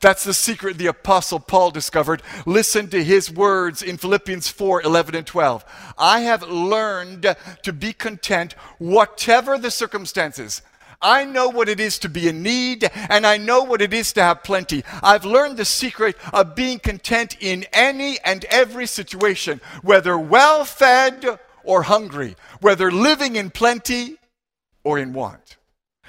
That's 0.00 0.24
the 0.24 0.34
secret 0.34 0.78
the 0.78 0.86
Apostle 0.86 1.40
Paul 1.40 1.70
discovered. 1.70 2.22
Listen 2.46 2.88
to 2.90 3.02
his 3.02 3.30
words 3.30 3.82
in 3.82 3.96
Philippians 3.96 4.48
4 4.48 4.82
11 4.82 5.14
and 5.14 5.26
12. 5.26 5.64
I 5.98 6.20
have 6.20 6.42
learned 6.42 7.36
to 7.62 7.72
be 7.72 7.92
content, 7.92 8.54
whatever 8.78 9.58
the 9.58 9.70
circumstances. 9.70 10.62
I 11.00 11.24
know 11.24 11.50
what 11.50 11.68
it 11.68 11.80
is 11.80 11.98
to 12.00 12.08
be 12.08 12.28
in 12.28 12.42
need, 12.42 12.90
and 12.94 13.26
I 13.26 13.36
know 13.36 13.62
what 13.62 13.82
it 13.82 13.92
is 13.92 14.12
to 14.14 14.22
have 14.22 14.42
plenty. 14.42 14.84
I've 15.02 15.26
learned 15.26 15.58
the 15.58 15.66
secret 15.66 16.16
of 16.32 16.54
being 16.54 16.78
content 16.78 17.36
in 17.40 17.66
any 17.74 18.18
and 18.24 18.44
every 18.46 18.86
situation, 18.86 19.60
whether 19.82 20.18
well 20.18 20.64
fed 20.64 21.38
or 21.62 21.82
hungry, 21.82 22.36
whether 22.60 22.90
living 22.90 23.36
in 23.36 23.50
plenty 23.50 24.16
or 24.82 24.98
in 24.98 25.12
want. 25.12 25.56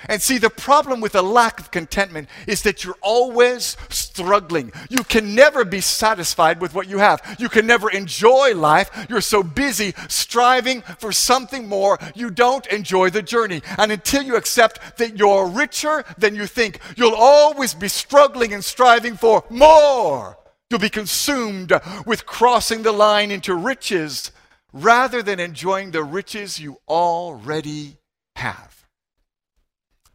And 0.07 0.21
see, 0.21 0.37
the 0.37 0.49
problem 0.49 1.01
with 1.01 1.15
a 1.15 1.21
lack 1.21 1.59
of 1.59 1.71
contentment 1.71 2.29
is 2.47 2.61
that 2.63 2.83
you're 2.83 2.97
always 3.01 3.77
struggling. 3.89 4.71
You 4.89 5.03
can 5.03 5.35
never 5.35 5.65
be 5.65 5.81
satisfied 5.81 6.61
with 6.61 6.73
what 6.73 6.87
you 6.87 6.99
have. 6.99 7.35
You 7.39 7.49
can 7.49 7.67
never 7.67 7.89
enjoy 7.89 8.55
life. 8.55 8.89
You're 9.09 9.21
so 9.21 9.43
busy 9.43 9.93
striving 10.07 10.81
for 10.99 11.11
something 11.11 11.67
more, 11.67 11.99
you 12.13 12.29
don't 12.29 12.65
enjoy 12.67 13.09
the 13.09 13.21
journey. 13.21 13.61
And 13.77 13.91
until 13.91 14.23
you 14.23 14.35
accept 14.35 14.97
that 14.97 15.17
you're 15.17 15.47
richer 15.47 16.03
than 16.17 16.35
you 16.35 16.47
think, 16.47 16.79
you'll 16.95 17.15
always 17.15 17.73
be 17.73 17.87
struggling 17.87 18.53
and 18.53 18.63
striving 18.63 19.15
for 19.15 19.43
more. 19.49 20.37
You'll 20.69 20.79
be 20.79 20.89
consumed 20.89 21.71
with 22.05 22.25
crossing 22.25 22.83
the 22.83 22.91
line 22.91 23.31
into 23.31 23.55
riches 23.55 24.31
rather 24.73 25.21
than 25.21 25.39
enjoying 25.39 25.91
the 25.91 26.03
riches 26.03 26.59
you 26.59 26.77
already 26.87 27.97
have. 28.35 28.74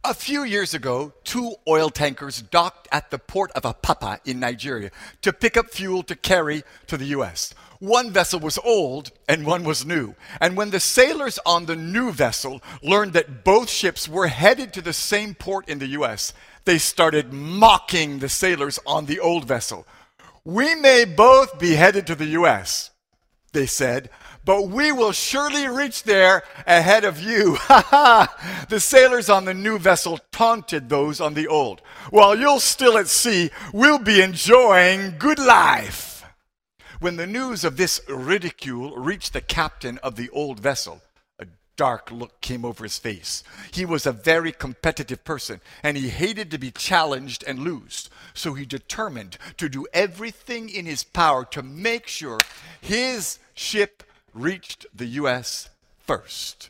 A 0.03 0.15
few 0.15 0.43
years 0.43 0.73
ago, 0.73 1.13
two 1.23 1.53
oil 1.67 1.91
tankers 1.91 2.41
docked 2.41 2.87
at 2.91 3.11
the 3.11 3.19
port 3.19 3.51
of 3.51 3.61
Apapa 3.61 4.19
in 4.25 4.39
Nigeria 4.39 4.89
to 5.21 5.31
pick 5.31 5.55
up 5.55 5.69
fuel 5.69 6.01
to 6.03 6.15
carry 6.15 6.63
to 6.87 6.97
the 6.97 7.05
U.S. 7.17 7.53
One 7.77 8.09
vessel 8.09 8.39
was 8.39 8.57
old 8.63 9.11
and 9.29 9.45
one 9.45 9.63
was 9.63 9.85
new. 9.85 10.15
And 10.39 10.57
when 10.57 10.71
the 10.71 10.79
sailors 10.79 11.37
on 11.45 11.67
the 11.67 11.75
new 11.75 12.11
vessel 12.11 12.63
learned 12.81 13.13
that 13.13 13.43
both 13.43 13.69
ships 13.69 14.09
were 14.09 14.25
headed 14.25 14.73
to 14.73 14.81
the 14.81 14.91
same 14.91 15.35
port 15.35 15.69
in 15.69 15.77
the 15.77 15.87
U.S., 15.89 16.33
they 16.65 16.79
started 16.79 17.31
mocking 17.31 18.19
the 18.19 18.29
sailors 18.29 18.79
on 18.87 19.05
the 19.05 19.19
old 19.19 19.45
vessel. 19.45 19.85
We 20.43 20.73
may 20.73 21.05
both 21.05 21.59
be 21.59 21.73
headed 21.73 22.07
to 22.07 22.15
the 22.15 22.25
U.S., 22.25 22.89
they 23.53 23.67
said, 23.67 24.09
but 24.45 24.69
we 24.69 24.91
will 24.91 25.11
surely 25.11 25.67
reach 25.67 26.03
there 26.03 26.43
ahead 26.65 27.03
of 27.03 27.19
you. 27.19 27.57
Ha 27.71 27.81
ha! 27.89 28.65
The 28.69 28.79
sailors 28.79 29.29
on 29.29 29.45
the 29.45 29.53
new 29.53 29.77
vessel 29.79 30.19
taunted 30.31 30.89
those 30.89 31.21
on 31.21 31.35
the 31.35 31.47
old. 31.47 31.81
While 32.09 32.37
you're 32.37 32.59
still 32.59 32.97
at 32.97 33.07
sea, 33.07 33.49
we'll 33.73 33.99
be 33.99 34.21
enjoying 34.21 35.15
good 35.17 35.39
life. 35.39 36.23
When 36.99 37.15
the 37.15 37.27
news 37.27 37.63
of 37.63 37.77
this 37.77 38.01
ridicule 38.07 38.95
reached 38.95 39.33
the 39.33 39.41
captain 39.41 39.99
of 39.99 40.17
the 40.17 40.29
old 40.29 40.59
vessel, 40.59 41.01
a 41.39 41.47
dark 41.75 42.11
look 42.11 42.41
came 42.41 42.65
over 42.65 42.83
his 42.83 42.99
face. 42.99 43.43
He 43.71 43.85
was 43.85 44.05
a 44.05 44.11
very 44.11 44.51
competitive 44.51 45.23
person, 45.23 45.61
and 45.81 45.97
he 45.97 46.09
hated 46.09 46.51
to 46.51 46.57
be 46.57 46.71
challenged 46.71 47.43
and 47.47 47.59
lose. 47.59 48.09
So 48.33 48.53
he 48.53 48.65
determined 48.65 49.37
to 49.57 49.69
do 49.69 49.87
everything 49.93 50.69
in 50.69 50.85
his 50.85 51.03
power 51.03 51.45
to 51.45 51.63
make 51.63 52.07
sure 52.07 52.37
his 52.81 53.39
ship 53.55 54.03
reached 54.33 54.85
the 54.93 55.05
U.S. 55.05 55.69
first. 55.99 56.69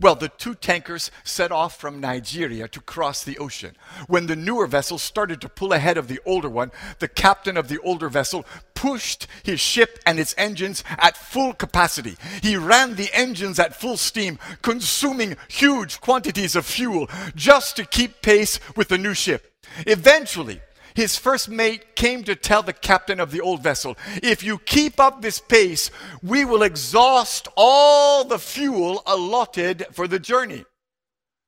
Well, 0.00 0.14
the 0.14 0.28
two 0.28 0.54
tankers 0.54 1.10
set 1.24 1.50
off 1.50 1.80
from 1.80 2.00
Nigeria 2.00 2.68
to 2.68 2.80
cross 2.80 3.24
the 3.24 3.38
ocean. 3.38 3.74
When 4.06 4.26
the 4.26 4.36
newer 4.36 4.66
vessel 4.66 4.98
started 4.98 5.40
to 5.40 5.48
pull 5.48 5.72
ahead 5.72 5.96
of 5.96 6.08
the 6.08 6.20
older 6.26 6.48
one, 6.48 6.70
the 6.98 7.08
captain 7.08 7.56
of 7.56 7.68
the 7.68 7.80
older 7.80 8.08
vessel 8.08 8.44
pushed 8.74 9.26
his 9.42 9.60
ship 9.60 9.98
and 10.06 10.20
its 10.20 10.34
engines 10.38 10.84
at 10.90 11.16
full 11.16 11.52
capacity. 11.52 12.16
He 12.42 12.56
ran 12.56 12.94
the 12.94 13.10
engines 13.12 13.58
at 13.58 13.74
full 13.74 13.96
steam, 13.96 14.38
consuming 14.62 15.36
huge 15.48 16.00
quantities 16.00 16.54
of 16.54 16.66
fuel 16.66 17.08
just 17.34 17.76
to 17.76 17.84
keep 17.84 18.22
pace 18.22 18.60
with 18.76 18.88
the 18.88 18.98
new 18.98 19.14
ship. 19.14 19.52
Eventually, 19.86 20.60
his 20.94 21.16
first 21.16 21.48
mate 21.48 21.96
came 21.96 22.24
to 22.24 22.34
tell 22.34 22.62
the 22.62 22.72
captain 22.72 23.20
of 23.20 23.30
the 23.30 23.40
old 23.40 23.62
vessel, 23.62 23.96
If 24.22 24.42
you 24.42 24.58
keep 24.58 24.98
up 24.98 25.22
this 25.22 25.40
pace, 25.40 25.90
we 26.22 26.44
will 26.44 26.62
exhaust 26.62 27.48
all 27.56 28.24
the 28.24 28.38
fuel 28.38 29.02
allotted 29.06 29.86
for 29.92 30.08
the 30.08 30.18
journey. 30.18 30.64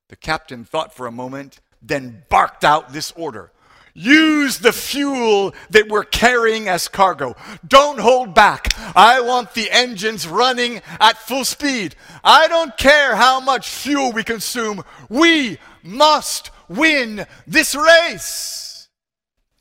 The 0.09 0.17
captain 0.17 0.65
thought 0.65 0.95
for 0.95 1.07
a 1.07 1.13
moment, 1.13 1.61
then 1.83 2.25
barked 2.29 2.65
out 2.65 2.93
this 2.93 3.13
order 3.13 3.53
Use 3.95 4.59
the 4.59 4.73
fuel 4.73 5.55
that 5.71 5.89
we're 5.89 6.05
carrying 6.05 6.69
as 6.69 6.89
cargo. 6.89 7.37
Don't 7.67 7.99
hold 7.99 8.35
back. 8.35 8.69
I 8.97 9.21
want 9.21 9.55
the 9.55 9.71
engines 9.71 10.29
running 10.29 10.81
at 11.01 11.19
full 11.19 11.45
speed. 11.45 11.97
I 12.23 12.49
don't 12.49 12.77
care 12.77 13.17
how 13.17 13.41
much 13.41 13.69
fuel 13.69 14.13
we 14.13 14.23
consume. 14.23 14.85
We 15.09 15.59
must 15.83 16.51
win 16.69 17.27
this 17.47 17.75
race. 17.75 18.70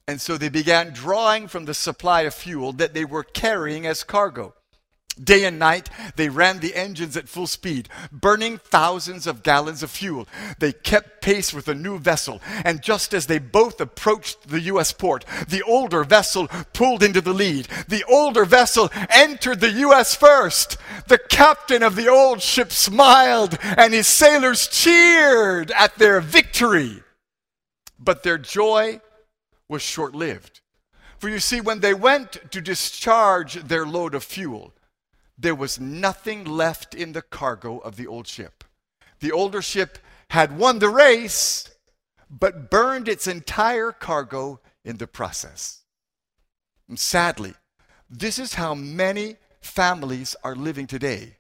And 0.10 0.20
so 0.20 0.40
they 0.40 0.50
began 0.50 0.92
drawing 0.92 1.48
from 1.48 1.66
the 1.66 1.76
supply 1.76 2.22
of 2.22 2.34
fuel 2.34 2.74
that 2.74 2.96
they 2.96 3.06
were 3.06 3.24
carrying 3.24 3.86
as 3.86 4.04
cargo. 4.04 4.56
Day 5.24 5.44
and 5.44 5.60
night, 5.60 5.88
they 6.16 6.30
ran 6.30 6.62
the 6.62 6.74
engines 6.74 7.16
at 7.16 7.30
full 7.30 7.46
speed, 7.46 7.90
burning 8.12 8.58
thousands 8.58 9.28
of 9.28 9.44
gallons 9.44 9.84
of 9.84 9.92
fuel. 9.92 10.28
They 10.58 10.72
kept 10.72 11.22
pace 11.22 11.54
with 11.54 11.66
the 11.66 11.76
new 11.76 12.00
vessel, 12.00 12.42
and 12.66 12.82
just 12.82 13.14
as 13.14 13.28
they 13.28 13.38
both 13.38 13.80
approached 13.80 14.48
the 14.48 14.62
U.S. 14.62 14.92
port, 14.94 15.26
the 15.48 15.62
older 15.62 16.04
vessel 16.04 16.48
pulled 16.74 17.04
into 17.04 17.22
the 17.22 17.34
lead. 17.34 17.68
The 17.88 18.04
older 18.06 18.46
vessel 18.46 18.90
entered 19.12 19.60
the 19.60 19.74
U.S. 19.74 20.16
first. 20.16 20.78
The 21.08 21.20
captain 21.20 21.84
of 21.84 21.96
the 21.96 22.08
old 22.08 22.42
ship 22.42 22.72
smiled, 22.72 23.60
and 23.62 23.94
his 23.94 24.08
sailors 24.08 24.68
cheered 24.70 25.70
at 25.70 26.00
their 26.00 26.20
victory. 26.20 27.04
But 28.00 28.24
their 28.24 28.40
joy 28.40 29.02
was 29.70 29.82
short 29.82 30.14
lived. 30.14 30.60
For 31.20 31.30
you 31.30 31.40
see, 31.40 31.62
when 31.62 31.80
they 31.80 31.94
went 31.94 32.52
to 32.52 32.60
discharge 32.60 33.54
their 33.56 33.86
load 33.86 34.16
of 34.16 34.24
fuel, 34.24 34.74
there 35.38 35.56
was 35.56 35.80
nothing 35.80 36.44
left 36.44 36.94
in 36.94 37.14
the 37.14 37.22
cargo 37.22 37.78
of 37.78 37.96
the 37.96 38.08
old 38.08 38.28
ship. 38.28 38.64
The 39.20 39.32
older 39.32 39.62
ship 39.62 40.00
had 40.30 40.58
won 40.58 40.80
the 40.80 40.90
race, 40.90 41.70
but 42.30 42.70
burned 42.70 43.08
its 43.08 43.28
entire 43.28 43.92
cargo 43.92 44.60
in 44.84 44.98
the 44.98 45.08
process. 45.08 45.84
And 46.88 47.00
sadly, 47.00 47.54
this 48.10 48.40
is 48.40 48.56
how 48.56 48.74
many 48.74 49.38
families 49.62 50.36
are 50.44 50.56
living 50.56 50.88
today. 50.88 51.38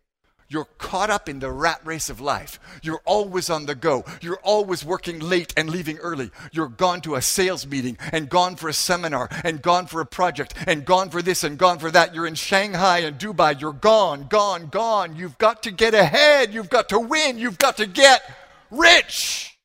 You're 0.49 0.67
caught 0.79 1.11
up 1.11 1.29
in 1.29 1.39
the 1.39 1.51
rat 1.51 1.79
race 1.83 2.09
of 2.09 2.19
life. 2.19 2.59
You're 2.81 3.01
always 3.05 3.51
on 3.51 3.67
the 3.67 3.75
go. 3.75 4.03
You're 4.19 4.39
always 4.43 4.83
working 4.83 5.19
late 5.19 5.53
and 5.55 5.69
leaving 5.69 5.99
early. 5.99 6.31
You're 6.51 6.67
gone 6.67 7.01
to 7.01 7.15
a 7.15 7.21
sales 7.21 7.67
meeting 7.67 7.99
and 8.11 8.29
gone 8.29 8.55
for 8.55 8.67
a 8.67 8.73
seminar 8.73 9.29
and 9.43 9.61
gone 9.61 9.85
for 9.85 10.01
a 10.01 10.07
project 10.07 10.55
and 10.65 10.85
gone 10.85 11.11
for 11.11 11.21
this 11.21 11.43
and 11.43 11.59
gone 11.59 11.77
for 11.77 11.91
that. 11.91 12.15
You're 12.15 12.25
in 12.25 12.33
Shanghai 12.33 12.99
and 12.99 13.19
Dubai. 13.19 13.61
You're 13.61 13.73
gone, 13.73 14.25
gone, 14.27 14.67
gone. 14.67 15.15
You've 15.15 15.37
got 15.37 15.61
to 15.63 15.71
get 15.71 15.93
ahead. 15.93 16.51
You've 16.51 16.69
got 16.69 16.89
to 16.89 16.99
win. 16.99 17.37
You've 17.37 17.59
got 17.59 17.77
to 17.77 17.85
get 17.85 18.23
rich. 18.71 19.57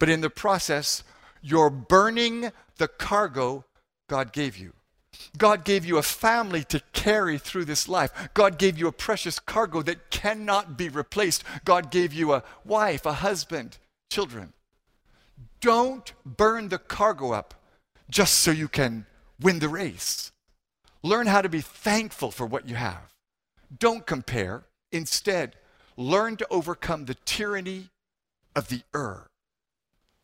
But 0.00 0.08
in 0.08 0.20
the 0.20 0.30
process, 0.30 1.04
you're 1.42 1.70
burning 1.70 2.50
the 2.78 2.88
cargo 2.88 3.64
God 4.08 4.32
gave 4.32 4.56
you. 4.56 4.72
God 5.36 5.64
gave 5.64 5.84
you 5.84 5.98
a 5.98 6.02
family 6.02 6.64
to 6.64 6.82
carry 6.92 7.38
through 7.38 7.64
this 7.64 7.88
life. 7.88 8.30
God 8.34 8.58
gave 8.58 8.78
you 8.78 8.86
a 8.88 8.92
precious 8.92 9.38
cargo 9.38 9.82
that 9.82 10.10
cannot 10.10 10.76
be 10.76 10.88
replaced. 10.88 11.44
God 11.64 11.90
gave 11.90 12.12
you 12.12 12.32
a 12.32 12.44
wife, 12.64 13.04
a 13.06 13.14
husband, 13.14 13.78
children. 14.10 14.52
Don't 15.60 16.12
burn 16.24 16.68
the 16.68 16.78
cargo 16.78 17.32
up 17.32 17.54
just 18.10 18.34
so 18.34 18.50
you 18.50 18.68
can 18.68 19.06
win 19.40 19.58
the 19.58 19.68
race. 19.68 20.30
Learn 21.02 21.26
how 21.26 21.42
to 21.42 21.48
be 21.48 21.60
thankful 21.60 22.30
for 22.30 22.46
what 22.46 22.68
you 22.68 22.76
have. 22.76 23.14
Don't 23.78 24.06
compare. 24.06 24.64
Instead, 24.92 25.56
learn 25.96 26.36
to 26.36 26.46
overcome 26.50 27.04
the 27.04 27.16
tyranny 27.24 27.90
of 28.54 28.68
the 28.68 28.82
er. 28.94 29.26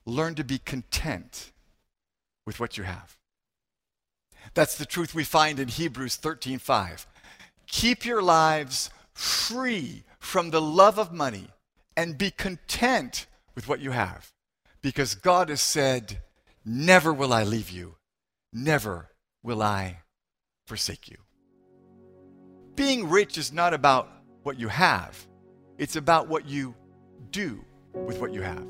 learn 0.07 0.35
to 0.35 0.45
be 0.45 0.59
content 0.59 1.53
with 2.47 2.59
what 2.59 2.79
you 2.79 2.85
have. 2.85 3.20
That's 4.55 4.77
the 4.77 4.87
truth 4.87 5.15
we 5.15 5.25
find 5.25 5.59
in 5.59 5.69
Hebrews 5.69 6.17
13:5. 6.17 7.07
Keep 7.67 8.05
your 8.05 8.23
lives 8.23 8.91
free 9.15 10.05
from 10.19 10.51
the 10.51 10.61
love 10.61 10.99
of 10.99 11.13
money 11.13 11.51
and 11.97 12.19
be 12.19 12.31
content 12.31 13.27
with 13.55 13.69
what 13.69 13.81
you 13.81 13.91
have 13.93 14.33
because 14.83 15.15
God 15.15 15.49
has 15.49 15.61
said, 15.61 16.23
"Never 16.65 17.13
will 17.13 17.33
I 17.33 17.45
leave 17.45 17.71
you. 17.71 17.97
Never 18.53 19.11
will 19.43 19.63
I 19.63 20.03
forsake 20.67 21.09
you." 21.09 21.19
Being 22.75 23.09
rich 23.09 23.37
is 23.39 23.53
not 23.53 23.75
about 23.75 24.09
what 24.43 24.59
you 24.59 24.69
have. 24.69 25.27
It's 25.79 25.97
about 25.97 26.29
what 26.29 26.47
you 26.47 26.75
do 27.31 27.65
with 27.93 28.19
what 28.19 28.33
you 28.33 28.43
have. 28.43 28.67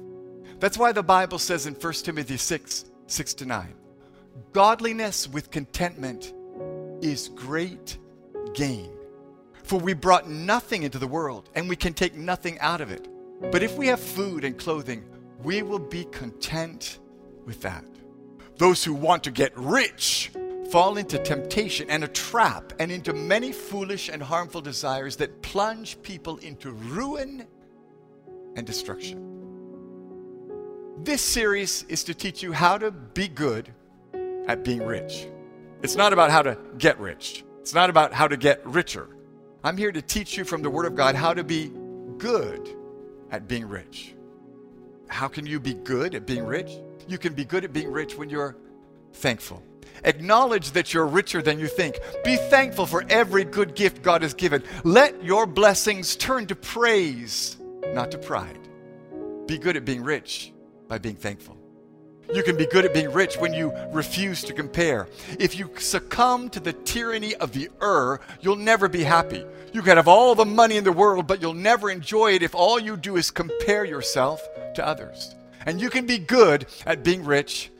That's 0.58 0.76
why 0.76 0.92
the 0.92 1.02
Bible 1.02 1.38
says 1.38 1.66
in 1.66 1.74
1 1.74 2.04
Timothy 2.04 2.36
6 2.36 2.84
6 3.06 3.34
to 3.34 3.46
9, 3.46 3.74
godliness 4.52 5.28
with 5.28 5.50
contentment 5.50 6.32
is 7.00 7.28
great 7.28 7.98
gain. 8.54 8.90
For 9.62 9.78
we 9.78 9.94
brought 9.94 10.28
nothing 10.28 10.82
into 10.82 10.98
the 10.98 11.06
world, 11.06 11.48
and 11.54 11.68
we 11.68 11.76
can 11.76 11.94
take 11.94 12.14
nothing 12.14 12.58
out 12.60 12.80
of 12.80 12.90
it. 12.90 13.08
But 13.52 13.62
if 13.62 13.76
we 13.76 13.86
have 13.86 14.00
food 14.00 14.44
and 14.44 14.58
clothing, 14.58 15.04
we 15.42 15.62
will 15.62 15.78
be 15.78 16.04
content 16.06 16.98
with 17.46 17.62
that. 17.62 17.84
Those 18.56 18.84
who 18.84 18.92
want 18.92 19.24
to 19.24 19.30
get 19.30 19.56
rich 19.56 20.32
fall 20.70 20.98
into 20.98 21.18
temptation 21.18 21.88
and 21.90 22.04
a 22.04 22.08
trap 22.08 22.72
and 22.78 22.92
into 22.92 23.12
many 23.12 23.52
foolish 23.52 24.08
and 24.08 24.22
harmful 24.22 24.60
desires 24.60 25.16
that 25.16 25.40
plunge 25.42 26.00
people 26.02 26.36
into 26.38 26.72
ruin 26.72 27.46
and 28.56 28.66
destruction. 28.66 29.26
This 31.02 31.22
series 31.22 31.84
is 31.88 32.04
to 32.04 32.14
teach 32.14 32.42
you 32.42 32.52
how 32.52 32.76
to 32.76 32.90
be 32.90 33.26
good 33.26 33.72
at 34.50 34.64
being 34.64 34.82
rich. 34.82 35.28
It's 35.80 35.94
not 35.94 36.12
about 36.12 36.32
how 36.32 36.42
to 36.42 36.58
get 36.76 36.98
rich, 36.98 37.44
it's 37.60 37.72
not 37.72 37.88
about 37.88 38.12
how 38.12 38.26
to 38.26 38.36
get 38.36 38.66
richer. 38.66 39.08
I'm 39.62 39.76
here 39.76 39.92
to 39.92 40.02
teach 40.02 40.36
you 40.36 40.44
from 40.44 40.62
the 40.62 40.70
Word 40.70 40.86
of 40.86 40.96
God 40.96 41.14
how 41.14 41.32
to 41.34 41.44
be 41.44 41.70
good 42.18 42.68
at 43.30 43.46
being 43.46 43.68
rich. 43.68 44.16
How 45.06 45.28
can 45.28 45.46
you 45.46 45.60
be 45.60 45.74
good 45.74 46.16
at 46.16 46.26
being 46.26 46.44
rich? 46.44 46.72
You 47.06 47.16
can 47.16 47.34
be 47.34 47.44
good 47.44 47.64
at 47.64 47.72
being 47.72 47.92
rich 47.92 48.16
when 48.16 48.28
you're 48.28 48.56
thankful. 49.12 49.62
Acknowledge 50.02 50.72
that 50.72 50.92
you're 50.92 51.06
richer 51.06 51.42
than 51.42 51.60
you 51.60 51.68
think. 51.68 52.00
Be 52.24 52.36
thankful 52.36 52.86
for 52.86 53.04
every 53.08 53.44
good 53.44 53.76
gift 53.76 54.02
God 54.02 54.22
has 54.22 54.34
given. 54.34 54.64
Let 54.82 55.22
your 55.22 55.46
blessings 55.46 56.16
turn 56.16 56.46
to 56.46 56.56
praise, 56.56 57.56
not 57.92 58.10
to 58.10 58.18
pride. 58.18 58.58
Be 59.46 59.58
good 59.58 59.76
at 59.76 59.84
being 59.84 60.02
rich 60.02 60.52
by 60.88 60.98
being 60.98 61.16
thankful. 61.16 61.59
You 62.32 62.44
can 62.44 62.56
be 62.56 62.66
good 62.66 62.84
at 62.84 62.94
being 62.94 63.12
rich 63.12 63.36
when 63.38 63.52
you 63.52 63.72
refuse 63.90 64.42
to 64.44 64.52
compare. 64.52 65.08
If 65.40 65.58
you 65.58 65.68
succumb 65.78 66.48
to 66.50 66.60
the 66.60 66.72
tyranny 66.72 67.34
of 67.34 67.52
the 67.52 67.68
er, 67.82 68.20
you'll 68.40 68.54
never 68.54 68.88
be 68.88 69.02
happy. 69.02 69.44
You 69.72 69.82
can 69.82 69.96
have 69.96 70.06
all 70.06 70.36
the 70.36 70.44
money 70.44 70.76
in 70.76 70.84
the 70.84 70.92
world, 70.92 71.26
but 71.26 71.42
you'll 71.42 71.54
never 71.54 71.90
enjoy 71.90 72.34
it 72.34 72.44
if 72.44 72.54
all 72.54 72.78
you 72.78 72.96
do 72.96 73.16
is 73.16 73.32
compare 73.32 73.84
yourself 73.84 74.40
to 74.74 74.86
others. 74.86 75.34
And 75.66 75.80
you 75.80 75.90
can 75.90 76.06
be 76.06 76.18
good 76.18 76.66
at 76.86 77.02
being 77.02 77.24
rich 77.24 77.70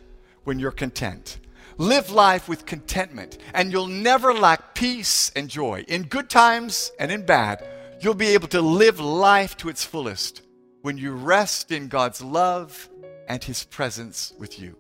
when 0.43 0.59
you're 0.59 0.73
content. 0.73 1.39
Live 1.79 2.11
life 2.11 2.49
with 2.49 2.67
contentment, 2.67 3.39
and 3.55 3.71
you'll 3.71 3.87
never 3.87 4.35
lack 4.35 4.75
peace 4.75 5.31
and 5.37 5.49
joy. 5.49 5.85
In 5.87 6.03
good 6.03 6.29
times 6.29 6.91
and 6.99 7.13
in 7.13 7.25
bad, 7.25 7.65
you'll 8.01 8.15
be 8.15 8.35
able 8.35 8.49
to 8.49 8.61
live 8.61 8.99
life 8.99 9.57
to 9.59 9.69
its 9.69 9.85
fullest 9.85 10.43
when 10.83 10.99
you 10.99 11.13
rest 11.13 11.71
in 11.71 11.87
God's 11.87 12.21
love 12.21 12.90
and 13.31 13.43
His 13.43 13.65
presence 13.65 14.35
with 14.39 14.61
you. 14.61 14.77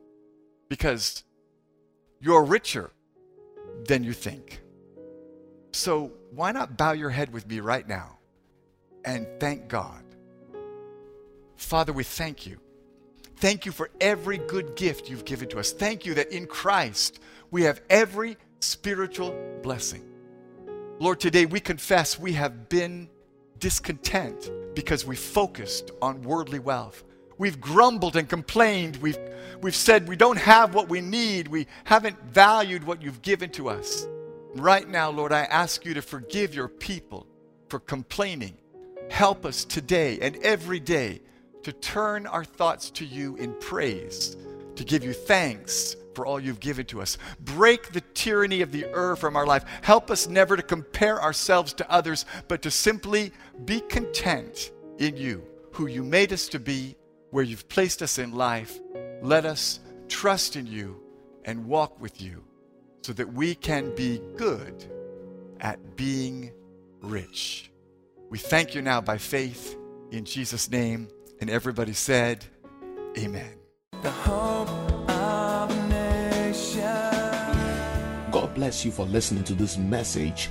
Because 0.69 1.25
you're 2.21 2.45
richer 2.45 2.91
than 3.87 4.05
you 4.05 4.13
think. 4.13 4.61
So, 5.73 6.13
why 6.33 6.53
not 6.53 6.77
bow 6.77 6.93
your 6.93 7.11
head 7.11 7.33
with 7.33 7.49
me 7.49 7.61
right 7.61 7.89
now 7.89 8.19
and 9.07 9.27
thank 9.41 9.69
God? 9.69 10.05
Father, 11.57 11.95
we 11.95 12.05
thank 12.05 12.47
you 12.47 12.61
Thank 13.41 13.65
you 13.65 13.73
for 13.73 13.89
every 14.03 14.37
good 14.37 14.77
gift 14.77 15.09
you've 15.09 15.25
given 15.25 15.49
to 15.49 15.59
us. 15.59 15.73
Thank 15.73 16.05
you 16.05 16.13
that 16.13 16.31
in 16.31 16.47
Christ 16.47 17.21
we 17.51 17.63
have 17.63 17.81
every 17.89 18.37
spiritual 18.61 19.35
blessing. 19.63 20.05
Lord, 20.99 21.21
today 21.21 21.47
we 21.47 21.59
confess 21.59 22.19
we 22.19 22.35
have 22.35 22.69
been 22.69 23.09
discontent 23.59 24.51
because 24.75 25.07
we 25.07 25.17
focused 25.17 25.91
on 26.03 26.21
worldly 26.21 26.59
wealth. 26.59 27.03
We've 27.41 27.59
grumbled 27.59 28.17
and 28.17 28.29
complained. 28.29 28.99
We've, 28.99 29.17
we've 29.63 29.75
said 29.75 30.07
we 30.07 30.15
don't 30.15 30.37
have 30.37 30.75
what 30.75 30.91
we 30.91 31.01
need. 31.01 31.49
We 31.49 31.69
haven't 31.85 32.23
valued 32.25 32.85
what 32.85 33.01
you've 33.01 33.23
given 33.23 33.49
to 33.53 33.71
us. 33.71 34.07
Right 34.57 34.87
now, 34.87 35.09
Lord, 35.09 35.33
I 35.33 35.45
ask 35.45 35.87
you 35.87 35.95
to 35.95 36.03
forgive 36.03 36.55
your 36.55 36.69
people 36.69 37.27
for 37.71 37.81
complaining. 37.81 38.59
Help 39.09 39.47
us 39.47 39.65
today 39.65 40.19
and 40.21 40.37
every 40.43 40.81
day 40.81 41.23
to 41.63 41.73
turn 41.73 42.27
our 42.27 42.45
thoughts 42.45 42.91
to 42.91 43.07
you 43.07 43.37
in 43.37 43.55
praise, 43.55 44.37
to 44.77 44.85
give 44.85 45.03
you 45.03 45.15
thanks 45.15 45.97
for 46.15 46.27
all 46.27 46.39
you've 46.39 46.61
given 46.61 46.85
to 46.87 47.01
us. 47.01 47.17
Break 47.41 47.93
the 47.93 48.03
tyranny 48.13 48.61
of 48.61 48.71
the 48.71 48.85
earth 48.93 49.19
from 49.19 49.35
our 49.35 49.47
life. 49.47 49.65
Help 49.81 50.11
us 50.11 50.29
never 50.29 50.59
to 50.59 50.63
compare 50.63 51.23
ourselves 51.23 51.73
to 51.73 51.91
others, 51.91 52.27
but 52.49 52.61
to 52.61 52.71
simply 52.71 53.33
be 53.65 53.81
content 53.81 54.73
in 54.99 55.17
you, 55.17 55.43
who 55.73 55.87
you 55.87 56.05
made 56.05 56.35
us 56.35 56.47
to 56.49 56.59
be, 56.59 56.97
where 57.31 57.45
you've 57.45 57.69
placed 57.69 58.03
us 58.03 58.19
in 58.19 58.33
life. 58.33 58.79
Let 59.23 59.45
us 59.45 59.81
trust 60.09 60.57
in 60.57 60.67
you 60.67 61.01
and 61.45 61.67
walk 61.67 62.01
with 62.01 62.21
you 62.21 62.45
so 63.03 63.13
that 63.15 63.33
we 63.33 63.55
can 63.55 63.95
be 63.95 64.21
good 64.37 64.85
at 65.61 65.97
being 65.97 66.53
rich. 67.01 67.71
We 68.29 68.39
thank 68.39 68.75
you 68.75 68.83
now 68.83 69.01
by 69.01 69.19
faith 69.19 69.77
in 70.11 70.25
Jesus' 70.25 70.71
name. 70.71 71.09
And 71.41 71.49
everybody 71.49 71.95
said, 71.95 72.45
Amen. 73.19 73.55
God 78.31 78.55
bless 78.55 78.85
you 78.85 78.91
for 78.91 79.07
listening 79.07 79.45
to 79.45 79.55
this 79.55 79.77
message. 79.79 80.51